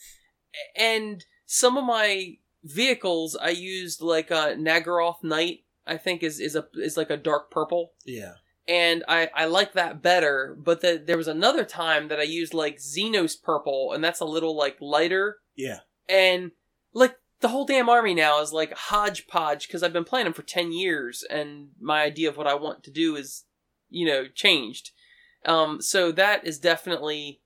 And 0.74 1.24
some 1.44 1.76
of 1.76 1.84
my 1.84 2.38
vehicles 2.64 3.36
I 3.36 3.50
used 3.50 4.00
like 4.00 4.30
a 4.30 4.56
Naggaroth 4.58 5.22
Night, 5.22 5.64
I 5.86 5.96
think 5.96 6.22
is 6.22 6.40
is 6.40 6.56
a 6.56 6.66
is 6.74 6.96
like 6.96 7.10
a 7.10 7.16
dark 7.16 7.50
purple 7.50 7.92
Yeah. 8.04 8.34
And 8.68 9.04
I, 9.08 9.30
I 9.34 9.44
like 9.46 9.72
that 9.74 10.02
better. 10.02 10.56
But 10.58 10.80
the, 10.80 11.02
there 11.04 11.16
was 11.16 11.28
another 11.28 11.64
time 11.64 12.08
that 12.08 12.18
I 12.20 12.24
used 12.24 12.54
like 12.54 12.78
Xenos 12.78 13.40
purple, 13.40 13.92
and 13.92 14.02
that's 14.02 14.20
a 14.20 14.24
little 14.24 14.56
like 14.56 14.76
lighter, 14.80 15.38
Yeah. 15.56 15.80
and 16.08 16.52
like 16.92 17.16
the 17.40 17.48
whole 17.48 17.66
damn 17.66 17.88
army 17.88 18.14
now 18.14 18.40
is 18.40 18.52
like 18.52 18.72
hodgepodge 18.74 19.66
because 19.66 19.82
I've 19.82 19.92
been 19.92 20.04
playing 20.04 20.24
them 20.24 20.32
for 20.34 20.42
ten 20.42 20.72
years, 20.72 21.24
and 21.28 21.68
my 21.80 22.02
idea 22.02 22.28
of 22.28 22.36
what 22.36 22.46
I 22.46 22.54
want 22.54 22.82
to 22.84 22.90
do 22.90 23.16
is, 23.16 23.44
you 23.90 24.06
know, 24.06 24.26
changed. 24.34 24.90
Um, 25.44 25.80
so 25.80 26.10
that 26.12 26.46
is 26.46 26.58
definitely. 26.58 27.40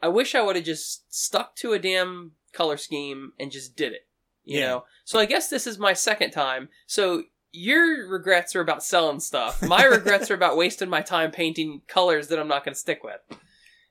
I 0.00 0.08
wish 0.08 0.34
I 0.34 0.42
would 0.42 0.56
have 0.56 0.64
just 0.64 1.14
stuck 1.14 1.54
to 1.56 1.72
a 1.74 1.78
damn 1.78 2.32
color 2.52 2.76
scheme 2.76 3.32
and 3.38 3.52
just 3.52 3.76
did 3.76 3.92
it. 3.92 4.08
You 4.44 4.58
Yeah. 4.58 4.66
know. 4.66 4.84
So 5.04 5.20
I 5.20 5.26
guess 5.26 5.48
this 5.48 5.66
is 5.66 5.78
my 5.78 5.92
second 5.92 6.32
time. 6.32 6.68
So 6.86 7.22
your 7.52 8.08
regrets 8.08 8.56
are 8.56 8.60
about 8.60 8.82
selling 8.82 9.20
stuff. 9.20 9.62
My 9.62 9.84
regrets 9.84 10.30
are 10.30 10.34
about 10.34 10.56
wasting 10.56 10.88
my 10.88 11.02
time 11.02 11.30
painting 11.30 11.82
colors 11.86 12.28
that 12.28 12.38
I'm 12.38 12.48
not 12.48 12.64
going 12.64 12.74
to 12.74 12.80
stick 12.80 13.04
with. 13.04 13.20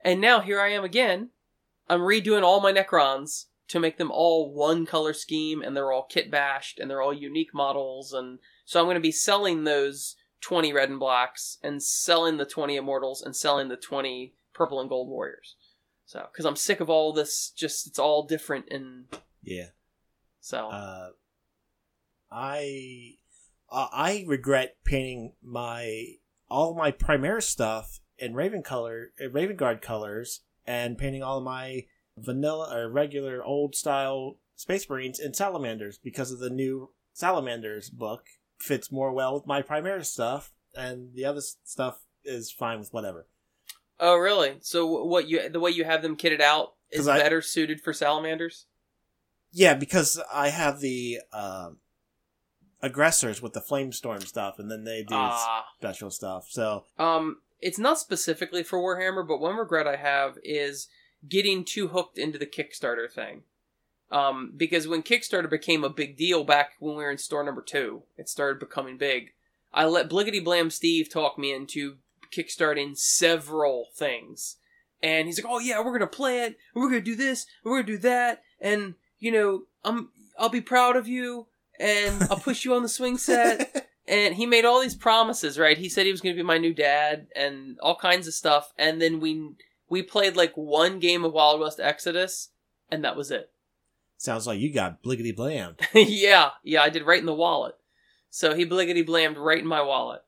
And 0.04 0.20
now 0.20 0.40
here 0.42 0.60
I 0.60 0.70
am 0.70 0.84
again. 0.84 1.30
I'm 1.88 2.00
redoing 2.02 2.44
all 2.44 2.60
my 2.62 2.74
Necrons 2.74 3.46
to 3.68 3.80
make 3.80 3.98
them 3.98 4.12
all 4.12 4.52
one 4.54 4.86
color 4.86 5.14
scheme, 5.14 5.62
and 5.62 5.76
they're 5.78 5.92
all 5.92 6.04
kit 6.10 6.30
bashed, 6.32 6.80
and 6.80 6.90
they're 6.90 7.02
all 7.02 7.14
unique 7.14 7.54
models. 7.54 8.12
And 8.14 8.40
so 8.66 8.80
I'm 8.80 8.86
going 8.88 8.96
to 8.96 9.00
be 9.02 9.12
selling 9.12 9.64
those 9.64 10.16
20 10.42 10.74
red 10.74 10.90
and 10.90 11.00
blacks, 11.00 11.58
and 11.62 11.82
selling 11.84 12.38
the 12.38 12.46
20 12.46 12.76
immortals, 12.76 13.22
and 13.22 13.36
selling 13.36 13.70
the 13.70 13.78
20 13.78 14.34
purple 14.54 14.80
and 14.82 14.90
gold 14.90 15.08
warriors. 15.08 15.56
So, 16.06 16.28
because 16.32 16.46
I'm 16.46 16.56
sick 16.58 16.80
of 16.82 16.90
all 16.90 17.14
this, 17.14 17.52
just 17.56 17.86
it's 17.88 18.00
all 18.00 18.24
different, 18.26 18.66
and 18.72 19.06
Yeah. 19.44 19.68
so 20.42 20.68
Uh, 20.70 21.10
I 22.32 23.18
uh, 23.72 23.88
I 23.92 24.26
regret 24.28 24.76
painting 24.84 25.34
my 25.44 26.16
all 26.50 26.76
my 26.76 26.92
Primaris 26.92 27.44
stuff 27.44 28.00
in 28.18 28.34
Raven 28.34 28.62
color, 28.62 29.12
uh, 29.24 29.30
Raven 29.30 29.56
Guard 29.56 29.82
colors, 29.82 30.42
and 30.66 30.98
painting 30.98 31.24
all 31.24 31.38
of 31.38 31.44
my 31.44 31.86
vanilla 32.18 32.76
or 32.76 32.90
regular 32.90 33.44
old 33.44 33.76
style 33.76 34.38
Space 34.56 34.88
Marines 34.90 35.20
in 35.20 35.34
Salamanders 35.34 35.98
because 35.98 36.32
of 36.32 36.40
the 36.40 36.50
new 36.50 36.92
Salamanders 37.14 37.90
book 37.90 38.26
fits 38.60 38.92
more 38.92 39.12
well 39.12 39.34
with 39.34 39.48
my 39.48 39.62
Primaris 39.62 40.06
stuff, 40.06 40.52
and 40.76 41.16
the 41.16 41.26
other 41.26 41.42
stuff 41.64 42.00
is 42.24 42.52
fine 42.52 42.80
with 42.80 42.94
whatever. 42.94 43.28
Oh, 44.00 44.18
really? 44.18 44.58
So 44.62 45.04
what 45.04 45.28
you 45.28 45.50
the 45.50 45.60
way 45.60 45.72
you 45.72 45.84
have 45.86 46.02
them 46.02 46.18
kitted 46.18 46.42
out 46.42 46.74
is 46.92 47.08
I- 47.08 47.18
better 47.20 47.42
suited 47.42 47.82
for 47.82 47.94
salamanders? 47.94 48.66
Yeah, 49.54 49.74
because 49.74 50.20
I 50.34 50.50
have 50.50 50.80
the 50.80 51.20
um 51.34 51.78
aggressors 52.82 53.42
with 53.42 53.54
the 53.54 53.62
flamestorm 53.62 54.26
stuff, 54.26 54.60
and 54.60 54.70
then 54.72 54.84
they 54.84 55.04
do 55.04 55.16
Ah, 55.16 55.66
special 55.78 56.10
stuff. 56.10 56.48
So 56.50 56.86
um, 56.98 57.38
it's 57.60 57.80
not 57.80 58.00
specifically 58.00 58.64
for 58.64 58.80
Warhammer, 58.80 59.28
but 59.28 59.40
one 59.40 59.56
regret 59.56 59.88
I 59.88 59.98
have 59.98 60.38
is 60.44 60.88
getting 61.28 61.64
too 61.64 61.90
hooked 61.90 62.18
into 62.18 62.38
the 62.38 62.46
Kickstarter 62.46 63.10
thing. 63.12 63.44
Um, 64.12 64.54
because 64.58 64.88
when 64.88 65.04
Kickstarter 65.04 65.50
became 65.50 65.84
a 65.84 65.90
big 65.90 66.18
deal 66.18 66.44
back 66.44 66.72
when 66.80 66.96
we 66.98 67.04
were 67.04 67.12
in 67.12 67.18
store 67.18 67.44
number 67.44 67.62
two, 67.62 68.04
it 68.18 68.28
started 68.28 68.60
becoming 68.60 68.98
big. 68.98 69.32
I 69.74 69.86
let 69.86 70.10
Bliggity 70.10 70.44
Blam 70.44 70.70
Steve 70.70 71.10
talk 71.10 71.38
me 71.38 71.54
into 71.54 71.98
kickstarting 72.36 72.98
several 72.98 73.88
things. 73.96 74.58
And 75.04 75.28
he's 75.28 75.42
like, 75.42 75.52
"Oh 75.52 75.60
yeah, 75.60 75.80
we're 75.82 75.94
gonna 75.98 76.08
play 76.08 76.42
it. 76.42 76.58
We're 76.76 76.90
gonna 76.90 77.02
do 77.02 77.16
this. 77.16 77.46
We're 77.64 77.82
gonna 77.82 77.88
do 77.88 77.98
that. 78.00 78.44
And 78.60 78.96
you 79.20 79.32
know, 79.32 79.64
I'm 79.84 80.10
I'll 80.38 80.50
be 80.50 80.62
proud 80.62 80.96
of 80.96 81.08
you, 81.08 81.48
and 81.82 82.24
I'll 82.30 82.38
push 82.38 82.64
you 82.64 82.74
on 82.76 82.84
the 82.84 82.90
swing 82.90 83.18
set." 83.18 83.90
and 84.08 84.36
he 84.36 84.46
made 84.46 84.66
all 84.66 84.82
these 84.82 84.96
promises. 84.96 85.58
Right? 85.60 85.78
He 85.78 85.90
said 85.90 86.06
he 86.06 86.12
was 86.12 86.22
gonna 86.22 86.36
be 86.36 86.44
my 86.44 86.58
new 86.58 86.74
dad, 86.74 87.28
and 87.36 87.80
all 87.80 87.96
kinds 87.96 88.28
of 88.28 88.34
stuff. 88.34 88.72
And 88.78 89.02
then 89.02 89.20
we 89.20 89.50
we 89.90 90.02
played 90.02 90.36
like 90.36 90.54
one 90.56 91.00
game 91.00 91.26
of 91.26 91.34
Wild 91.34 91.60
West 91.60 91.80
Exodus, 91.80 92.50
and 92.90 93.04
that 93.04 93.18
was 93.18 93.32
it. 93.32 93.52
Sounds 94.18 94.46
like 94.46 94.60
you 94.60 94.72
got 94.72 95.02
bliggity 95.02 95.36
blammed. 95.36 95.80
yeah, 95.94 96.52
yeah, 96.64 96.84
I 96.84 96.90
did 96.90 97.08
right 97.08 97.20
in 97.20 97.26
the 97.26 97.34
wallet. 97.34 97.76
So 98.30 98.54
he 98.54 98.66
bliggity 98.66 99.06
blammed 99.06 99.38
right 99.38 99.60
in 99.60 99.68
my 99.68 99.82
wallet. 99.82 100.22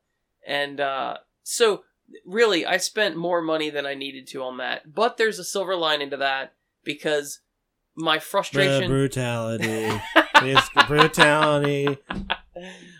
And 0.45 0.80
uh, 0.80 1.18
so 1.43 1.84
really, 2.26 2.66
I 2.66 2.78
spent 2.78 3.16
more 3.16 3.41
money 3.41 3.70
than 3.70 3.86
I 3.86 3.93
needed 3.93 4.28
to 4.30 4.43
on 4.43 4.58
that. 4.58 4.93
But 4.93 5.18
there's 5.18 5.39
a 5.39 5.43
silver 5.43 5.76
lining 5.76 6.10
to 6.10 6.18
that 6.18 6.54
because 6.84 7.39
my 7.95 8.20
frustration. 8.20 8.89
brutality. 8.89 9.89
it's 10.48 10.70
brutality. 10.88 11.98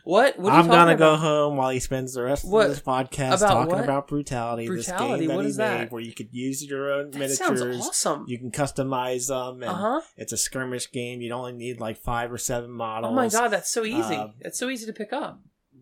what? 0.04 0.38
What 0.40 0.54
I'm 0.54 0.68
gonna 0.68 0.78
talking 0.94 0.98
go 0.98 1.16
home 1.16 1.58
while 1.58 1.70
he 1.70 1.80
spends 1.80 2.14
the 2.14 2.24
rest 2.24 2.46
What? 2.46 2.66
of 2.68 2.72
this 2.72 2.82
podcast 2.82 3.38
About 3.38 3.48
talking 3.50 3.76
what? 3.76 3.84
about 3.84 4.08
brutality. 4.08 4.68
Brutality, 4.68 5.12
This 5.12 5.20
game 5.20 5.28
that 5.30 5.36
what 5.36 5.46
he 5.46 5.52
is 5.52 5.58
made, 5.58 5.66
that? 5.66 5.92
where 5.92 6.02
you 6.02 6.14
could 6.14 6.30
use 6.32 6.64
your 6.66 6.92
own 6.92 7.12
That 7.12 7.20
miniatures. 7.20 7.38
sounds 7.38 7.62
awesome. 7.62 8.26
You 8.28 8.38
can 8.40 8.52
customize 8.52 9.28
them, 9.28 9.62
and 9.64 9.72
Uh 9.72 9.74
huh. 9.76 10.02
it's 10.18 10.34
a 10.34 10.38
skirmish 10.38 10.92
game. 10.92 11.22
You 11.22 11.32
only 11.34 11.54
need 11.54 11.80
like 11.80 11.98
five 11.98 12.32
or 12.32 12.38
seven 12.38 12.72
models. 12.72 13.12
Oh 13.12 13.16
my 13.16 13.30
god, 13.30 13.50
that's 13.50 13.70
so 13.72 13.84
easy. 13.86 14.16
Um, 14.16 14.34
that's 14.42 14.58
so 14.60 14.70
easy 14.70 14.86
to 14.86 14.94
pick 14.94 15.14
up. 15.14 15.40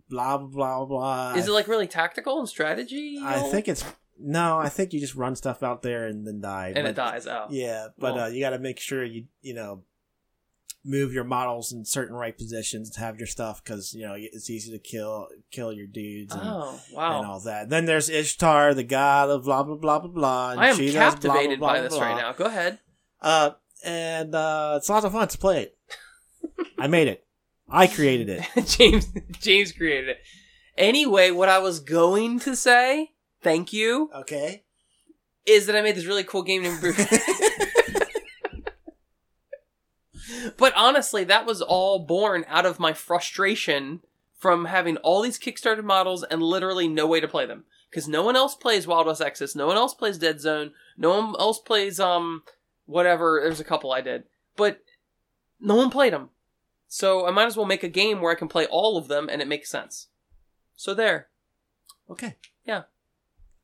Blah 0.10 0.38
blah 0.40 0.48
blah 0.50 0.86
blah. 0.86 1.34
Is 1.36 1.48
it 1.48 1.52
like 1.52 1.68
really 1.68 1.88
tactical 1.88 2.40
and 2.40 2.50
strategy? 2.50 3.20
I 3.24 3.40
think 3.50 3.68
it's 3.70 3.84
no. 4.20 4.58
I 4.60 4.68
think 4.70 4.92
you 4.94 5.00
just 5.00 5.16
run 5.16 5.36
stuff 5.36 5.64
out 5.64 5.82
there 5.84 6.06
and 6.06 6.28
then 6.28 6.42
die. 6.42 6.74
and 6.76 6.84
but- 6.84 6.90
it 6.92 6.96
dies 6.96 7.28
out. 7.28 7.52
Yeah, 7.52 7.88
but 7.98 8.16
Well- 8.16 8.26
uh, 8.26 8.28
you 8.28 8.42
got 8.42 8.50
to 8.52 8.60
make 8.60 8.80
sure 8.80 9.04
you 9.06 9.26
you 9.42 9.54
know 9.54 9.84
move 10.84 11.14
your 11.14 11.24
models 11.24 11.72
in 11.72 11.86
certain 11.86 12.16
right 12.16 12.36
positions 12.36 12.90
to 12.90 13.00
have 13.00 13.18
your 13.20 13.28
stuff 13.28 13.64
because 13.64 13.94
you 13.94 14.02
know 14.06 14.16
it's 14.18 14.50
easy 14.50 14.72
to 14.72 14.80
kill 14.80 15.28
kill 15.52 15.72
your 15.72 15.86
dudes 15.88 16.34
and, 16.34 16.42
Oh 16.44 16.80
and 16.90 17.26
all 17.26 17.40
that. 17.42 17.70
Then 17.70 17.86
there's 17.86 18.10
Ishtar, 18.10 18.74
the 18.74 18.84
god 18.84 19.30
of 19.30 19.44
blah 19.44 19.64
blah 19.64 19.76
blah 19.76 20.00
blah 20.00 20.10
blah. 20.12 20.52
and 20.52 20.60
I 20.60 20.70
am 20.70 20.76
she 20.76 20.88
does 20.88 20.94
blah, 20.94 21.02
blah, 21.02 21.12
captivated 21.12 21.60
blah, 21.60 21.68
by 21.74 21.82
this 21.82 21.94
right 22.00 22.18
now. 22.18 22.34
Go 22.34 22.46
ahead. 22.46 22.80
Uh, 23.22 23.52
and 23.84 24.34
uh, 24.34 24.76
it's 24.78 24.90
lots 24.90 25.06
of 25.06 25.12
fun 25.12 25.28
to 25.28 25.38
play 25.38 25.64
it. 25.64 25.78
I 26.80 26.88
made 26.88 27.08
it. 27.08 27.24
I 27.70 27.88
created 27.88 28.30
it. 28.30 28.44
James 28.68 29.08
James 29.40 29.72
created 29.72 30.10
it. 30.10 30.18
Anyway, 30.78 31.32
what 31.32 31.48
I 31.50 31.60
was 31.60 31.80
going 31.80 32.40
to 32.40 32.56
say, 32.56 33.12
thank 33.44 33.72
you, 33.74 34.10
Okay. 34.16 34.64
is 35.46 35.68
that 35.68 35.76
I 35.76 35.82
made 35.82 35.96
this 35.96 36.06
really 36.06 36.24
cool 36.24 36.44
game 36.44 36.64
named 36.64 36.80
but 40.62 40.74
honestly, 40.76 41.24
that 41.24 41.48
was 41.48 41.60
all 41.62 41.98
born 42.06 42.46
out 42.48 42.68
of 42.68 42.80
my 42.80 42.94
frustration 42.94 44.02
from 44.38 44.66
having 44.66 44.98
all 44.98 45.24
these 45.24 45.40
Kickstarter 45.40 45.84
models 45.84 46.24
and 46.24 46.44
literally 46.44 46.88
no 46.88 47.08
way 47.08 47.20
to 47.20 47.28
play 47.28 47.48
them. 47.48 47.64
Because 47.90 48.08
no 48.08 48.22
one 48.24 48.36
else 48.36 48.54
plays 48.54 48.86
Wild 48.86 49.08
West 49.08 49.22
Exodus, 49.22 49.56
no 49.56 49.66
one 49.66 49.76
else 49.76 49.96
plays 49.96 50.20
Dead 50.20 50.40
Zone, 50.40 50.72
no 50.98 51.10
one 51.20 51.36
else 51.40 51.60
plays 51.60 52.00
um 52.00 52.44
whatever. 52.86 53.40
There's 53.44 53.60
a 53.60 53.64
couple 53.64 53.92
I 53.92 54.02
did, 54.02 54.26
but 54.56 54.84
no 55.60 55.74
one 55.76 55.90
played 55.90 56.14
them. 56.14 56.30
So 56.88 57.26
I 57.26 57.32
might 57.32 57.48
as 57.48 57.58
well 57.58 57.66
make 57.66 57.84
a 57.84 57.90
game 57.90 58.22
where 58.22 58.32
I 58.32 58.36
can 58.36 58.48
play 58.48 58.68
all 58.68 58.98
of 58.98 59.08
them 59.08 59.30
and 59.30 59.42
it 59.42 59.48
makes 59.48 59.70
sense. 59.70 60.10
So 60.76 60.94
there, 60.94 61.28
Okay. 62.12 62.36
Yeah. 62.66 62.84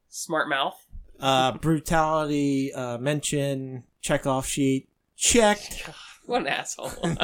Smart 0.10 0.50
mouth. 0.50 0.84
Uh, 1.20 1.52
brutality 1.58 2.74
uh, 2.74 2.98
mention 2.98 3.84
check 4.02 4.26
off 4.26 4.48
sheet 4.48 4.88
checked. 5.16 5.90
What 6.28 6.42
an 6.42 6.48
asshole. 6.48 6.92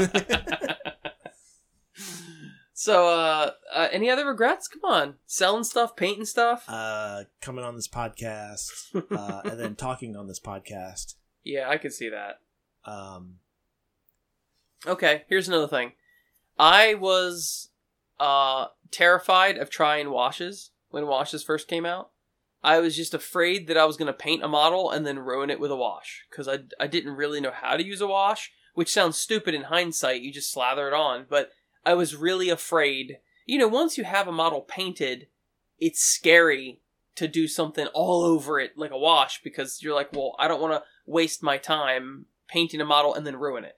so, 2.74 3.08
uh, 3.08 3.52
uh, 3.72 3.88
any 3.92 4.10
other 4.10 4.26
regrets? 4.26 4.68
Come 4.68 4.90
on, 4.90 5.16
selling 5.28 5.64
stuff, 5.64 5.96
painting 5.96 6.26
stuff. 6.26 6.64
Uh, 6.68 7.26
coming 7.42 7.64
on 7.64 7.76
this 7.76 7.88
podcast, 7.88 8.72
uh, 9.12 9.42
and 9.50 9.60
then 9.60 9.76
talking 9.76 10.16
on 10.16 10.28
this 10.28 10.40
podcast. 10.40 11.16
yeah, 11.44 11.70
I 11.70 11.78
could 11.78 11.94
see 11.94 12.10
that. 12.10 12.40
Um, 12.90 13.36
Okay, 14.86 15.24
here's 15.30 15.48
another 15.48 15.68
thing. 15.68 15.94
I 16.60 16.94
was 16.96 17.70
uh 18.20 18.68
terrified 18.92 19.58
of 19.58 19.70
trying 19.70 20.12
washes 20.12 20.72
when 20.90 21.08
washes 21.08 21.44
first 21.44 21.68
came 21.68 21.86
out. 21.86 22.12
I 22.64 22.80
was 22.80 22.96
just 22.96 23.14
afraid 23.14 23.68
that 23.68 23.78
I 23.78 23.86
was 23.86 23.98
going 23.98 24.08
to 24.08 24.14
paint 24.14 24.44
a 24.44 24.48
model 24.48 24.90
and 24.90 25.06
then 25.06 25.20
ruin 25.20 25.50
it 25.50 25.60
with 25.60 25.72
a 25.72 25.76
wash 25.76 26.26
because 26.30 26.48
I, 26.48 26.60
I 26.80 26.88
didn't 26.88 27.16
really 27.16 27.42
know 27.42 27.52
how 27.52 27.76
to 27.76 27.86
use 27.86 28.00
a 28.00 28.08
wash, 28.08 28.52
which 28.74 28.92
sounds 28.92 29.18
stupid 29.18 29.54
in 29.54 29.64
hindsight. 29.64 30.22
You 30.22 30.32
just 30.32 30.52
slather 30.52 30.88
it 30.88 30.94
on, 30.94 31.26
but 31.30 31.52
I 31.86 31.94
was 31.94 32.16
really 32.16 32.50
afraid. 32.50 33.18
You 33.46 33.60
know, 33.60 33.68
once 33.68 33.98
you 33.98 34.04
have 34.04 34.28
a 34.28 34.32
model 34.32 34.62
painted, 34.62 35.28
it's 35.80 36.02
scary 36.02 36.80
to 37.16 37.28
do 37.28 37.48
something 37.48 37.88
all 37.88 38.24
over 38.24 38.60
it 38.60 38.78
like 38.78 38.92
a 38.92 38.98
wash 38.98 39.42
because 39.44 39.84
you're 39.84 39.94
like, 39.94 40.14
well, 40.14 40.36
I 40.40 40.48
don't 40.48 40.62
want 40.62 40.74
to 40.74 40.84
waste 41.06 41.44
my 41.44 41.58
time 41.58 42.26
painting 42.48 42.82
a 42.82 42.86
model 42.86 43.14
and 43.14 43.26
then 43.26 43.36
ruin 43.36 43.64
it 43.64 43.78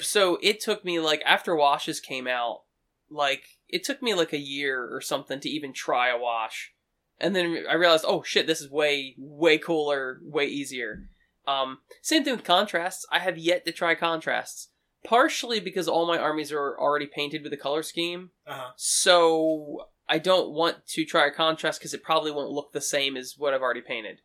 so 0.00 0.38
it 0.42 0.60
took 0.60 0.84
me 0.84 0.98
like 0.98 1.22
after 1.24 1.54
washes 1.54 2.00
came 2.00 2.26
out 2.26 2.62
like 3.10 3.58
it 3.68 3.84
took 3.84 4.02
me 4.02 4.14
like 4.14 4.32
a 4.32 4.38
year 4.38 4.88
or 4.92 5.00
something 5.00 5.40
to 5.40 5.48
even 5.48 5.72
try 5.72 6.08
a 6.08 6.18
wash 6.18 6.72
and 7.20 7.34
then 7.34 7.64
i 7.68 7.74
realized 7.74 8.04
oh 8.06 8.22
shit 8.22 8.46
this 8.46 8.60
is 8.60 8.70
way 8.70 9.14
way 9.18 9.58
cooler 9.58 10.20
way 10.24 10.46
easier 10.46 11.08
um 11.46 11.78
same 12.02 12.24
thing 12.24 12.34
with 12.34 12.44
contrasts 12.44 13.06
i 13.10 13.18
have 13.18 13.38
yet 13.38 13.64
to 13.64 13.72
try 13.72 13.94
contrasts 13.94 14.68
partially 15.04 15.60
because 15.60 15.86
all 15.86 16.06
my 16.06 16.18
armies 16.18 16.50
are 16.50 16.78
already 16.78 17.06
painted 17.06 17.42
with 17.42 17.52
a 17.52 17.56
color 17.58 17.82
scheme 17.82 18.30
uh-huh. 18.46 18.70
so 18.76 19.86
I 20.08 20.18
don't 20.18 20.50
want 20.50 20.86
to 20.88 21.04
try 21.04 21.26
a 21.26 21.30
contrast 21.30 21.80
because 21.80 21.94
it 21.94 22.02
probably 22.02 22.30
won't 22.30 22.50
look 22.50 22.72
the 22.72 22.80
same 22.80 23.16
as 23.16 23.36
what 23.38 23.54
I've 23.54 23.62
already 23.62 23.80
painted. 23.80 24.20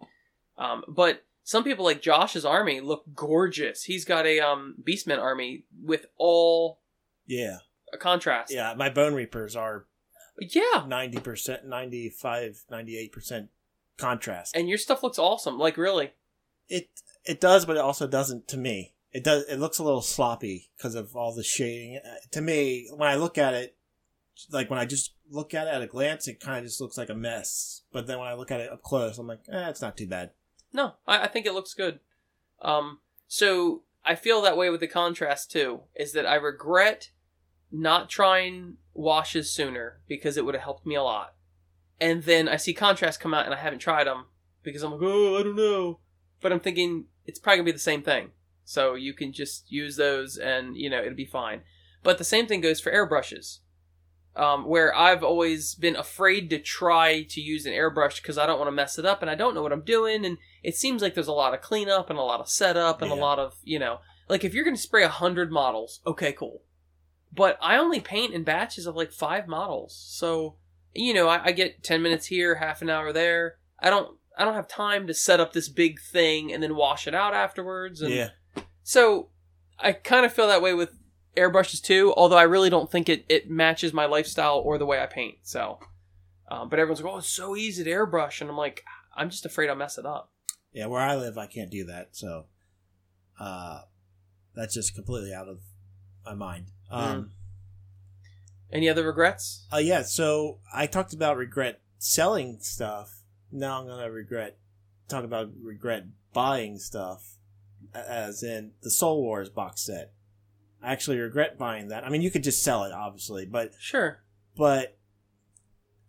Um, 0.57 0.84
but 0.88 1.24
some 1.43 1.63
people 1.63 1.86
like 1.86 2.01
Josh's 2.01 2.43
army 2.43 2.82
look 2.82 3.03
gorgeous. 3.15 3.84
He's 3.84 4.03
got 4.03 4.26
a 4.26 4.39
um, 4.41 4.76
Beastman 4.84 5.20
army 5.20 5.63
with 5.82 6.07
all 6.17 6.80
Yeah, 7.26 7.59
a 7.93 7.97
contrast. 7.97 8.53
yeah. 8.53 8.74
My 8.76 8.89
Bone 8.89 9.13
Reapers 9.13 9.55
are 9.55 9.86
yeah. 10.39 10.84
ninety 10.86 11.20
percent, 11.20 11.65
95, 11.65 12.65
98 12.70 13.11
percent 13.11 13.49
contrast. 13.97 14.55
And 14.55 14.67
your 14.67 14.78
stuff 14.78 15.01
looks 15.01 15.17
awesome. 15.17 15.57
Like 15.57 15.78
really. 15.78 16.11
it 16.67 16.89
it 17.26 17.39
does, 17.39 17.65
but 17.65 17.76
it 17.78 17.82
also 17.82 18.07
doesn't 18.07 18.47
to 18.49 18.57
me. 18.57 18.93
It 19.11 19.24
does. 19.24 19.45
It 19.45 19.59
looks 19.59 19.80
a 19.80 19.84
little 19.84 20.01
sloppy 20.01 20.70
because 20.78 20.95
of 20.95 21.15
all 21.15 21.34
the 21.34 21.43
shading. 21.43 21.99
Uh, 22.03 22.15
To 22.32 22.41
me, 22.41 22.88
when 22.95 23.09
I 23.09 23.15
look 23.15 23.38
at 23.38 23.53
it, 23.53 23.76
like 24.51 24.70
when 24.70 24.80
I 24.80 24.86
just 24.86 25.13
look 25.30 25.53
at 25.53 25.67
it 25.67 25.74
at 25.74 25.82
a 25.82 25.88
glance, 25.88 26.28
it 26.28 26.39
kind 26.39 26.59
of 26.59 26.65
just 26.65 26.80
looks 26.80 26.97
like 26.97 27.09
a 27.09 27.15
mess. 27.15 27.82
But 27.91 28.07
then 28.07 28.20
when 28.20 28.28
I 28.28 28.34
look 28.34 28.51
at 28.51 28.61
it 28.61 28.72
up 28.72 28.84
close, 28.84 29.17
I'm 29.17 29.28
like, 29.28 29.41
eh, 29.51 29.70
it's 29.70 29.82
not 29.82 29.97
too 29.97 30.07
bad. 30.07 30.32
No, 30.72 30.93
I, 31.07 31.24
I 31.24 31.28
think 31.28 31.45
it 31.45 31.53
looks 31.53 31.74
good. 31.74 31.99
Um, 32.61 32.99
so 33.28 33.84
I 34.05 34.15
feel 34.15 34.41
that 34.41 34.57
way 34.57 34.70
with 34.70 34.80
the 34.80 34.88
contrast 34.88 35.51
too. 35.51 35.82
Is 35.95 36.13
that 36.13 36.28
I 36.28 36.36
regret 36.36 37.09
not 37.72 38.09
trying 38.09 38.78
washes 38.93 39.51
sooner 39.51 40.01
because 40.07 40.38
it 40.38 40.45
would 40.45 40.55
have 40.55 40.63
helped 40.63 40.86
me 40.86 40.95
a 40.95 41.03
lot. 41.03 41.34
And 42.01 42.24
then 42.24 42.47
I 42.47 42.55
see 42.57 42.74
contrast 42.74 43.20
come 43.20 43.34
out 43.34 43.45
and 43.45 43.53
I 43.53 43.57
haven't 43.57 43.80
tried 43.80 44.07
them 44.07 44.26
because 44.63 44.84
I'm 44.84 44.91
like, 44.91 45.01
oh, 45.03 45.38
I 45.39 45.43
don't 45.43 45.55
know. 45.55 45.99
But 46.42 46.52
I'm 46.52 46.60
thinking 46.60 47.06
it's 47.26 47.40
probably 47.40 47.58
gonna 47.58 47.66
be 47.66 47.72
the 47.74 47.80
same 47.80 48.02
thing. 48.02 48.32
So 48.64 48.94
you 48.94 49.14
can 49.14 49.34
just 49.34 49.72
use 49.72 49.96
those 49.96 50.38
and 50.38 50.78
you 50.78 50.90
know 50.90 51.02
it'll 51.02 51.16
be 51.16 51.26
fine. 51.26 51.62
But 52.04 52.18
the 52.18 52.24
same 52.24 52.48
thing 52.48 52.62
goes 52.62 52.80
for 52.80 52.92
airbrushes. 52.92 53.60
Um, 54.36 54.66
where 54.66 54.96
I've 54.96 55.24
always 55.24 55.76
been 55.76 55.96
afraid 55.96 56.50
to 56.52 56.60
try 56.60 57.24
to 57.24 57.42
use 57.42 57.66
an 57.66 57.74
airbrush 57.74 58.22
because 58.22 58.38
I 58.38 58.46
don't 58.46 58.60
want 58.60 58.68
to 58.68 58.76
mess 58.76 58.98
it 58.98 59.06
up 59.06 59.22
and 59.22 59.30
I 59.30 59.36
don't 59.36 59.54
know 59.54 59.64
what 59.64 59.74
I'm 59.74 59.82
doing 59.82 60.24
and 60.24 60.38
it 60.64 60.76
seems 60.76 61.02
like 61.02 61.14
there's 61.14 61.28
a 61.28 61.34
lot 61.34 61.54
of 61.54 61.62
cleanup 61.62 62.10
and 62.10 62.20
a 62.20 62.22
lot 62.22 62.40
of 62.40 62.48
setup 62.48 63.02
and 63.02 63.12
a 63.12 63.16
lot 63.16 63.40
of 63.40 63.56
you 63.64 63.80
know 63.80 64.00
like 64.30 64.44
if 64.44 64.54
you're 64.54 64.64
to 64.64 64.78
spray 64.78 65.04
a 65.04 65.10
hundred 65.10 65.52
models 65.52 66.00
okay 66.06 66.32
cool 66.32 66.62
but 67.34 67.58
i 67.62 67.76
only 67.76 68.00
paint 68.00 68.34
in 68.34 68.44
batches 68.44 68.86
of 68.86 68.96
like 68.96 69.12
five 69.12 69.48
models 69.48 70.00
so 70.08 70.56
you 70.94 71.14
know 71.14 71.28
I, 71.28 71.46
I 71.46 71.52
get 71.52 71.84
10 71.84 72.02
minutes 72.02 72.28
here 72.28 72.56
half 72.56 72.82
an 72.82 72.90
hour 72.90 73.12
there 73.12 73.56
i 73.80 73.90
don't 73.90 74.18
i 74.40 74.46
don't 74.46 74.56
have 74.56 74.68
time 74.68 75.06
to 75.06 75.14
set 75.14 75.40
up 75.40 75.54
this 75.54 75.70
big 75.70 76.00
thing 76.00 76.52
and 76.52 76.64
then 76.64 76.76
wash 76.76 77.08
it 77.08 77.14
out 77.14 77.36
afterwards 77.36 78.02
and 78.02 78.12
Yeah, 78.14 78.30
so 78.82 79.30
i 79.78 79.92
kind 79.92 80.26
of 80.26 80.34
feel 80.34 80.48
that 80.48 80.62
way 80.62 80.74
with 80.74 80.98
airbrushes 81.38 81.82
too 81.82 82.14
although 82.18 82.38
i 82.38 82.44
really 82.44 82.72
don't 82.72 82.92
think 82.92 83.08
it, 83.08 83.26
it 83.30 83.50
matches 83.50 83.94
my 83.94 84.06
lifestyle 84.06 84.58
or 84.58 84.78
the 84.80 84.86
way 84.88 85.00
i 85.00 85.06
paint 85.06 85.36
so 85.44 85.80
um, 86.50 86.68
but 86.68 86.80
everyone's 86.80 87.04
like 87.04 87.14
oh 87.14 87.18
it's 87.20 87.30
so 87.30 87.56
easy 87.56 87.84
to 87.84 87.92
airbrush 87.92 88.42
and 88.42 88.50
i'm 88.50 88.58
like 88.58 88.84
i'm 89.16 89.30
just 89.30 89.46
afraid 89.46 89.70
i'll 89.70 89.76
mess 89.76 90.00
it 90.00 90.06
up 90.06 90.32
yeah. 90.72 90.86
Where 90.86 91.02
I 91.02 91.16
live, 91.16 91.38
I 91.38 91.48
can't 91.48 91.70
do 91.70 91.86
that. 91.86 92.10
So, 92.12 92.46
uh, 93.40 93.82
that's 94.56 94.74
just 94.74 94.96
completely 94.96 95.34
out 95.34 95.48
of 95.48 95.60
my 96.26 96.34
mind. 96.34 96.68
Um, 96.92 97.32
any 98.72 98.90
other 98.90 99.06
regrets 99.06 99.68
Uh, 99.74 99.78
yeah, 99.78 100.04
so 100.04 100.60
I 100.74 100.86
talked 100.86 101.14
about 101.14 101.38
regret 101.38 101.82
selling 101.98 102.58
stuff. 102.62 103.18
Now 103.52 103.80
I'm 103.82 103.88
gonna 103.88 104.12
regret 104.12 104.58
talk 105.08 105.24
about 105.24 105.50
regret 105.62 106.06
buying 106.34 106.78
stuff, 106.78 107.38
as 107.93 108.43
in 108.43 108.72
the 108.82 108.91
Soul 108.91 109.22
Wars 109.22 109.50
box 109.50 109.82
set. 109.82 110.14
I 110.82 110.91
actually 110.91 111.20
regret 111.20 111.58
buying 111.58 111.89
that. 111.89 112.06
I 112.06 112.10
mean, 112.10 112.22
you 112.22 112.32
could 112.32 112.43
just 112.43 112.64
sell 112.64 112.84
it, 112.84 112.93
obviously, 112.93 113.45
but 113.45 113.74
sure 113.80 114.22
but 114.60 114.97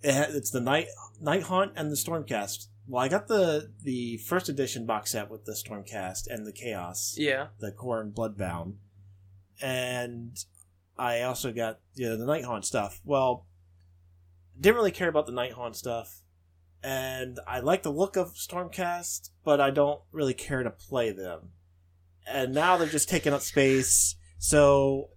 it 0.03 0.13
ha- 0.13 0.27
it's 0.31 0.51
the 0.51 0.61
night 0.61 0.89
night 1.21 1.45
haunt 1.45 1.73
and 1.77 1.91
the 1.91 1.95
stormcast. 1.97 2.67
Well, 2.87 3.03
I 3.03 3.09
got 3.09 3.29
the 3.29 3.71
the 3.83 4.19
first 4.19 4.49
edition 4.49 4.85
box 4.85 5.13
set 5.13 5.31
with 5.31 5.45
the 5.45 5.53
stormcast 5.53 6.27
and 6.29 6.45
the 6.47 6.53
chaos 6.53 7.15
yeah 7.17 7.49
the 7.61 7.71
Core 7.71 8.05
Khorne 8.05 8.13
Bloodbound, 8.13 8.75
and 9.63 10.37
I 10.99 11.23
also 11.23 11.53
got 11.53 11.79
you 11.95 12.09
know, 12.09 12.17
the 12.17 12.27
Night 12.27 12.45
Haunt 12.45 12.65
stuff. 12.65 13.01
Well, 13.05 13.47
didn't 14.59 14.77
really 14.77 14.91
care 14.91 15.09
about 15.09 15.27
the 15.27 15.33
Night 15.33 15.53
Haunt 15.53 15.77
stuff, 15.77 16.23
and 16.83 17.39
I 17.47 17.61
like 17.61 17.83
the 17.83 17.91
look 17.93 18.17
of 18.17 18.35
Stormcast, 18.35 19.31
but 19.45 19.61
I 19.61 19.71
don't 19.71 20.01
really 20.13 20.35
care 20.35 20.63
to 20.63 20.71
play 20.71 21.11
them. 21.13 21.51
And 22.27 22.55
now 22.55 22.77
they're 22.77 22.89
just 22.89 23.09
taking 23.09 23.33
up 23.33 23.41
space, 23.41 24.17
so 24.39 25.11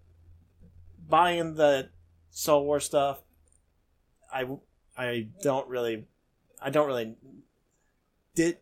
buying 1.08 1.56
the 1.56 1.90
Soul 2.32 2.66
War 2.66 2.80
stuff, 2.80 3.22
I 4.32 4.46
I 4.98 5.28
don't 5.42 5.68
really, 5.68 6.06
I 6.62 6.70
don't 6.70 6.88
really 6.88 7.16
did. 8.36 8.58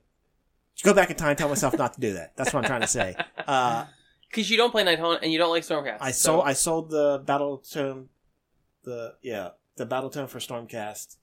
Go 0.83 0.93
back 0.95 1.11
in 1.11 1.15
time, 1.15 1.29
and 1.29 1.37
tell 1.37 1.47
myself 1.49 1.77
not 1.77 1.93
to 1.93 1.99
do 2.01 2.13
that. 2.13 2.35
That's 2.35 2.51
what 2.53 2.63
I'm 2.63 2.67
trying 2.67 2.81
to 2.81 2.87
say. 2.87 3.15
Uh, 3.45 3.85
Because 4.27 4.49
you 4.49 4.57
don't 4.57 4.71
play 4.71 4.83
Night 4.83 4.97
and 5.21 5.31
you 5.31 5.37
don't 5.37 5.51
like 5.51 5.63
Stormcast. 5.63 5.97
I 6.01 6.11
so- 6.11 6.33
sold 6.37 6.47
I 6.47 6.53
sold 6.53 6.89
the 6.89 7.21
battle 7.25 7.57
tome 7.59 8.09
the 8.83 9.13
yeah 9.21 9.49
the 9.77 9.85
battle 9.85 10.09
tome 10.09 10.27
for 10.27 10.39
Stormcast, 10.39 11.17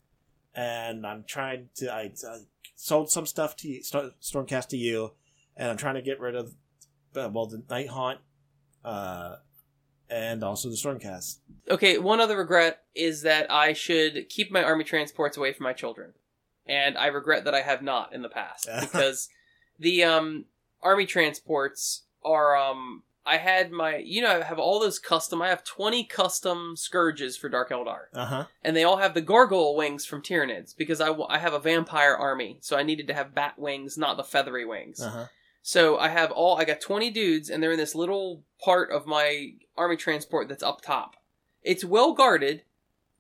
and 0.59 1.07
I'm 1.07 1.25
trying 1.25 1.69
to 1.77 1.93
I, 1.93 2.11
I 2.29 2.39
sold 2.75 3.11
some 3.11 3.27
stuff 3.27 3.55
to 3.59 3.69
you, 3.69 3.83
Stor- 3.85 4.11
Stormcast 4.21 4.69
to 4.69 4.77
you, 4.77 5.13
and 5.57 5.71
I'm 5.71 5.77
trying 5.77 5.95
to 5.95 6.03
get 6.03 6.19
rid 6.19 6.35
of 6.35 6.55
uh, 7.17 7.31
well 7.33 7.47
the 7.47 7.63
Night 7.71 7.89
Haunt, 7.89 8.19
uh, 8.85 9.37
and 10.11 10.43
also 10.43 10.69
the 10.69 10.75
Stormcast. 10.75 11.39
Okay, 11.71 11.99
one 11.99 12.21
other 12.21 12.37
regret 12.37 12.83
is 12.95 13.23
that 13.23 13.51
I 13.51 13.73
should 13.73 14.29
keep 14.29 14.51
my 14.51 14.65
army 14.65 14.83
transports 14.83 15.37
away 15.37 15.53
from 15.53 15.65
my 15.65 15.73
children. 15.73 16.15
And 16.67 16.99
I 16.99 17.07
regret 17.07 17.45
that 17.45 17.55
I 17.55 17.63
have 17.63 17.81
not 17.81 18.13
in 18.13 18.23
the 18.23 18.29
past 18.29 18.69
because 18.81 19.29
the 19.79 20.03
um 20.03 20.47
army 20.83 21.07
transports 21.07 22.03
are 22.25 22.57
um 22.57 23.05
I 23.29 23.37
had 23.37 23.71
my 23.71 23.97
you 23.99 24.23
know 24.23 24.41
I 24.41 24.43
have 24.43 24.59
all 24.59 24.81
those 24.81 24.99
custom 24.99 25.41
I 25.43 25.49
have 25.49 25.63
20 25.65 26.05
custom 26.05 26.75
scourges 26.77 27.37
for 27.37 27.49
Dark 27.49 27.71
Eldar 27.71 28.07
Uh 28.15 28.25
huh. 28.27 28.45
and 28.65 28.75
they 28.77 28.85
all 28.85 28.97
have 28.97 29.15
the 29.15 29.21
gargoyle 29.21 29.77
wings 29.77 30.07
from 30.07 30.23
Tyranids 30.23 30.75
because 30.77 31.01
I, 31.01 31.07
w- 31.09 31.27
I 31.29 31.39
have 31.39 31.53
a 31.53 31.59
vampire 31.61 32.15
army 32.15 32.59
so 32.61 32.77
I 32.77 32.83
needed 32.83 33.07
to 33.09 33.15
have 33.15 33.35
bat 33.35 33.59
wings 33.59 33.97
not 33.99 34.17
the 34.17 34.25
feathery 34.25 34.65
wings. 34.65 35.01
Uh 35.01 35.11
huh. 35.11 35.27
So 35.63 35.99
I 35.99 36.09
have 36.09 36.31
all 36.31 36.57
I 36.59 36.65
got 36.65 36.81
20 36.81 37.11
dudes 37.11 37.51
and 37.51 37.63
they're 37.63 37.73
in 37.73 37.79
this 37.79 37.95
little 37.95 38.43
part 38.65 38.91
of 38.91 39.07
my 39.07 39.53
army 39.77 39.97
transport 39.97 40.49
that's 40.49 40.63
up 40.63 40.81
top. 40.81 41.17
It's 41.63 41.85
well 41.85 42.15
guarded, 42.15 42.63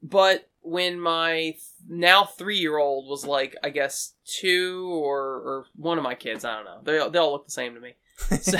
but 0.02 0.48
when 0.62 0.98
my 1.00 1.56
now 1.88 2.24
3-year-old 2.24 3.08
was 3.08 3.24
like 3.26 3.54
I 3.62 3.70
guess 3.70 4.14
2 4.40 4.90
or 4.92 5.18
or 5.20 5.66
one 5.76 5.98
of 5.98 6.04
my 6.04 6.14
kids, 6.14 6.44
I 6.44 6.56
don't 6.56 6.64
know. 6.64 6.80
They 6.82 6.98
all- 6.98 7.10
they 7.10 7.18
all 7.18 7.32
look 7.32 7.44
the 7.46 7.50
same 7.52 7.74
to 7.74 7.80
me. 7.80 7.94
So, 8.40 8.58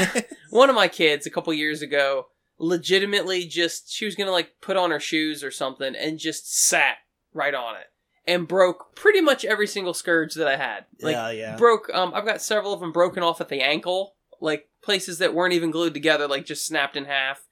one 0.51 0.71
of 0.71 0.77
my 0.77 0.89
kids 0.89 1.27
a 1.27 1.31
couple 1.31 1.53
years 1.53 1.83
ago 1.83 2.27
legitimately 2.59 3.47
just 3.47 3.91
she 3.91 4.05
was 4.05 4.17
to 4.17 4.31
like 4.31 4.55
put 4.61 4.77
on 4.77 4.91
her 4.91 5.01
shoes 5.01 5.45
or 5.45 5.51
something 5.51 5.95
and 5.95 6.19
just 6.19 6.53
sat 6.53 6.97
right 7.33 7.55
on 7.55 7.77
it 7.77 7.87
and 8.27 8.49
broke 8.49 8.95
pretty 8.95 9.21
much 9.21 9.45
every 9.45 9.67
single 9.67 9.95
scourge 9.95 10.35
that 10.35 10.49
I 10.49 10.57
had. 10.57 10.85
Like 11.01 11.15
yeah, 11.15 11.31
yeah. 11.31 11.57
broke 11.57 11.89
um 11.95 12.13
I've 12.15 12.27
got 12.27 12.43
several 12.43 12.73
of 12.73 12.81
them 12.81 12.93
broken 12.93 13.23
off 13.23 13.41
at 13.41 13.49
the 13.49 13.61
ankle, 13.61 14.17
like 14.41 14.69
places 14.83 15.19
that 15.19 15.35
weren't 15.35 15.55
even 15.55 15.71
glued 15.71 15.95
together 15.95 16.27
like 16.27 16.45
just 16.45 16.67
snapped 16.67 16.97
in 16.97 17.05
half. 17.05 17.47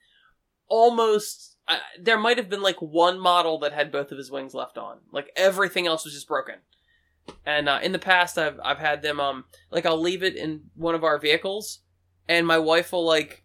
Almost 0.67 1.55
I, 1.67 1.79
there 2.01 2.19
might 2.19 2.37
have 2.37 2.49
been 2.49 2.61
like 2.61 2.81
one 2.81 3.19
model 3.19 3.59
that 3.59 3.73
had 3.73 3.91
both 3.91 4.11
of 4.11 4.17
his 4.17 4.31
wings 4.31 4.53
left 4.53 4.77
on. 4.77 4.99
Like 5.11 5.31
everything 5.35 5.87
else 5.87 6.03
was 6.03 6.13
just 6.13 6.27
broken. 6.27 6.55
And 7.45 7.67
uh, 7.67 7.79
in 7.81 7.93
the 7.93 7.99
past 7.99 8.37
I've 8.37 8.59
I've 8.61 8.79
had 8.79 9.01
them 9.01 9.21
um 9.21 9.45
like 9.71 9.85
I'll 9.85 10.01
leave 10.01 10.21
it 10.21 10.35
in 10.35 10.63
one 10.75 10.95
of 10.95 11.05
our 11.05 11.17
vehicles 11.17 11.79
and 12.27 12.45
my 12.45 12.57
wife 12.57 12.91
will 12.91 13.05
like 13.05 13.43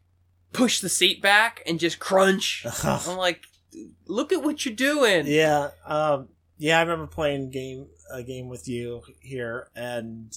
push 0.53 0.80
the 0.80 0.89
seat 0.89 1.22
back 1.22 1.62
and 1.66 1.80
just 1.80 1.99
crunch. 1.99 2.66
I'm 2.85 3.16
like 3.16 3.47
look 4.07 4.33
at 4.33 4.43
what 4.43 4.64
you're 4.64 4.74
doing. 4.74 5.26
yeah, 5.26 5.70
um, 5.87 6.28
yeah. 6.59 6.78
I 6.78 6.83
remember 6.83 7.07
playing 7.07 7.51
game 7.51 7.89
a 8.12 8.22
game 8.22 8.49
with 8.49 8.68
you 8.68 9.03
here, 9.20 9.68
and 9.74 10.37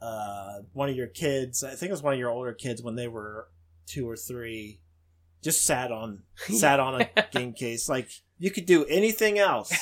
uh, 0.00 0.60
one 0.72 0.88
of 0.88 0.96
your 0.96 1.06
kids, 1.06 1.62
I 1.62 1.70
think 1.70 1.90
it 1.90 1.92
was 1.92 2.02
one 2.02 2.14
of 2.14 2.18
your 2.18 2.30
older 2.30 2.52
kids, 2.52 2.82
when 2.82 2.96
they 2.96 3.08
were 3.08 3.48
two 3.86 4.08
or 4.08 4.16
three, 4.16 4.80
just 5.42 5.64
sat 5.64 5.92
on 5.92 6.22
sat 6.36 6.80
on 6.80 7.02
a 7.02 7.08
game 7.32 7.52
case. 7.52 7.88
Like 7.88 8.08
you 8.38 8.50
could 8.50 8.66
do 8.66 8.84
anything 8.86 9.38
else. 9.38 9.72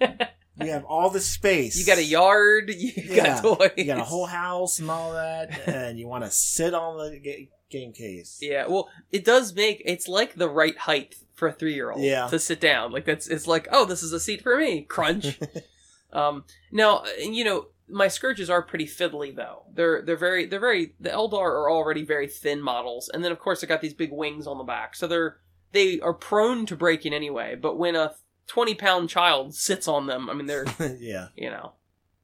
You 0.60 0.70
have 0.72 0.84
all 0.84 1.10
the 1.10 1.20
space. 1.20 1.78
You 1.78 1.86
got 1.86 1.98
a 1.98 2.04
yard, 2.04 2.70
you 2.76 2.92
Yeah, 2.96 3.40
got 3.40 3.58
toys. 3.58 3.70
You 3.76 3.84
got 3.84 3.98
a 3.98 4.04
whole 4.04 4.26
house 4.26 4.78
and 4.78 4.90
all 4.90 5.12
that, 5.12 5.68
and 5.68 5.98
you 5.98 6.08
want 6.08 6.24
to 6.24 6.30
sit 6.30 6.74
on 6.74 6.98
the 6.98 7.18
ga- 7.18 7.48
game 7.70 7.92
case. 7.92 8.38
Yeah, 8.40 8.66
well, 8.66 8.88
it 9.12 9.24
does 9.24 9.54
make 9.54 9.82
it's 9.84 10.08
like 10.08 10.34
the 10.34 10.48
right 10.48 10.76
height 10.76 11.16
for 11.34 11.48
a 11.48 11.52
three 11.52 11.74
year 11.74 11.90
old 11.92 12.02
Yeah. 12.02 12.26
to 12.28 12.38
sit 12.38 12.60
down. 12.60 12.90
Like 12.92 13.04
that's 13.04 13.28
it's 13.28 13.46
like, 13.46 13.68
oh, 13.70 13.84
this 13.84 14.02
is 14.02 14.12
a 14.12 14.18
seat 14.20 14.42
for 14.42 14.56
me. 14.56 14.82
Crunch. 14.82 15.38
um 16.12 16.44
now 16.72 17.04
you 17.20 17.44
know, 17.44 17.66
my 17.88 18.08
scourges 18.08 18.50
are 18.50 18.62
pretty 18.62 18.86
fiddly 18.86 19.34
though. 19.34 19.64
They're 19.74 20.02
they're 20.02 20.16
very 20.16 20.46
they're 20.46 20.58
very 20.60 20.94
the 20.98 21.10
Eldar 21.10 21.34
are 21.42 21.70
already 21.70 22.04
very 22.04 22.26
thin 22.26 22.60
models, 22.60 23.08
and 23.12 23.24
then 23.24 23.30
of 23.32 23.38
course 23.38 23.60
they 23.60 23.66
got 23.66 23.80
these 23.80 23.94
big 23.94 24.10
wings 24.12 24.46
on 24.46 24.58
the 24.58 24.64
back. 24.64 24.96
So 24.96 25.06
they're 25.06 25.36
they 25.72 26.00
are 26.00 26.14
prone 26.14 26.66
to 26.66 26.76
breaking 26.76 27.12
anyway, 27.14 27.54
but 27.54 27.76
when 27.78 27.94
a 27.94 28.12
twenty 28.48 28.74
pound 28.74 29.08
child 29.08 29.54
sits 29.54 29.86
on 29.86 30.06
them, 30.06 30.28
I 30.28 30.34
mean 30.34 30.46
they're 30.46 30.64
yeah. 30.98 31.28
you 31.36 31.50
know. 31.50 31.74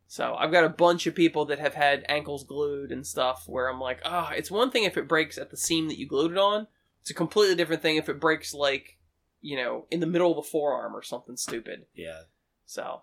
So 0.09 0.35
I've 0.35 0.53
got 0.53 0.65
a 0.65 0.69
bunch 0.69 1.07
of 1.07 1.15
people 1.15 1.45
that 1.47 1.59
have 1.59 1.75
had 1.75 2.05
ankles 2.09 2.45
glued 2.45 2.93
and 2.93 3.07
stuff 3.07 3.45
where 3.49 3.69
I'm 3.69 3.81
like, 3.81 4.01
ah, 4.05 4.31
it's 4.31 4.51
one 4.51 4.71
thing 4.71 4.85
if 4.85 4.97
it 4.97 5.09
breaks 5.09 5.39
at 5.39 5.51
the 5.51 5.57
seam 5.57 5.89
that 5.89 5.99
you 5.99 6.07
glued 6.07 6.33
it 6.33 6.39
on. 6.39 6.69
It's 7.01 7.11
a 7.11 7.15
completely 7.15 7.57
different 7.57 7.83
thing 7.83 7.97
if 7.97 8.09
it 8.09 8.21
breaks 8.21 8.55
like, 8.55 8.97
you 9.41 9.57
know, 9.57 9.87
in 9.91 10.01
the 10.01 10.07
middle 10.07 10.31
of 10.31 10.37
the 10.37 10.49
forearm 10.49 10.95
or 10.95 11.03
something 11.03 11.37
stupid. 11.37 11.87
Yeah. 11.95 12.23
So 12.65 13.03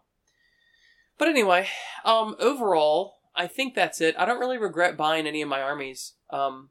But 1.17 1.27
anyway, 1.27 1.67
um 2.05 2.35
overall, 2.39 3.17
I 3.35 3.45
think 3.45 3.75
that's 3.75 3.99
it. 3.99 4.15
I 4.17 4.25
don't 4.25 4.39
really 4.39 4.57
regret 4.57 4.95
buying 4.97 5.27
any 5.27 5.41
of 5.41 5.49
my 5.49 5.61
armies. 5.61 6.13
Um 6.29 6.69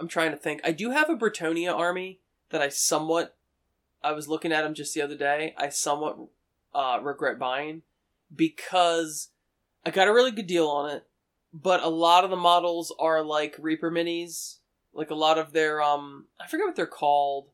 I'm 0.00 0.08
trying 0.08 0.30
to 0.30 0.36
think. 0.38 0.62
I 0.64 0.72
do 0.72 0.90
have 0.90 1.10
a 1.10 1.16
Bretonnia 1.16 1.76
army 1.76 2.20
that 2.50 2.62
I 2.62 2.70
somewhat 2.70 3.36
I 4.02 4.12
was 4.12 4.28
looking 4.28 4.52
at 4.52 4.62
them 4.62 4.74
just 4.74 4.94
the 4.94 5.02
other 5.02 5.16
day. 5.16 5.54
I 5.56 5.68
somewhat 5.68 6.18
uh, 6.74 6.98
regret 7.02 7.38
buying 7.38 7.82
because 8.34 9.28
I 9.84 9.90
got 9.90 10.08
a 10.08 10.12
really 10.12 10.30
good 10.30 10.46
deal 10.46 10.68
on 10.68 10.90
it, 10.90 11.06
but 11.52 11.82
a 11.82 11.88
lot 11.88 12.24
of 12.24 12.30
the 12.30 12.36
models 12.36 12.94
are 12.98 13.22
like 13.22 13.56
Reaper 13.58 13.90
minis. 13.90 14.58
Like 14.94 15.10
a 15.10 15.14
lot 15.14 15.38
of 15.38 15.52
their 15.52 15.82
um 15.82 16.26
I 16.40 16.46
forget 16.46 16.66
what 16.66 16.76
they're 16.76 16.86
called. 16.86 17.48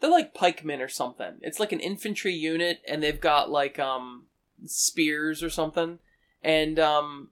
They're 0.00 0.10
like 0.10 0.34
pikemen 0.34 0.80
or 0.80 0.88
something. 0.88 1.34
It's 1.40 1.60
like 1.60 1.72
an 1.72 1.80
infantry 1.80 2.34
unit 2.34 2.80
and 2.88 3.02
they've 3.02 3.20
got 3.20 3.50
like 3.50 3.78
um 3.78 4.26
spears 4.64 5.42
or 5.42 5.50
something. 5.50 6.00
And 6.42 6.80
um 6.80 7.28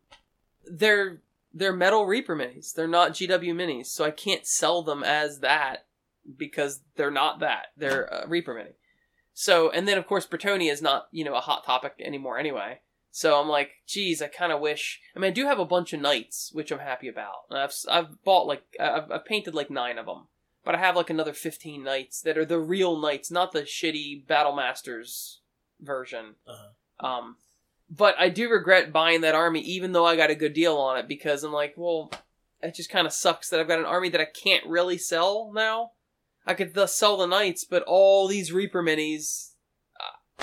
they're 0.64 1.22
they're 1.52 1.72
metal 1.72 2.06
Reaper 2.06 2.36
minis. 2.36 2.72
They're 2.72 2.86
not 2.86 3.12
GW 3.12 3.52
minis, 3.52 3.86
so 3.86 4.04
I 4.04 4.12
can't 4.12 4.46
sell 4.46 4.82
them 4.82 5.02
as 5.02 5.40
that 5.40 5.86
because 6.36 6.80
they're 6.96 7.10
not 7.10 7.40
that. 7.40 7.66
They're 7.76 8.04
a 8.04 8.28
Reaper 8.28 8.54
mini. 8.54 8.70
So, 9.32 9.70
and 9.70 9.86
then 9.86 9.98
of 9.98 10.06
course 10.06 10.26
Bretonnia 10.26 10.72
is 10.72 10.82
not, 10.82 11.06
you 11.12 11.24
know, 11.24 11.34
a 11.34 11.40
hot 11.40 11.64
topic 11.64 11.94
anymore 12.00 12.38
anyway. 12.38 12.80
So 13.10 13.40
I'm 13.40 13.48
like, 13.48 13.70
geez, 13.86 14.20
I 14.20 14.28
kind 14.28 14.52
of 14.52 14.60
wish. 14.60 15.00
I 15.16 15.18
mean, 15.18 15.30
I 15.30 15.34
do 15.34 15.46
have 15.46 15.58
a 15.58 15.64
bunch 15.64 15.92
of 15.92 16.00
knights, 16.00 16.50
which 16.52 16.70
I'm 16.70 16.78
happy 16.78 17.08
about. 17.08 17.44
And 17.50 17.58
I've 17.58 17.74
I've 17.90 18.22
bought 18.22 18.46
like 18.46 18.62
I've, 18.78 19.10
I've 19.10 19.24
painted 19.24 19.54
like 19.54 19.70
nine 19.70 19.98
of 19.98 20.06
them, 20.06 20.26
but 20.64 20.74
I 20.74 20.78
have 20.78 20.94
like 20.94 21.10
another 21.10 21.32
fifteen 21.32 21.82
knights 21.82 22.20
that 22.20 22.36
are 22.36 22.44
the 22.44 22.60
real 22.60 23.00
knights, 23.00 23.30
not 23.30 23.52
the 23.52 23.62
shitty 23.62 24.26
Battle 24.26 24.54
Masters 24.54 25.40
version. 25.80 26.34
Uh-huh. 26.46 27.06
Um, 27.06 27.36
but 27.90 28.14
I 28.18 28.28
do 28.28 28.50
regret 28.50 28.92
buying 28.92 29.22
that 29.22 29.34
army, 29.34 29.60
even 29.60 29.92
though 29.92 30.04
I 30.04 30.16
got 30.16 30.30
a 30.30 30.34
good 30.34 30.52
deal 30.52 30.76
on 30.76 30.98
it, 30.98 31.08
because 31.08 31.42
I'm 31.42 31.52
like, 31.52 31.74
well, 31.76 32.12
it 32.60 32.74
just 32.74 32.90
kind 32.90 33.06
of 33.06 33.12
sucks 33.12 33.48
that 33.48 33.58
I've 33.60 33.68
got 33.68 33.78
an 33.78 33.86
army 33.86 34.10
that 34.10 34.20
I 34.20 34.26
can't 34.26 34.66
really 34.66 34.98
sell 34.98 35.50
now. 35.54 35.92
I 36.48 36.54
could 36.54 36.74
thus 36.74 36.94
sell 36.96 37.16
the 37.18 37.26
knights, 37.26 37.64
but 37.64 37.82
all 37.86 38.26
these 38.26 38.52
Reaper 38.52 38.82
minis, 38.82 39.50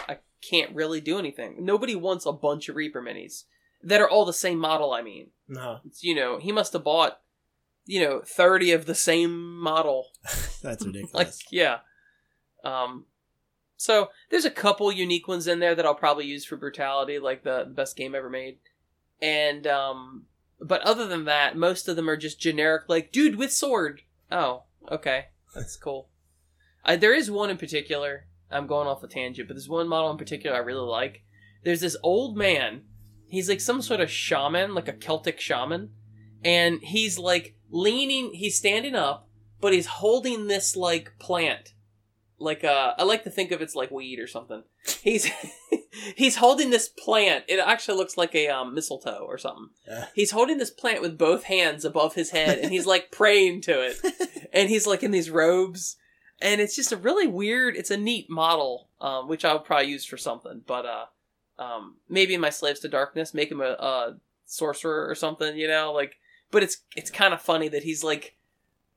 I 0.07 0.19
can't 0.47 0.73
really 0.75 1.01
do 1.01 1.17
anything. 1.19 1.57
Nobody 1.65 1.95
wants 1.95 2.25
a 2.25 2.31
bunch 2.31 2.69
of 2.69 2.75
Reaper 2.75 3.01
minis 3.01 3.43
that 3.83 3.99
are 4.01 4.09
all 4.09 4.23
the 4.25 4.31
same 4.33 4.59
model. 4.59 4.93
I 4.93 5.01
mean, 5.01 5.31
No, 5.47 5.79
it's, 5.85 6.03
you 6.03 6.13
know, 6.15 6.37
he 6.37 6.51
must 6.51 6.73
have 6.73 6.83
bought, 6.83 7.19
you 7.85 7.99
know, 8.01 8.21
thirty 8.25 8.71
of 8.71 8.85
the 8.85 8.95
same 8.95 9.59
model 9.59 10.07
that's 10.61 10.85
ridiculous. 10.85 11.13
like 11.13 11.29
yeah 11.51 11.79
um 12.63 13.05
so 13.77 14.09
there's 14.31 14.45
a 14.45 14.49
couple 14.51 14.91
unique 14.91 15.27
ones 15.27 15.45
in 15.47 15.59
there 15.59 15.75
that 15.75 15.85
i'll 15.85 15.93
probably 15.93 16.25
use 16.25 16.43
for 16.43 16.55
brutality 16.57 17.19
like 17.19 17.43
the, 17.43 17.63
the 17.65 17.69
best 17.73 17.95
game 17.95 18.15
ever 18.15 18.29
made 18.29 18.57
and 19.21 19.67
um 19.67 20.25
but 20.59 20.81
other 20.81 21.05
than 21.05 21.25
that 21.25 21.55
most 21.55 21.87
of 21.87 21.95
them 21.95 22.09
are 22.09 22.17
just 22.17 22.39
generic 22.39 22.83
like 22.87 23.11
dude 23.11 23.35
with 23.35 23.51
sword 23.53 24.01
oh 24.31 24.63
okay 24.89 25.25
that's 25.55 25.77
cool. 25.77 26.09
I, 26.83 26.95
there 26.97 27.13
is 27.13 27.31
one 27.31 27.49
in 27.49 27.57
particular 27.57 28.27
i'm 28.51 28.67
going 28.67 28.87
off 28.87 29.03
a 29.03 29.07
tangent 29.07 29.47
but 29.47 29.55
there's 29.55 29.67
one 29.67 29.87
model 29.87 30.11
in 30.11 30.17
particular 30.17 30.55
i 30.55 30.59
really 30.59 30.87
like. 30.87 31.23
There's 31.63 31.81
this 31.81 31.97
old 32.03 32.37
man 32.37 32.83
he's 33.27 33.49
like 33.49 33.61
some 33.61 33.81
sort 33.81 34.01
of 34.01 34.11
shaman 34.11 34.75
like 34.75 34.87
a 34.87 34.93
celtic 34.93 35.39
shaman 35.39 35.89
and 36.43 36.79
he's 36.81 37.17
like 37.17 37.55
leaning 37.71 38.33
he's 38.33 38.57
standing 38.57 38.95
up 38.95 39.27
but 39.59 39.73
he's 39.73 39.87
holding 39.87 40.47
this 40.47 40.75
like 40.75 41.13
plant. 41.19 41.73
Like 42.37 42.63
uh 42.63 42.93
i 42.97 43.03
like 43.03 43.23
to 43.23 43.31
think 43.31 43.51
of 43.51 43.61
it's 43.61 43.75
like 43.75 43.89
weed 43.89 44.19
or 44.19 44.27
something. 44.27 44.63
He's 45.01 45.31
he's 46.15 46.35
holding 46.35 46.69
this 46.69 46.87
plant. 46.87 47.45
It 47.47 47.59
actually 47.59 47.97
looks 47.97 48.17
like 48.17 48.35
a 48.35 48.49
um, 48.49 48.75
mistletoe 48.75 49.25
or 49.27 49.37
something. 49.37 49.69
Yeah. 49.87 50.05
he's 50.13 50.31
holding 50.31 50.57
this 50.57 50.69
plant 50.69 51.01
with 51.01 51.17
both 51.17 51.45
hands 51.45 51.83
above 51.83 52.13
his 52.13 52.29
head 52.29 52.59
and 52.59 52.71
he's 52.71 52.85
like 52.85 53.11
praying 53.11 53.61
to 53.61 53.81
it 53.81 53.97
and 54.55 54.69
he's 54.69 54.87
like 54.87 55.03
in 55.03 55.11
these 55.11 55.29
robes 55.29 55.97
and 56.41 56.59
it's 56.59 56.75
just 56.75 56.91
a 56.91 56.97
really 56.97 57.27
weird 57.27 57.75
it's 57.75 57.91
a 57.91 57.97
neat 57.97 58.29
model 58.29 58.87
um, 59.01 59.27
which 59.27 59.45
i'll 59.45 59.59
probably 59.59 59.87
use 59.87 60.05
for 60.05 60.17
something 60.17 60.61
but 60.65 60.85
uh 60.85 61.05
um 61.59 61.97
maybe 62.09 62.33
in 62.33 62.41
my 62.41 62.49
slaves 62.49 62.79
to 62.79 62.87
darkness 62.87 63.33
make 63.33 63.51
him 63.51 63.61
a, 63.61 63.71
a 63.73 64.15
sorcerer 64.45 65.07
or 65.07 65.15
something 65.15 65.55
you 65.55 65.67
know 65.67 65.93
like 65.93 66.17
but 66.51 66.63
it's 66.63 66.77
it's 66.95 67.11
kind 67.11 67.33
of 67.33 67.41
funny 67.41 67.67
that 67.67 67.83
he's 67.83 68.03
like 68.03 68.35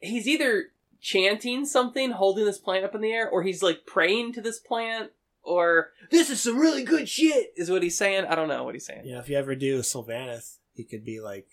he's 0.01 0.27
either 0.27 0.67
chanting 1.01 1.65
something 1.65 2.11
holding 2.13 2.45
this 2.45 2.59
plant 2.59 2.85
up 2.85 2.95
in 2.95 3.01
the 3.01 3.13
air 3.13 3.29
or 3.29 3.43
he's 3.43 3.63
like 3.63 3.87
praying 3.87 4.33
to 4.33 4.41
this 4.41 4.59
plant 4.59 5.11
or 5.43 5.91
this 6.11 6.31
is 6.31 6.41
some 6.41 6.59
really 6.59 6.85
good 6.85 7.09
shit 7.09 7.53
is 7.57 7.71
what 7.71 7.83
he's 7.83 7.97
saying. 7.97 8.25
I 8.27 8.35
don't 8.35 8.49
know 8.49 8.65
what 8.65 8.75
he's 8.75 8.87
saying. 8.87 9.03
Yeah 9.05 9.19
if 9.19 9.29
you 9.29 9.37
ever 9.37 9.55
do 9.55 9.81
Sylvaneth, 9.81 10.57
he 10.75 10.85
could 10.85 11.05
be 11.05 11.21
like 11.21 11.49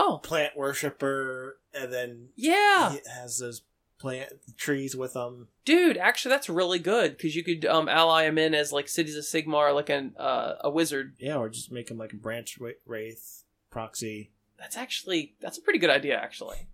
oh 0.00 0.18
plant 0.22 0.56
worshiper, 0.56 1.58
and 1.74 1.92
then 1.92 2.28
yeah 2.36 2.92
he 2.92 2.98
has 3.08 3.38
those 3.38 3.62
plant 3.98 4.32
trees 4.56 4.96
with 4.96 5.12
them. 5.12 5.48
dude 5.66 5.98
actually 5.98 6.30
that's 6.30 6.48
really 6.48 6.78
good 6.78 7.16
because 7.18 7.36
you 7.36 7.44
could 7.44 7.66
um 7.66 7.86
ally 7.86 8.24
him 8.24 8.38
in 8.38 8.54
as 8.54 8.72
like 8.72 8.88
cities 8.88 9.14
of 9.16 9.24
sigmar 9.24 9.74
like 9.74 9.90
an 9.90 10.14
uh, 10.18 10.54
a 10.62 10.70
wizard 10.70 11.14
Yeah, 11.18 11.36
or 11.36 11.50
just 11.50 11.70
make 11.70 11.90
him 11.90 11.98
like 11.98 12.12
a 12.14 12.16
branch 12.16 12.58
wraith 12.86 13.44
proxy. 13.70 14.30
that's 14.58 14.76
actually 14.76 15.34
that's 15.40 15.58
a 15.58 15.62
pretty 15.62 15.78
good 15.78 15.90
idea 15.90 16.16
actually 16.16 16.66